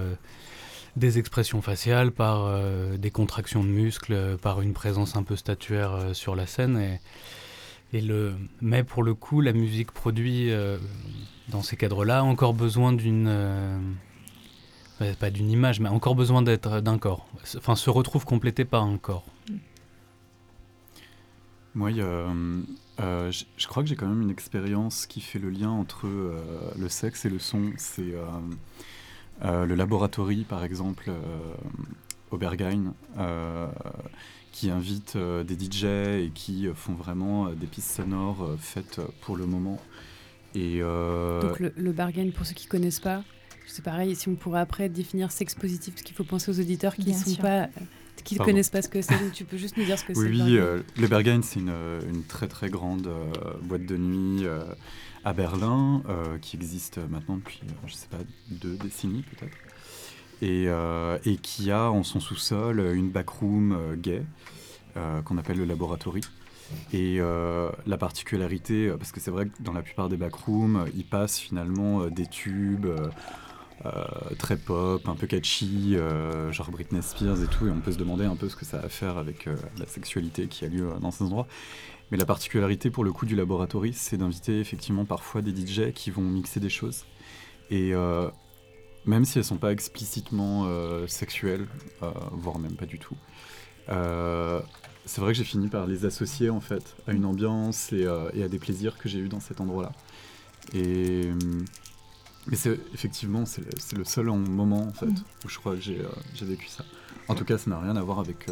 [0.95, 5.93] des expressions faciales, par euh, des contractions de muscles, par une présence un peu statuaire
[5.93, 6.77] euh, sur la scène.
[6.77, 10.77] Et, et, le, mais pour le coup, la musique produit euh,
[11.49, 13.27] dans ces cadres-là encore besoin d'une
[15.19, 17.27] pas d'une image, mais encore besoin d'être d'un corps.
[17.57, 19.25] Enfin, se retrouve complété par un corps.
[21.73, 26.07] Moi, je, crois que j'ai quand même une expérience qui fait le lien entre
[26.77, 27.71] le sexe et le son.
[27.77, 28.13] C'est
[29.43, 31.11] euh, le Laboratory, par exemple,
[32.31, 33.67] au Berghain, euh,
[34.51, 39.45] qui invite euh, des DJ et qui font vraiment des pistes sonores faites pour le
[39.45, 39.79] moment.
[40.53, 43.23] Et Donc le, le pour ceux qui ne connaissent pas,
[43.67, 46.95] c'est pareil, si on pourrait après définir sexe positif, parce qu'il faut penser aux auditeurs
[46.95, 47.69] qui ne sont pas
[48.23, 50.19] qui ne connaissent pas ce que c'est, tu peux juste nous dire ce que c'est.
[50.19, 51.73] Oui, le Berghain, c'est une,
[52.09, 53.07] une, très très grande
[53.61, 54.47] boîte de nuit
[55.25, 58.19] à Berlin, euh, qui existe maintenant depuis, euh, je sais pas,
[58.49, 59.57] deux décennies peut-être,
[60.41, 64.23] et, euh, et, qui a en son sous-sol une backroom gay
[65.25, 66.21] qu'on appelle le laboratory.
[66.93, 71.37] Et la particularité, parce que c'est vrai que dans la plupart des backrooms, ils passent
[71.37, 72.87] finalement des tubes
[74.39, 75.95] très pop, un peu catchy,
[76.51, 78.79] genre Britney Spears et tout, et on peut se demander un peu ce que ça
[78.79, 79.47] a à faire avec
[79.77, 81.47] la sexualité qui a lieu dans ces endroits.
[82.11, 86.11] Mais la particularité pour le coup du laboratoire, c'est d'inviter effectivement parfois des DJ qui
[86.11, 87.05] vont mixer des choses.
[87.71, 88.29] Et euh,
[89.05, 91.67] même si elles sont pas explicitement euh, sexuelles,
[92.03, 93.15] euh, voire même pas du tout,
[93.87, 98.47] c'est vrai que j'ai fini par les associer en fait à une ambiance et, à
[98.47, 99.91] des plaisirs que j'ai eu dans cet endroit-là.
[102.47, 103.63] Mais c'est effectivement c'est
[103.95, 105.23] le, seul moment en fait mm.
[105.45, 106.05] où je crois que j'ai
[106.41, 106.83] vécu ça.
[107.27, 108.47] En tout cas, ça n'a rien à voir avec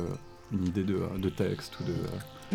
[0.51, 1.93] une idée de, de texte ou de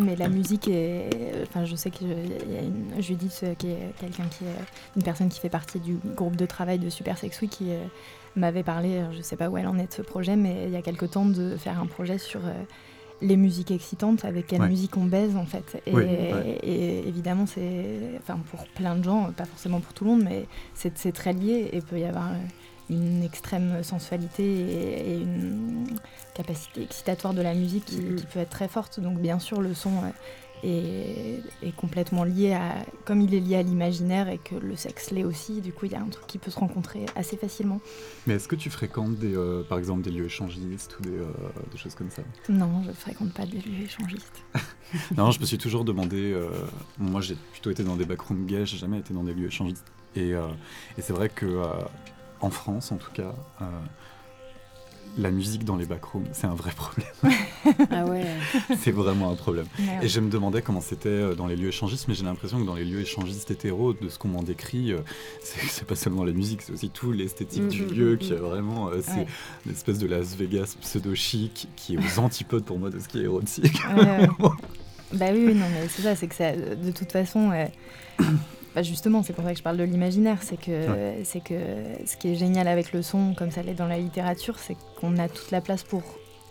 [0.01, 1.43] mais la musique est.
[1.43, 5.03] Enfin, je sais qu'il y a une Judith euh, qui est quelqu'un qui est une
[5.03, 7.85] personne qui fait partie du groupe de travail de Super Sex Week qui euh,
[8.37, 10.71] m'avait parlé, je ne sais pas où elle en est de ce projet, mais il
[10.71, 12.53] y a quelque temps de faire un projet sur euh,
[13.21, 15.83] les musiques excitantes, avec quelle musique on baise en fait.
[15.87, 18.19] Et, évidemment, c'est.
[18.19, 21.71] Enfin, pour plein de gens, pas forcément pour tout le monde, mais c'est très lié
[21.73, 22.31] et peut y avoir
[22.91, 25.87] une extrême sensualité et, une
[26.35, 29.01] capacité excitatoire de la musique qui, peut être très forte.
[29.01, 29.91] Donc bien sûr, le son
[30.63, 31.43] est,
[31.77, 32.85] complètement lié à...
[33.05, 35.93] Comme il est lié à l'imaginaire et que le sexe l'est aussi, du coup, il
[35.93, 37.81] y a un truc qui peut se rencontrer assez facilement.
[38.27, 41.27] Mais est-ce que tu fréquentes, des, euh, par exemple, des lieux échangistes ou des, euh,
[41.71, 42.23] des, choses comme ça?
[42.49, 44.43] Non, je ne fréquente pas des lieux échangistes.
[45.17, 46.33] non, je me suis toujours demandé...
[46.33, 46.51] Euh,
[46.99, 49.87] moi, j'ai plutôt été dans des backrooms gays, j'ai jamais été dans des lieux échangistes.
[50.17, 51.63] Et, et c'est vrai que
[52.41, 53.35] en France en tout cas,
[55.19, 57.09] la musique dans les backrooms, c'est un vrai problème.
[57.91, 58.25] ah ouais.
[58.79, 59.67] c'est vraiment un problème.
[59.79, 59.99] Ouais.
[60.07, 62.65] Et je me demandais comment c'était euh, dans les lieux échangistes, mais j'ai l'impression que
[62.65, 64.99] dans les lieux échangistes hétéros, de ce qu'on m'en décrit, euh,
[65.43, 68.89] c'est pas seulement la musique, c'est aussi tout l'esthétique du mm, lieu qui est vraiment.
[68.91, 69.27] euh, c'est Ouais.
[69.67, 73.19] une espèce de Las Vegas pseudo-chic qui est aux antipodes pour moi de ce qui
[73.19, 73.81] est érotique.
[73.97, 74.29] Ouais, ouais.
[75.15, 77.51] Bah oui, oui, non, mais c'est ça, c'est que ça, de toute façon,
[78.79, 80.87] bah justement, c'est pour ça que je parle de l'imaginaire, c'est que,
[81.25, 81.55] c'est que
[82.07, 85.19] ce qui est génial avec le son, comme ça l'est dans la littérature, c'est qu'on
[85.19, 86.03] a toute la place pour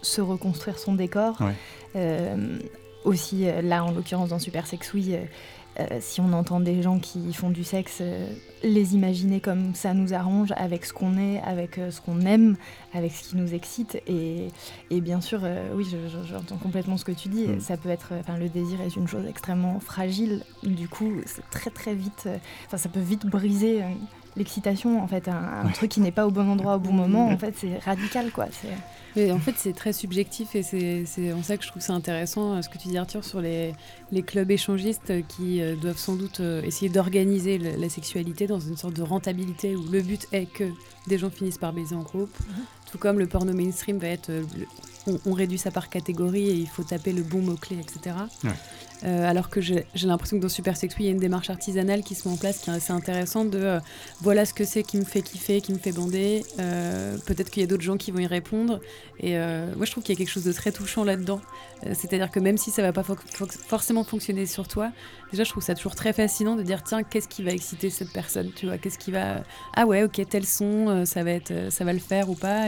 [0.02, 1.40] se reconstruire son décor.
[1.40, 1.54] Ouais.
[1.96, 2.60] Euh,
[3.06, 5.24] aussi, euh, là, en l'occurrence, dans Super Sex Oui, euh,
[6.00, 8.28] si on entend des gens qui font du sexe, euh,
[8.64, 12.58] les imaginer comme ça nous arrange, avec ce qu'on est, avec euh, ce qu'on aime,
[12.94, 14.02] avec ce qui nous excite.
[14.08, 14.48] Et,
[14.90, 17.48] et bien sûr, euh, oui, je- je- j'entends complètement ce que tu dis.
[17.48, 17.60] Mm.
[17.60, 20.44] Ça peut être, enfin, le désir est une chose extrêmement fragile.
[20.64, 23.84] Du coup, c'est très très vite, euh, enfin, ça peut vite briser.
[24.38, 27.28] L'excitation, en fait, un, un truc qui n'est pas au bon endroit au bon moment,
[27.28, 28.46] en fait, c'est radical, quoi.
[28.52, 28.70] C'est
[29.16, 31.94] Mais en fait, c'est très subjectif et c'est c'est en ça que je trouve ça
[31.94, 33.74] intéressant euh, ce que tu dis, Arthur, sur les,
[34.12, 38.78] les clubs échangistes qui euh, doivent sans doute euh, essayer d'organiser la sexualité dans une
[38.78, 40.66] sorte de rentabilité où le but est que
[41.08, 42.36] des gens finissent par baiser en groupe.
[42.92, 44.30] Tout comme le porno mainstream va être.
[44.30, 44.68] euh, le-
[45.10, 48.16] on, on réduit ça par catégorie et il faut taper le bon mot-clé, etc.
[48.44, 48.50] Ouais.
[49.04, 51.50] Euh, alors que j'ai l'impression que dans Super Sex Oui, il y a une démarche
[51.52, 53.80] artisanale qui se met en place qui est assez intéressante de euh,
[54.22, 56.44] voilà ce que c'est qui me fait kiffer, qui me fait bander.
[56.60, 58.80] Euh, Peut-être qu'il y a d'autres gens qui vont y répondre.
[59.20, 59.36] Et
[59.76, 61.42] moi, je trouve qu'il y a quelque chose de très touchant là-dedans.
[61.94, 64.92] C'est-à-dire que même si ça va pas fo- fo- forcément fonctionner sur toi,
[65.32, 68.12] déjà, je trouve ça toujours très fascinant de dire tiens, qu'est-ce qui va exciter cette
[68.12, 69.44] personne Tu vois, qu'est-ce qui va
[69.76, 72.66] ah ouais, ok, tel son, ça va le faire ou pas?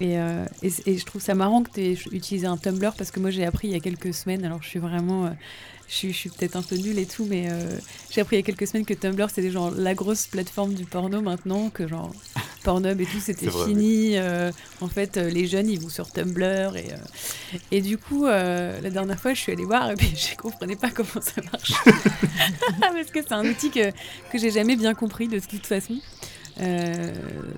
[0.00, 3.20] Et, euh, et, je trouve ça marrant que tu aies utilisé un Tumblr parce que
[3.20, 5.30] moi j'ai appris il y a quelques semaines, alors je suis vraiment, euh,
[5.88, 7.78] je suis, peut-être un peu nulle et tout, mais euh,
[8.10, 10.86] j'ai appris il y a quelques semaines que Tumblr c'était genre la grosse plateforme du
[10.86, 12.10] porno maintenant, que genre
[12.64, 14.14] Pornhub et tout c'était vrai, fini.
[14.80, 16.88] en fait, les jeunes ils vont sur Tumblr et,
[17.70, 20.90] et du coup, la dernière fois je suis allée voir et puis je comprenais pas
[20.90, 21.74] comment ça marche
[22.80, 23.90] parce que c'est un outil que,
[24.30, 25.98] que j'ai jamais bien compris de toute façon.
[26.60, 27.12] Euh,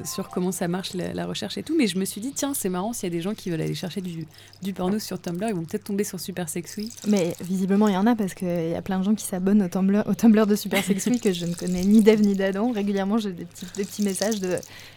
[0.05, 2.53] sur comment ça marche la, la recherche et tout, mais je me suis dit, tiens,
[2.55, 4.27] c'est marrant, s'il y a des gens qui veulent aller chercher du,
[4.63, 6.91] du porno sur Tumblr, ils vont peut-être tomber sur Super Sex Oui.
[7.09, 9.63] Mais visiblement, il y en a parce qu'il y a plein de gens qui s'abonnent
[9.63, 12.35] au Tumblr, au Tumblr de Super Sex Oui que je ne connais ni d'Eve ni
[12.35, 12.71] d'Adam.
[12.73, 14.57] Régulièrement, j'ai des petits, des petits messages de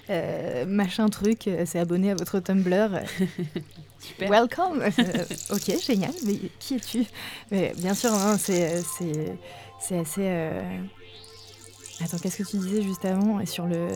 [0.09, 3.01] euh, machin truc, euh, c'est abonné à votre Tumblr.
[3.99, 4.29] Super.
[4.29, 7.03] Welcome Euh, Ok, génial, mais qui es-tu?
[7.51, 10.17] Mais Bien sûr, non, c'est assez.
[10.19, 10.61] euh,
[12.01, 13.87] Attends, qu'est-ce que tu disais juste avant et sur le.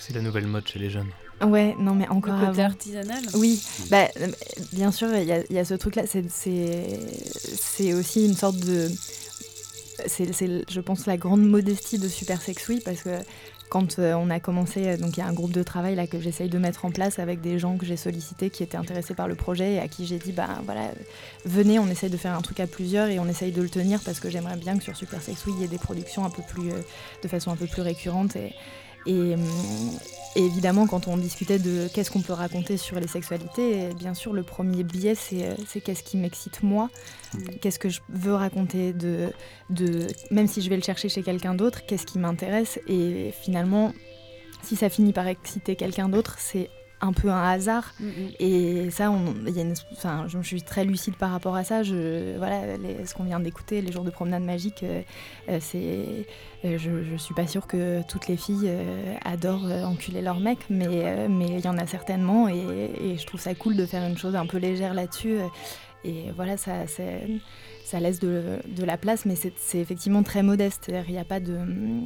[0.00, 1.10] C'est la nouvelle mode chez les jeunes.
[1.42, 2.70] Ouais, non, mais encore Le côté avant.
[2.70, 4.28] artisanal Oui, bah, euh,
[4.72, 6.04] bien sûr, il y, a- il y a ce truc-là.
[6.06, 7.00] C'est- C'est
[7.60, 8.88] c'est aussi une sorte de.
[10.06, 13.10] C'est, c'est, je pense, la grande modestie de Super Sex Oui, parce que
[13.72, 16.20] quand euh, on a commencé, euh, donc il y a un groupe de travail que
[16.20, 19.28] j'essaye de mettre en place avec des gens que j'ai sollicités qui étaient intéressés par
[19.28, 20.90] le projet et à qui j'ai dit, bah voilà,
[21.46, 24.00] venez, on essaye de faire un truc à plusieurs et on essaye de le tenir
[24.04, 26.42] parce que j'aimerais bien que sur Super Sex il y ait des productions un peu
[26.42, 26.82] plus, euh,
[27.22, 28.36] de façon un peu plus récurrente
[29.06, 29.40] et, hum,
[30.34, 34.14] et évidemment, quand on discutait de qu'est-ce qu'on peut raconter sur les sexualités, euh, bien
[34.14, 36.88] sûr, le premier biais, c'est euh, c'est qu'est-ce qui m'excite moi,
[37.60, 39.30] qu'est-ce que je veux raconter, de,
[39.70, 42.80] de, même si je vais le chercher chez quelqu'un d'autre, qu'est-ce qui m'intéresse?
[42.88, 43.92] Et finalement,
[44.62, 46.70] si ça finit par exciter quelqu'un d'autre, c'est
[47.02, 47.92] un peu un hasard.
[48.00, 48.10] Mm, mm.
[48.40, 51.64] Et ça, on, y a une, enfin, je, je suis très lucide par rapport à
[51.64, 51.82] ça.
[51.82, 55.02] Je, voilà, les- ce qu'on vient d'écouter, les jours de promenade magique, euh,
[55.48, 56.26] euh, c'est,
[56.64, 60.58] euh, je, je suis pas sûre que toutes les filles euh, adorent enculer leur mec,
[60.70, 64.04] mais mais il y en a certainement, et, et je trouve ça cool de faire
[64.08, 65.38] une chose un peu légère là-dessus.
[66.04, 66.86] Et voilà, ça,
[67.84, 70.90] ça laisse de, de la place, mais c'est effectivement très modeste.
[71.08, 71.56] Il n'y a pas de,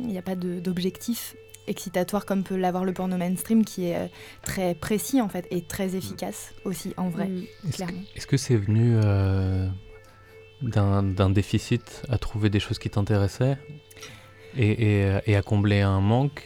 [0.04, 1.34] il y a pas de- d'objectif
[1.66, 4.06] excitatoire comme peut l'avoir le porno mainstream qui est euh,
[4.42, 7.38] très précis en fait et très efficace aussi en vrai Mm.
[7.42, 9.66] Est-ce que- clairement Est-ce que c'est venu euh,
[10.62, 13.58] d'un déficit à trouver des choses qui t'intéressaient
[14.56, 14.70] et,
[15.02, 16.44] et- et à combler un manque?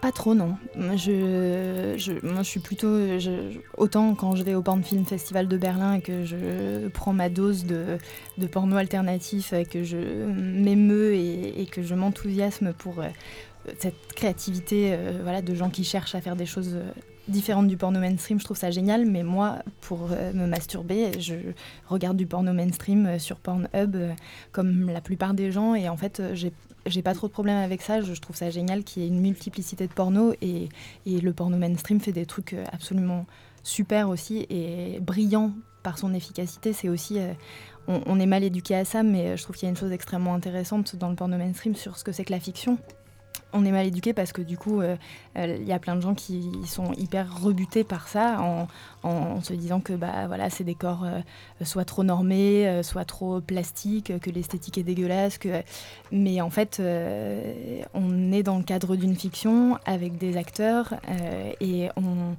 [0.00, 0.56] Pas trop, non.
[0.76, 3.18] Moi, je, je, moi, je suis plutôt.
[3.18, 7.12] je- autant quand je vais au Porn Film Festival de Berlin et que je prends
[7.12, 7.98] ma dose de,
[8.38, 13.08] de porno alternatif, et que je m'émeus et, et que je m'enthousiasme pour euh,
[13.78, 16.90] cette créativité euh, voilà, de gens qui cherchent à faire des choses euh,
[17.28, 19.06] différentes du porno mainstream, je trouve ça génial.
[19.06, 21.34] Mais moi, pour euh, me masturber, je
[21.86, 23.96] regarde du porno mainstream sur Pornhub
[24.52, 25.74] comme la plupart des gens.
[25.74, 26.22] Et en fait,
[26.86, 28.00] j'ai pas trop de problème avec ça.
[28.00, 30.68] Je, trouve ça génial qu'il y ait une multiplicité de porno et,
[31.06, 33.26] le porno mainstream fait des trucs absolument
[33.62, 36.72] super aussi et brillant par son efficacité.
[36.72, 37.18] C'est aussi,
[37.88, 40.34] on, est mal éduqué à ça, mais je trouve qu'il y a une chose extrêmement
[40.34, 42.78] intéressante dans le porno mainstream sur ce que c'est que la fiction.
[43.52, 44.96] On est mal éduqué parce que du coup, euh,
[45.36, 48.68] euh, il y a plein de gens qui sont hyper rebutés par ça en,
[49.02, 51.20] en se disant que bah, voilà, c'est des corps euh,
[51.64, 55.38] soit trop normés, soit trop plastiques, que l'esthétique est dégueulasse.
[55.38, 55.62] Que...
[56.12, 56.80] Mais en fait,
[57.94, 60.94] on est dans le cadre d'une fiction avec des acteurs
[61.60, 62.36] et on,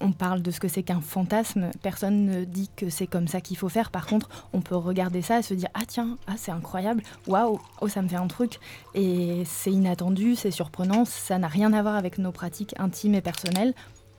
[0.00, 1.70] on, parle de ce que c'est qu'un fantasme.
[1.82, 3.90] Personne ne dit que c'est comme ça qu'il faut faire.
[3.90, 7.60] Par contre, on peut regarder ça et se dire Ah, tiens, ah, c'est incroyable, waouh,
[7.80, 8.58] oh, ça me fait un truc.
[8.94, 13.22] Et c'est inattendu, c'est surprenant, ça n'a rien à voir avec nos pratiques intimes et
[13.22, 13.74] personnelles.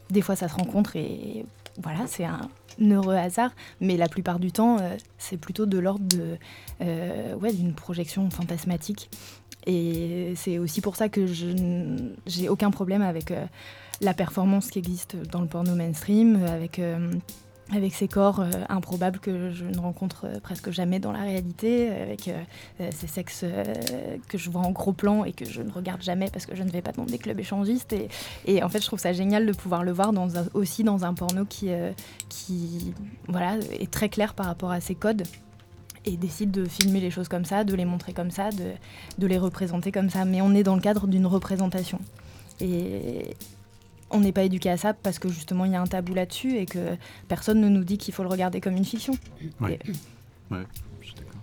[0.09, 1.45] Des fois, ça se rencontre et
[1.81, 2.49] voilà, c'est un
[2.79, 6.37] heureux hasard, mais la plupart du temps, euh, c'est plutôt de l'ordre de,
[6.81, 9.09] euh, d'une projection fantasmatique.
[9.65, 13.45] Et c'est aussi pour ça que je n'ai aucun problème avec euh,
[14.01, 16.79] la performance qui existe dans le porno mainstream, avec
[17.73, 21.89] avec ces corps euh, improbables que je ne rencontre euh, presque jamais dans la réalité,
[21.89, 22.43] avec euh,
[22.91, 23.45] ces sexes
[24.27, 26.63] que je vois en gros plan et que je ne regarde jamais parce que je
[26.63, 27.95] ne vais pas dans des clubs échangistes.
[28.45, 30.11] Et, en fait, je trouve ça génial de pouvoir le voir
[30.53, 31.71] aussi dans un porno qui,
[33.27, 35.23] voilà, est très clair par rapport à ses codes
[36.05, 39.37] et décide de filmer les choses comme ça, de les montrer comme ça, de, les
[39.37, 40.25] représenter comme ça.
[40.25, 41.99] Mais on est dans le cadre d'une représentation.
[44.11, 46.57] On n'est pas éduqué à ça parce que justement il y a un tabou là-dessus
[46.57, 46.95] et que
[47.27, 49.13] personne ne nous dit qu'il faut le regarder comme une fiction.
[49.59, 49.79] Ouais,
[50.51, 50.63] ouais
[51.01, 51.35] je suis d'accord.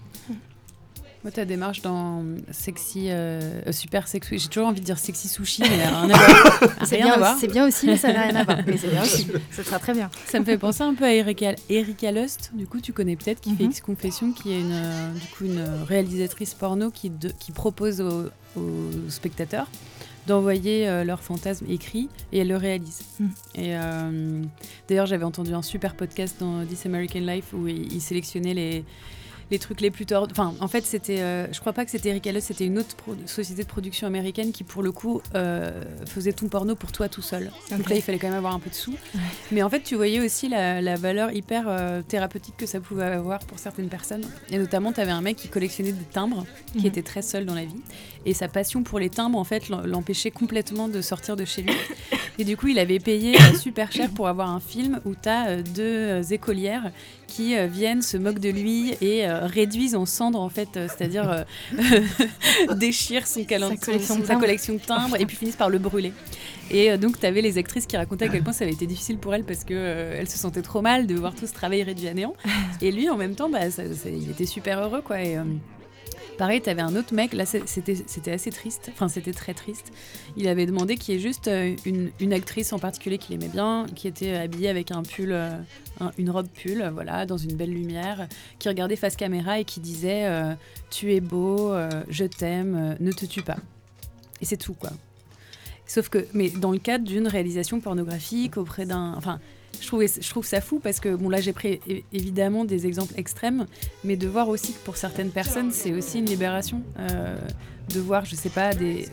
[1.22, 5.28] Moi, ta démarche dans sexy, euh, euh, super sexy, j'ai toujours envie de dire sexy
[5.28, 6.70] sushi, mais rien à voir.
[6.84, 8.58] c'est bien, c'est bien aussi, mais ça n'a rien à voir.
[8.66, 10.10] Mais c'est bien aussi, ça sera très bien.
[10.26, 13.40] Ça me fait penser un peu à Erika, Erika Lust, du coup, tu connais peut-être,
[13.40, 13.70] qui fait mhm.
[13.70, 18.24] X Confession, qui est une, euh, du coup, une réalisatrice porno qui, qui propose aux,
[18.56, 19.68] aux spectateurs
[20.26, 23.02] d'envoyer euh, leurs fantasmes écrits et elle le réalise.
[23.18, 23.26] Hmm.
[23.54, 24.42] Et euh,
[24.88, 28.84] d'ailleurs, j'avais entendu un super podcast dans This American Life où il sélectionnait les
[29.50, 30.32] les trucs les plus tordus.
[30.32, 32.96] Enfin, en fait, c'était, euh, je crois pas que c'était Eric Ellis, c'était une autre
[33.26, 35.20] société de production américaine qui, pour le coup,
[36.06, 37.50] faisait ton porno pour toi tout seul.
[37.70, 38.94] Donc là, il fallait quand même avoir un peu de sous.
[39.50, 41.66] Mais en fait, tu voyais aussi la, valeur hyper
[42.08, 44.24] thérapeutique que ça pouvait avoir pour certaines personnes.
[44.50, 46.86] Et notamment, tu avais un mec qui collectionnait des timbres, qui mhm.
[46.86, 47.82] était très seul dans la vie.
[48.26, 51.72] Et sa passion pour les timbres, en fait, l'empêchait complètement de sortir de chez lui.
[52.38, 55.62] Et du coup, il avait payé super cher pour avoir un film où tu as
[55.62, 56.90] deux écolières
[57.26, 61.44] qui viennent, se moquent de lui et réduisent en cendres en fait, euh, c'est-à-dire euh,
[62.76, 66.12] déchirent son sa, collection, de timbres et puis finissent par le brûler.
[66.70, 68.86] Et euh, donc tu avais les actrices qui racontaient à quel point ça avait été
[68.86, 71.82] difficile pour elles parce que elles se sentaient trop mal de voir tout ce travail
[71.82, 72.34] réduit à néant.
[72.80, 73.60] Et lui en même temps, bah,
[74.06, 75.20] il était super heureux quoi.
[75.22, 75.36] Et,
[76.38, 79.92] Pareil, tu avais un autre mec, là c'était assez triste, enfin c'était très triste.
[80.36, 83.86] Il avait demandé qu'il y ait juste euh, une, actrice en particulier qu'il aimait bien,
[83.94, 85.50] qui était habillée avec un pull, euh,
[86.18, 88.28] une robe pull, voilà, dans une belle lumière,
[88.58, 90.54] qui regardait face caméra et qui disait euh,
[90.90, 91.74] Tu es beau,
[92.08, 93.58] je t'aime, ne te tue pas.
[94.40, 94.90] Et c'est tout quoi.
[95.86, 99.14] Sauf que, mais dans le cadre d'une réalisation pornographique auprès d'un.
[99.16, 99.38] Enfin,
[99.80, 101.80] je trouve, je trouve ça fou parce que, bon, là, j'ai pris
[102.12, 103.66] évidemment des exemples extrêmes,
[104.04, 106.82] mais de voir aussi que pour certaines personnes, c'est aussi une libération.
[106.98, 107.36] Euh,
[107.92, 109.06] de voir, je sais pas, des,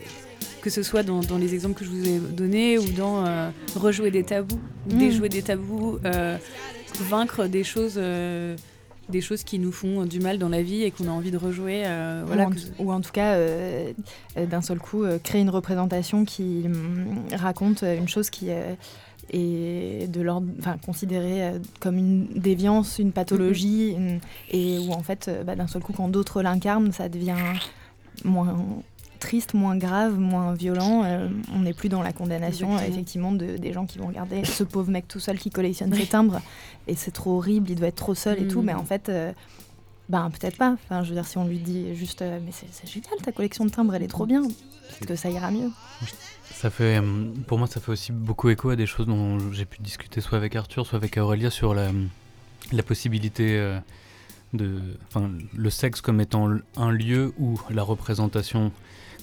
[0.62, 4.10] que ce soit dans, les exemples que je vous ai donnés ou dans euh, rejouer
[4.10, 4.98] des tabous, ou mm.
[4.98, 6.38] déjouer des tabous, euh,
[7.00, 8.00] vaincre des choses.
[9.08, 11.36] des choses qui nous font du mal dans la vie et qu'on a envie de
[11.36, 11.82] rejouer.
[12.26, 13.36] voilà, ou, en, tout cas,
[14.36, 18.50] d'un seul coup, créer une représentation qui mm, raconte une chose qui,
[19.30, 24.20] et de l'ordre, enfin, considéré euh, comme une déviance, une pathologie, mm-hmm.
[24.50, 27.36] et où en fait, euh, bah, d'un seul coup, quand d'autres l'incarnent, ça devient
[28.24, 28.56] moins
[29.20, 31.04] triste, moins grave, moins violent.
[31.04, 34.64] Euh, on n'est plus dans la condamnation, effectivement, de, des gens qui vont regarder ce
[34.64, 36.40] pauvre mec tout seul qui collectionne ses timbres,
[36.88, 38.86] et c'est trop horrible, il doit être trop seul et tout, mais en mm.
[38.86, 39.12] fait.
[40.08, 40.72] ben peut-être pas.
[40.72, 43.70] Enfin, je veux dire, si on lui dit juste, mais c'est génial, ta collection de
[43.70, 45.70] timbres, elle est trop bien, peut-être que ça ira mieux.
[46.52, 49.64] Ça fait, euh, pour moi, ça fait aussi beaucoup écho à des choses dont j'ai
[49.64, 51.90] pu discuter soit avec Arthur, soit avec Aurélia sur la,
[52.72, 53.78] la possibilité euh,
[54.52, 58.72] de, enfin, le sexe comme étant un lieu ou la représentation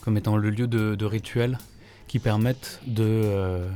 [0.02, 1.58] comme étant le lieu de, de rituels
[2.08, 3.70] qui permettent de, euh,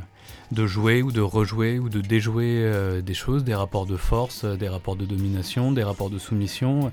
[0.51, 4.69] de jouer ou de rejouer ou de déjouer des choses, des rapports de force, des
[4.69, 6.91] rapports de domination, des rapports de soumission.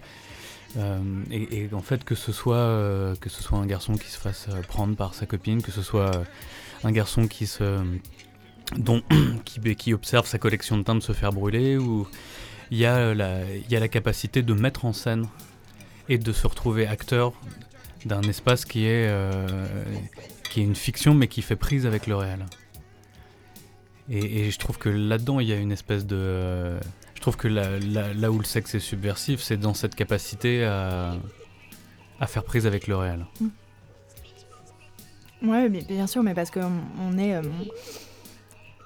[0.77, 4.49] Et, et, en fait, que ce, soit, que ce soit un garçon qui se fasse
[4.69, 6.11] prendre par sa copine, que ce soit
[6.85, 7.83] un garçon qui se
[8.77, 9.03] dont,
[9.45, 12.07] qui, qui, observe sa collection de timbres se faire brûler, ou
[12.71, 13.41] il y, a la,
[13.71, 15.27] y a la capacité de mettre en scène
[16.09, 17.33] et de se retrouver acteur
[18.05, 19.57] d'un espace qui est, euh,
[20.51, 22.47] qui est une fiction mais qui fait prise avec le réel.
[24.11, 26.79] Et, je trouve que là-dedans, il y a une espèce de...
[27.31, 31.17] trouve que là où le sexe est subversif, c'est dans cette capacité à,
[32.27, 33.27] faire prise avec le réel.
[33.41, 33.49] Mm.
[35.51, 37.35] Ouais, bien sûr, mais parce qu'on on est.
[37.37, 37.43] euh,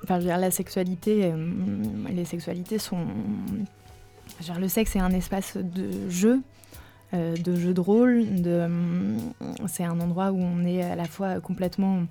[0.04, 1.52] Enfin, je veux dire, la sexualité, euh,
[2.10, 3.06] les sexualités sont.
[4.40, 6.40] je veux dire, le sexe est un espace de jeu,
[7.14, 8.26] euh, de jeu de rôle.
[8.44, 9.16] Euh,
[9.68, 12.02] c'est un endroit où on est à la fois complètement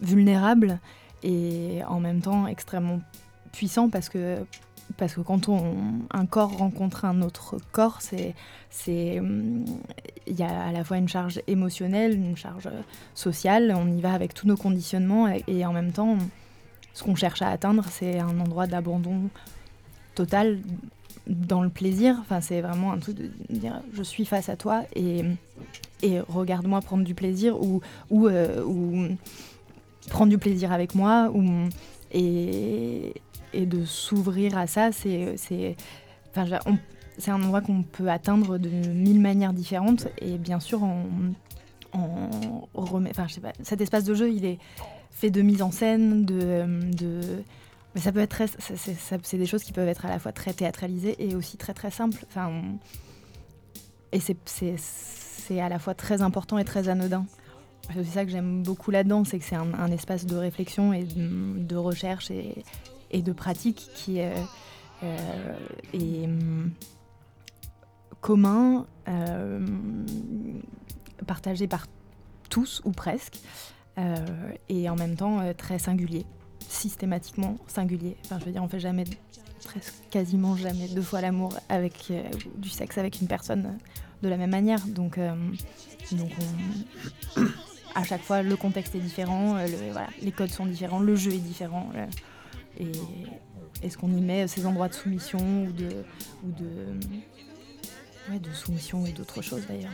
[0.00, 0.78] vulnérable
[1.22, 3.00] et en même temps extrêmement
[3.52, 4.38] puissant parce que
[4.96, 5.74] parce que quand on,
[6.10, 7.98] un corps rencontre un autre corps,
[8.88, 9.64] hum,
[10.26, 12.68] il y a à la fois une charge émotionnelle, une charge
[13.14, 13.74] sociale.
[13.76, 16.18] On y va avec tous nos conditionnements et, en même temps,
[16.92, 19.30] ce qu'on cherche à atteindre, c'est un endroit d'abandon
[20.14, 20.60] total
[21.26, 22.16] dans le plaisir.
[22.20, 25.24] Enfin, c'est vraiment un truc de dire je suis face à toi et,
[26.02, 27.80] et regarde-moi prendre du plaisir ou,
[28.10, 29.08] ou, euh, ou
[30.26, 31.30] du plaisir avec moi.
[31.34, 31.68] Ou,
[32.12, 33.14] et,
[33.54, 35.76] et de s'ouvrir à ça, c'est.
[36.36, 40.80] un endroit qu'on peut atteindre de mille manières différentes et bien sûr
[43.62, 44.58] cet espace de jeu il est
[45.10, 46.64] fait de mise en scène, de,
[47.94, 51.14] mais ça peut être c'est- des choses qui peuvent être à la fois très théâtralisées
[51.18, 52.26] et aussi très très simples.
[54.12, 57.26] Et c'est- à la fois très important et très anodin.
[57.92, 61.04] C'est aussi ça que j'aime beaucoup là-dedans, c'est que c'est un, espace de réflexion et
[61.04, 62.30] de, recherche
[63.10, 64.32] et de pratique qui euh,
[65.02, 65.56] euh,
[65.92, 66.70] est hum,
[68.20, 69.64] commun, euh,
[71.26, 71.86] partagé par
[72.50, 73.38] tous ou presque,
[73.98, 74.16] euh,
[74.68, 76.24] et en même temps euh, très singulier,
[76.68, 78.16] systématiquement singulier.
[78.24, 79.04] Enfin, je veux dire, on fait jamais,
[79.64, 82.22] presque quasiment jamais deux fois l'amour avec euh,
[82.56, 83.78] du sexe avec une personne euh,
[84.22, 84.80] de la même manière.
[84.86, 85.34] Donc, euh,
[86.12, 86.30] donc
[87.36, 87.42] on-
[87.94, 89.66] à chaque fois, le contexte est différent, euh,
[90.20, 91.90] les codes sont différents, le jeu est différent.
[91.94, 92.06] euh,
[92.78, 92.92] et
[93.82, 96.04] est-ce qu'on y met ces endroits de soumission ou de,
[96.44, 99.92] ou de, ouais, de soumission ou d'autres choses d'ailleurs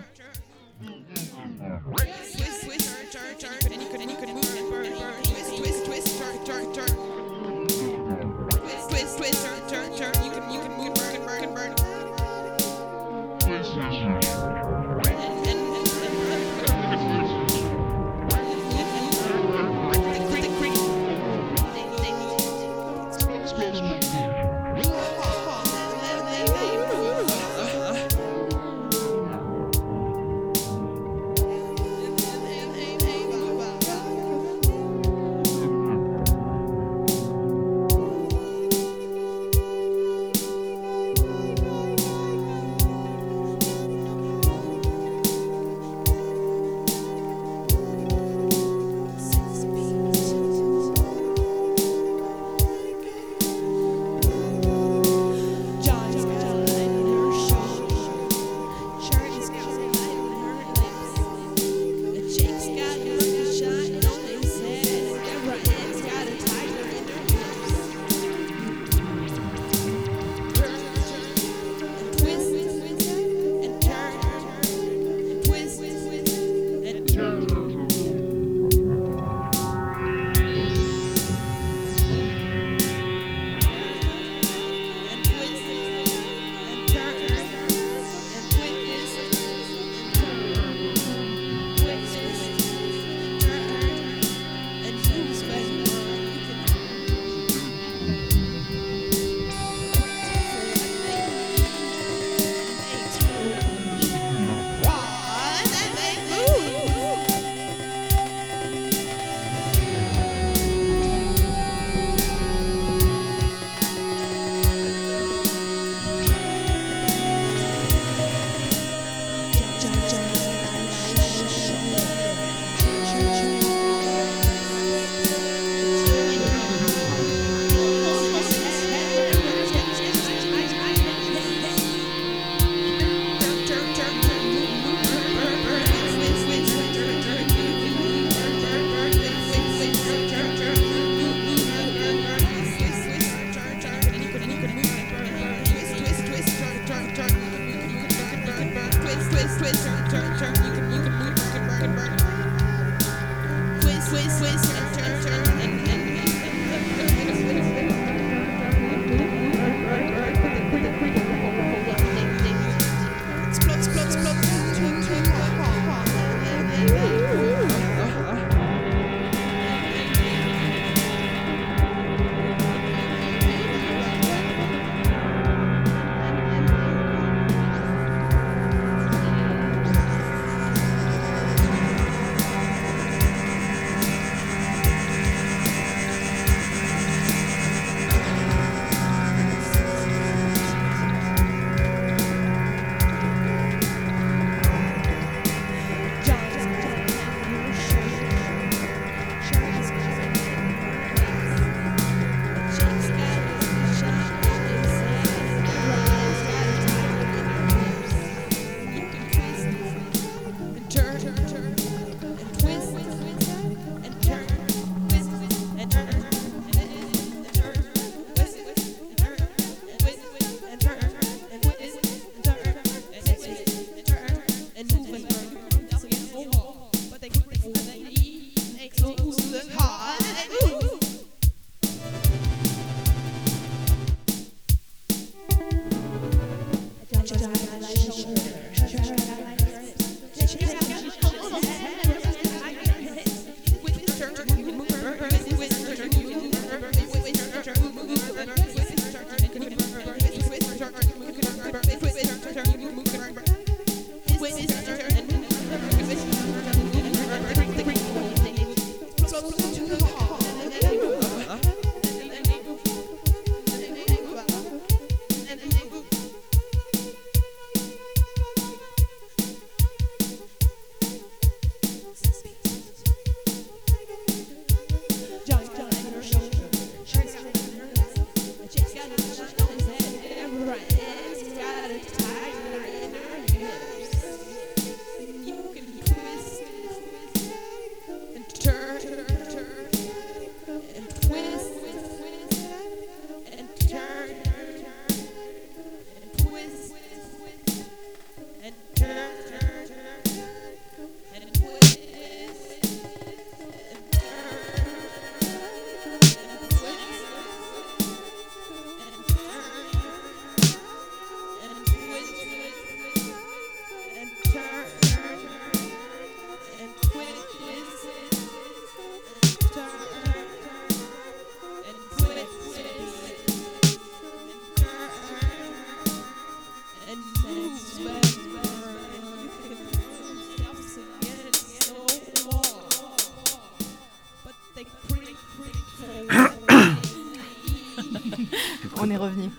[339.00, 339.50] On est revenu.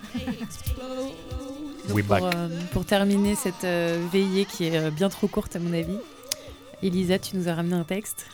[1.89, 5.59] Donc, pour, euh, pour terminer cette euh, veillée qui est euh, bien trop courte à
[5.59, 5.97] mon avis,
[6.83, 8.27] Elisa, tu nous as ramené un texte.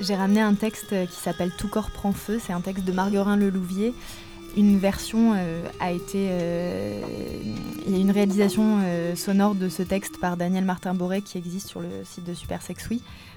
[0.00, 2.40] J'ai ramené un texte qui s'appelle Tout corps prend feu.
[2.44, 3.94] C'est un texte de Marguerin Lelouvier.
[4.56, 5.34] Une version
[5.80, 6.30] a été.
[7.86, 8.78] Il y a une réalisation
[9.14, 12.60] sonore de ce texte par Daniel Martin Boré qui existe sur le site de Super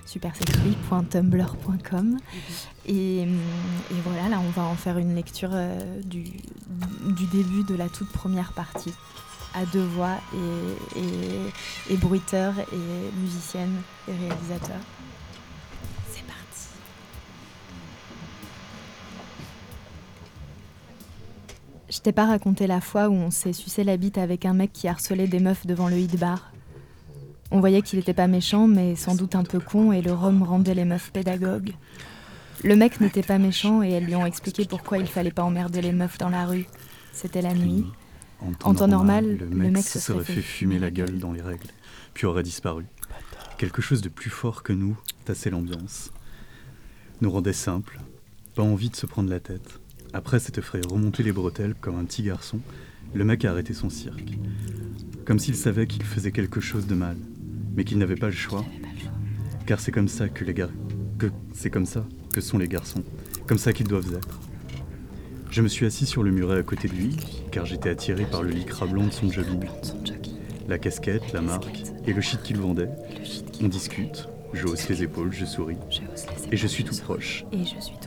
[0.06, 2.18] supersexuy.tumblr.com.
[2.88, 3.28] Et,
[4.04, 5.52] voilà, là, on va en faire une lecture
[6.04, 6.24] du,
[7.32, 8.94] début de la toute première partie
[9.56, 13.76] à deux voix et, et, et bruiteur et musicienne
[14.08, 14.78] et réalisateur.
[21.98, 24.72] Je t'ai pas raconté la fois où on s'est sucé la bite avec un mec
[24.72, 26.52] qui harcelait des meufs devant le hit bar.
[27.50, 30.44] On voyait qu'il était pas méchant, mais sans doute un peu con, et le rhum
[30.44, 31.74] rendait les meufs pédagogues.
[32.64, 35.82] Le mec n'était pas méchant, et elles lui ont expliqué pourquoi il fallait pas emmerder
[35.82, 36.68] les meufs dans la rue.
[37.14, 37.84] C'était la nuit.
[38.42, 40.78] En temps, En temps normal, normal, le le mec se se serait fait fait fumer
[40.78, 41.72] la gueule dans les règles,
[42.14, 42.86] puis aurait disparu.
[43.58, 44.96] Quelque chose de plus fort que nous
[45.26, 46.12] tassait l'ambiance.
[47.22, 48.00] Nous rendait simple,
[48.54, 49.80] pas envie de se prendre la tête.
[50.14, 52.60] Après s'être fait remonter les bretelles comme un petit garçon,
[53.14, 54.38] le mec a arrêté son cirque.
[55.26, 57.18] Comme s'il savait qu'il faisait quelque chose de mal,
[57.76, 58.66] mais qu'il n'avait pas le choix.
[59.66, 60.70] Car c'est comme ça que les gar...
[61.20, 63.04] que c'est comme ça que sont les garçons,
[63.48, 64.40] comme ça qu'ils doivent être.
[65.50, 67.16] Je me suis assis sur le muret à côté de lui,
[67.52, 69.66] car j'étais attiré par le lycra blanc de son jogging.
[70.68, 72.90] La casquette, la marque et le shit qu'il vendait.
[73.62, 75.78] On discute, je hausse les épaules, je souris,
[76.52, 77.46] et je suis tout proche.
[77.52, 78.07] Et je suis tout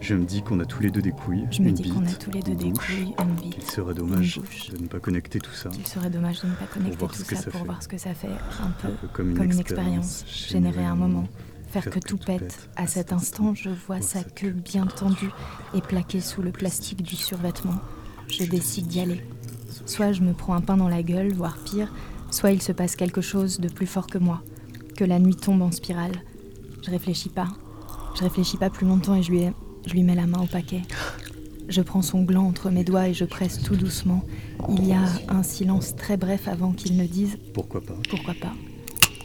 [0.00, 2.04] Je me dis qu'on a tous les deux des couilles, Je me une dis qu'on
[2.06, 3.56] a tous les deux des couilles, une bite.
[3.58, 4.40] Il serait dommage
[4.72, 5.68] de ne pas connecter tout ça.
[5.78, 8.14] Il serait dommage de ne pas connecter tout ça ça pour voir ce que ça
[8.14, 11.28] fait un peu Un peu comme une, comme une expérience, générer un moment,
[11.68, 12.70] faire que tout pète.
[12.76, 15.30] À cet instant, je vois sa queue bien tendue
[15.74, 17.76] et plaquée sous le plastique du survêtement.
[18.26, 19.24] Je décide d'y aller.
[19.84, 21.92] Soit je me prends un pain dans la gueule, voire pire,
[22.30, 24.42] soit il se passe quelque chose de plus fort que moi,
[24.96, 26.22] que la nuit tombe en spirale.
[26.82, 27.48] Je réfléchis pas.
[28.16, 29.44] Je réfléchis pas plus longtemps et je lui,
[29.86, 30.82] je lui mets la main au paquet.
[31.68, 34.24] Je prends son gland entre mes doigts et je presse tout doucement.
[34.68, 38.52] Il y a un silence très bref avant qu'il ne dise Pourquoi pas pourquoi pas.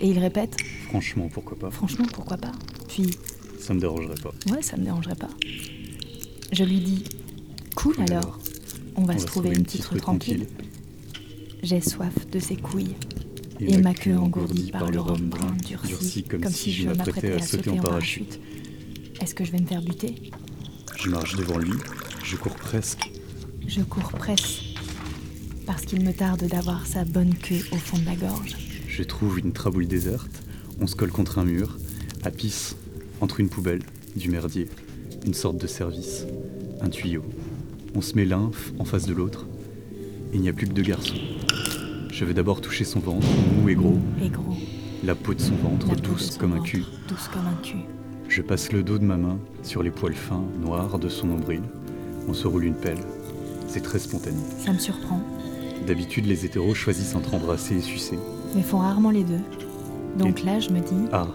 [0.02, 0.56] Et il répète
[0.90, 2.52] Franchement, pourquoi pas franchement pourquoi pas.
[2.88, 3.18] Puis
[3.60, 4.32] Ça me dérangerait pas.
[4.52, 5.30] ouais, ça me dérangerait pas.
[6.52, 7.04] Je lui dis
[7.76, 8.10] cool alors.
[8.18, 8.40] alors.
[8.98, 10.48] On va se trouver une petite rue tranquille.
[11.64, 12.96] J'ai soif de ses couilles
[13.60, 17.72] et ma queue engourdie par le rhum brun durci, comme, si je m'apprêtais à sauter
[17.72, 18.40] en parachute.
[19.22, 20.16] Est-ce que je vais me faire buter?
[21.06, 21.74] Je marche devant lui,
[22.24, 23.12] je cours presque.
[23.68, 24.62] Je cours presse
[25.68, 28.56] parce qu'il me tarde d'avoir sa bonne queue au fond de la gorge.
[28.88, 30.42] Je trouve une trabouille déserte,
[30.82, 31.78] on se colle contre un mur,
[32.24, 32.76] à pisse,
[33.22, 33.84] entre une poubelle,
[34.16, 34.68] du merdier,
[35.28, 36.26] une sorte de service,
[36.82, 37.24] un tuyau.
[37.94, 38.50] On se met l'un
[38.80, 39.46] en face de l'autre.
[40.34, 41.22] Il n'y a plus que deux garçons.
[42.10, 43.28] Je vais d'abord toucher son ventre,
[43.62, 44.58] mou et gros, Et gros,
[45.04, 46.72] la peau de son ventre, la peau de douce son comme un ventre.
[47.08, 47.95] Douce comme un cul.
[48.28, 51.62] Je passe le dos de ma main sur les poils fins, noirs de son nombril.
[52.28, 52.98] On se roule une pelle.
[53.68, 54.38] C'est très spontané.
[54.64, 55.22] Ça me surprend.
[55.88, 58.18] D'habitude, les hétéros choisissent entre embrasser et sucer.
[58.56, 59.40] mais font rarement les deux.
[60.18, 61.28] Donc là, je me dis, Ah,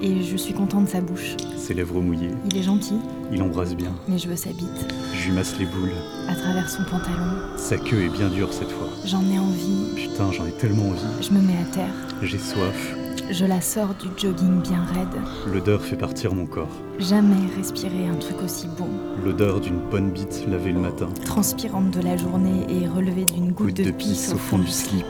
[0.00, 1.36] et je suis content de sa bouche.
[1.56, 2.94] ses lèvres mouillées, Il est gentil,
[3.32, 3.92] il embrasse bien.
[4.06, 4.94] mais je veux sa bite.
[5.14, 5.90] Je lui masse les boules.
[6.28, 8.88] À travers son pantalon, Sa queue est bien dure cette fois.
[9.04, 9.94] j'en ai envie.
[9.96, 11.00] Putain, j'en ai tellement envie.
[11.20, 11.94] Je me mets à terre.
[12.22, 12.94] J'ai soif.
[13.30, 15.20] Je la sors du jogging bien raide.
[15.52, 16.68] L'odeur fait partir mon corps.
[16.98, 18.88] Jamais respirer un truc aussi bon.
[19.22, 21.08] L'odeur d'une bonne bite lavée le matin.
[21.26, 25.06] Transpirante de la journée et relevée d'une goutte, Goutte de pisse au fond du slip.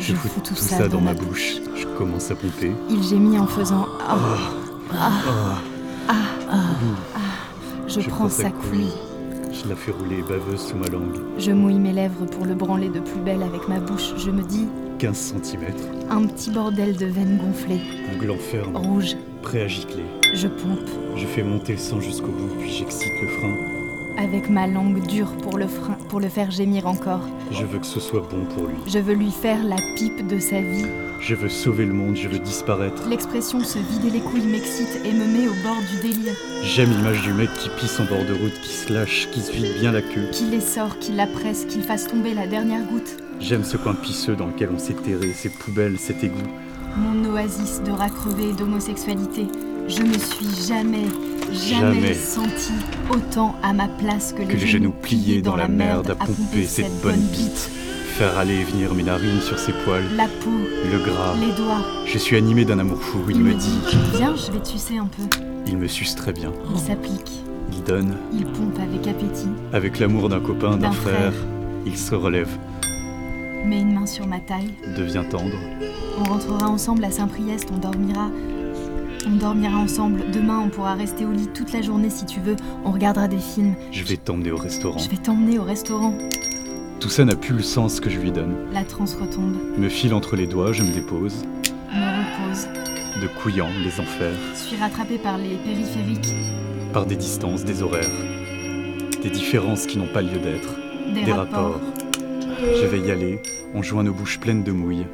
[0.00, 1.56] Je fous tout ça dans ma bouche.
[1.76, 2.72] Je commence à pomper.
[2.90, 4.18] Il gémit en faisant Ah,
[4.92, 5.10] ah,
[6.08, 6.14] Ah,
[6.50, 6.54] ah,
[7.14, 7.18] ah.
[7.86, 8.90] Je, Je prends prends sa sa couille.
[9.52, 11.16] je la fais rouler baveuse sous ma langue.
[11.38, 14.12] Je mouille mes lèvres pour le branler de plus belle avec ma bouche.
[14.18, 14.66] Je me dis
[14.98, 15.62] 15 cm.
[16.10, 17.80] un petit bordel de veines gonflées,
[18.12, 19.16] Un gland ferme, rouges.
[19.42, 20.04] prêt à gicler.
[20.34, 23.54] Je pompe Je fais monter le sang jusqu'au bout, puis j'excite le frein.
[24.18, 27.20] avec ma langue dure pour le frein, pour le faire gémir encore.
[27.50, 28.76] Je veux que ce soit bon pour lui.
[28.86, 30.86] Je veux lui faire la pipe de sa vie.
[31.20, 33.08] Je veux sauver le monde, je veux disparaître.
[33.08, 36.34] L'expression se vider les couilles m'excite et me met au bord du délire.
[36.62, 39.50] J'aime l'image du mec qui pisse en bord de route, qui se lâche, qui se
[39.52, 40.28] vide bien la queue.
[40.30, 43.16] Qu'il les sort, qu'il la presse, qu'il fasse tomber la dernière goutte.
[43.40, 46.36] J'aime ce coin pisseux dans lequel on s'est terré, ces poubelles, cet égout.
[46.96, 49.46] Mon oasis de rats crevés et d'homosexualité.
[49.88, 51.04] Je me suis jamais,
[51.52, 52.14] jamais, Jamais.
[52.14, 52.72] senti
[53.10, 57.00] autant à ma place que, Que les genoux pliés dans la merde à pomper cette
[57.02, 57.70] bonne bite.
[58.18, 61.34] Faire aller et venir mes narines sur ses poils, La peau, le gras.
[61.38, 61.84] les doigts.
[62.06, 63.78] Je suis animé d'un amour fou, il me dit.
[64.16, 65.22] Viens, je vais te sucer un peu.
[65.66, 66.50] Il me suce très bien.
[66.72, 71.14] Il s'applique, Il donne, il pompe avec appétit, avec l'amour d'un copain, d'un D'un frère.
[71.14, 71.32] frère.
[71.84, 72.48] Il se relève,
[73.66, 74.72] met une main sur ma taille.
[74.96, 75.54] devient tendre.
[76.18, 78.30] On rentrera ensemble à Saint-Priest, on dormira.
[79.26, 80.22] On dormira ensemble.
[80.32, 82.54] Demain, on pourra rester au lit toute la journée si tu veux.
[82.84, 83.74] On regardera des films.
[83.90, 84.98] Je vais t'emmener au restaurant.
[84.98, 86.16] Je vais t'emmener au restaurant.
[87.00, 88.54] Tout ça n'a plus le sens que je lui donne.
[88.72, 91.44] La transe retombe, Me file entre les doigts, je me dépose.
[91.92, 92.66] me repose.
[93.22, 94.32] De couillant, les enfers.
[94.54, 96.34] Suis rattrapé par les périphériques,
[96.92, 98.10] Par des distances, des horaires.
[99.22, 100.74] Des différences qui n'ont pas lieu d'être.
[101.14, 101.74] des, Des rapports.
[101.74, 101.80] rapports.
[102.80, 103.40] Je vais y aller,
[103.74, 105.06] on joint nos bouches pleines de mouille.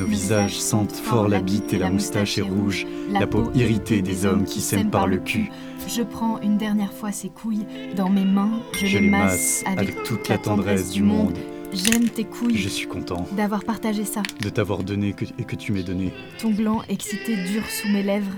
[0.00, 2.86] Nos visages sentent fort la bite et la moustache est rouge.
[3.12, 5.50] La peau irritée des hommes qui s'aiment par le cul.
[5.86, 7.66] Je prends une dernière fois ses couilles
[7.96, 11.36] dans mes mains, je, Je les masse avec toute la tendresse du monde.
[11.74, 14.22] J'aime tes couilles, Je suis content d'avoir partagé ça.
[14.40, 16.14] de t'avoir donné que- et que tu m'aies donné.
[16.40, 18.32] Ton gland excité dur sous mes lèvres.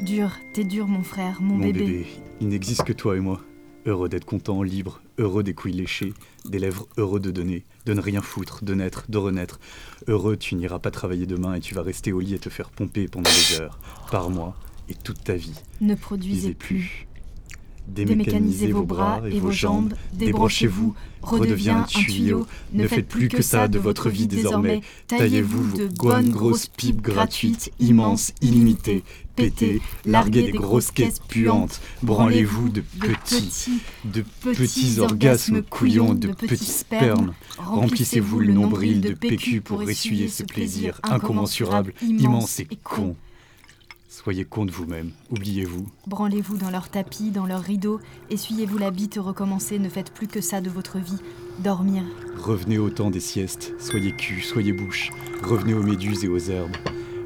[0.00, 2.06] Dur, t'es dur mon frère, mon, Mon bébé,
[2.40, 3.42] il n'existe que toi et moi.
[3.84, 6.14] Heureux d'être content, libre, heureux des couilles léchées,
[6.48, 9.60] des lèvres heureux de donner, de ne rien foutre, de naître, de renaître.
[10.06, 12.70] Heureux, tu n'iras pas travailler demain et tu vas rester au lit et te faire
[12.70, 13.78] pomper pendant des heures,
[14.10, 14.56] par mois
[14.88, 15.54] et toute ta vie.
[15.80, 16.76] Ne produisez plus.
[16.76, 17.06] plus.
[17.88, 22.46] Démécanisez vos bras et vos jambes, débranchez-vous, redevient un tuyau.
[22.72, 24.80] Ne faites plus que ça de votre vie désormais.
[25.08, 29.02] Taillez-vous de bonnes grosses pipes gratuites, immenses, illimitées.
[29.36, 31.80] Pétez, larguez des grosses caisses puantes.
[32.02, 37.32] Branlez-vous de petits, de petits orgasmes couillons, de petits spermes.
[37.58, 43.16] Remplissez-vous le nombril de PQ pour essuyer ce plaisir incommensurable, immense et con.
[44.22, 45.84] Soyez con de vous-même, oubliez-vous.
[46.06, 47.98] Branlez-vous dans leur tapis, dans leurs rideaux,
[48.30, 51.18] essuyez-vous la bite, recommencez, ne faites plus que ça de votre vie.
[51.58, 52.04] Dormir,
[52.38, 55.10] Revenez au temps des siestes, soyez cul, soyez bouche,
[55.42, 56.76] revenez aux méduses et aux herbes.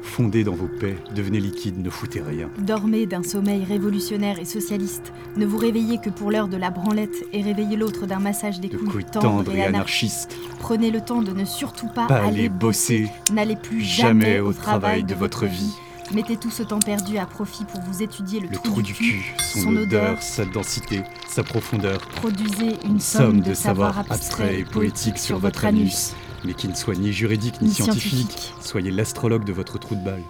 [0.01, 2.49] Fondez dans vos paix, devenez liquide, ne foutez rien.
[2.57, 5.13] dormez d'un sommeil révolutionnaire et socialiste.
[5.35, 8.69] Ne vous réveillez que pour l'heure de la branlette et réveillez l'autre d'un massage des
[8.69, 10.31] De couilles couilles tendres tendres et et anarchistes.
[10.31, 14.51] anarchistes, Prenez le temps de ne surtout pas, pas aller bosser, N'allez plus jamais au
[14.51, 15.75] travail de votre vie.
[16.13, 19.33] Mettez tout ce temps perdu à profit pour vous étudier le, Le trou du cul,
[19.39, 25.17] son odeur, sa densité, sa profondeur, Produisez une une somme de savoir abstrait et poétique
[25.17, 26.13] sur votre anus.
[26.45, 28.11] mais qui ne soit ni juridique ni Ni scientifique.
[28.31, 28.53] scientifique.
[28.61, 30.23] Soyez l'astrologue de votre trou de balle.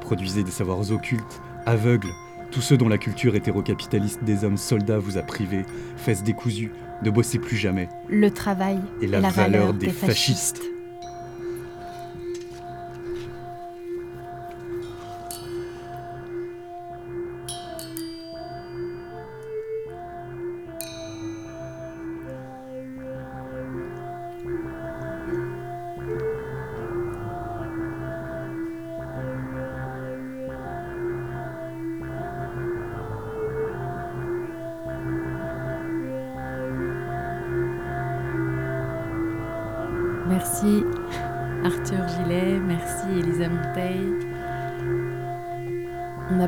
[0.00, 2.10] Produisez des savoirs occultes, aveugles,
[2.50, 5.64] tous ceux dont la culture hétérocapitaliste des hommes soldats vous a privé,
[5.96, 6.72] fesses décousues,
[7.04, 7.88] ne bossez plus jamais.
[8.08, 10.60] Le travail Et la, valeur, des fascistes.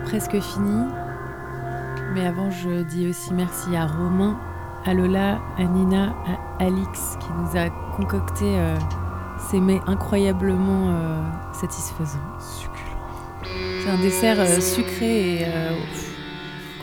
[0.05, 0.85] Presque fini,
[2.15, 4.39] mais avant je dis aussi merci à Romain,
[4.85, 8.77] à Lola, à Nina, à Alix qui nous a concocté euh,
[9.51, 11.23] C'est mais incroyablement euh,
[11.53, 12.19] satisfaisant.
[12.39, 12.83] Succulent.
[13.83, 15.71] C'est un dessert euh, sucré et euh,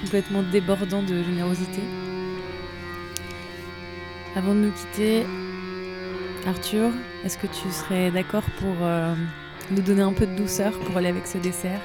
[0.01, 1.81] complètement débordant de générosité.
[4.35, 5.25] Avant de nous quitter,
[6.47, 6.91] Arthur,
[7.25, 8.75] est-ce que tu serais d'accord pour
[9.71, 11.81] nous donner un peu de douceur pour aller avec ce dessert?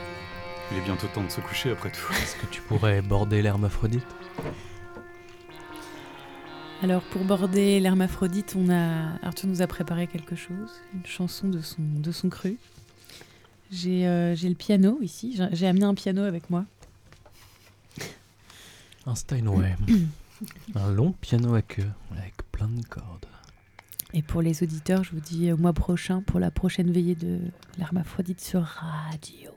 [0.74, 2.12] Il est bientôt temps de se coucher après tout.
[2.22, 4.06] Est-ce que tu pourrais border l'hermaphrodite?
[6.82, 11.60] Alors pour border l'hermaphrodite, on a Arthur nous a préparé quelque chose, une chanson de
[11.60, 12.58] son de son cru.
[13.70, 16.64] J'ai euh, j'ai le piano ici, j'ai j'ai amené un piano avec moi.
[19.06, 19.76] Un Steinway.
[20.74, 23.26] un long piano à queue avec plein de cordes.
[24.12, 27.38] Et pour les auditeurs, je vous dis au mois prochain pour la prochaine veillée de
[27.78, 29.53] l'hermaphrodite sur Radio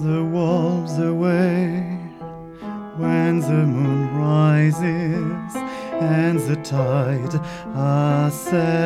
[0.00, 1.98] the wolves away
[2.96, 5.56] when the moon rises
[6.00, 7.34] and the tide
[7.74, 8.78] ascends.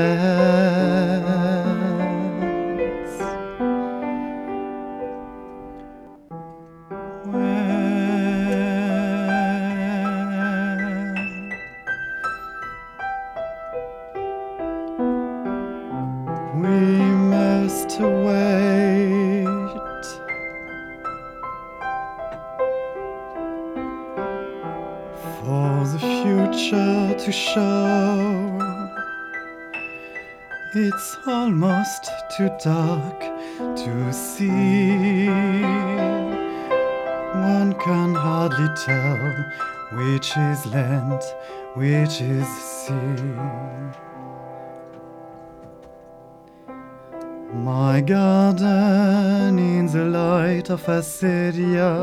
[50.84, 51.94] facer ya.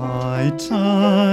[0.00, 1.31] I time.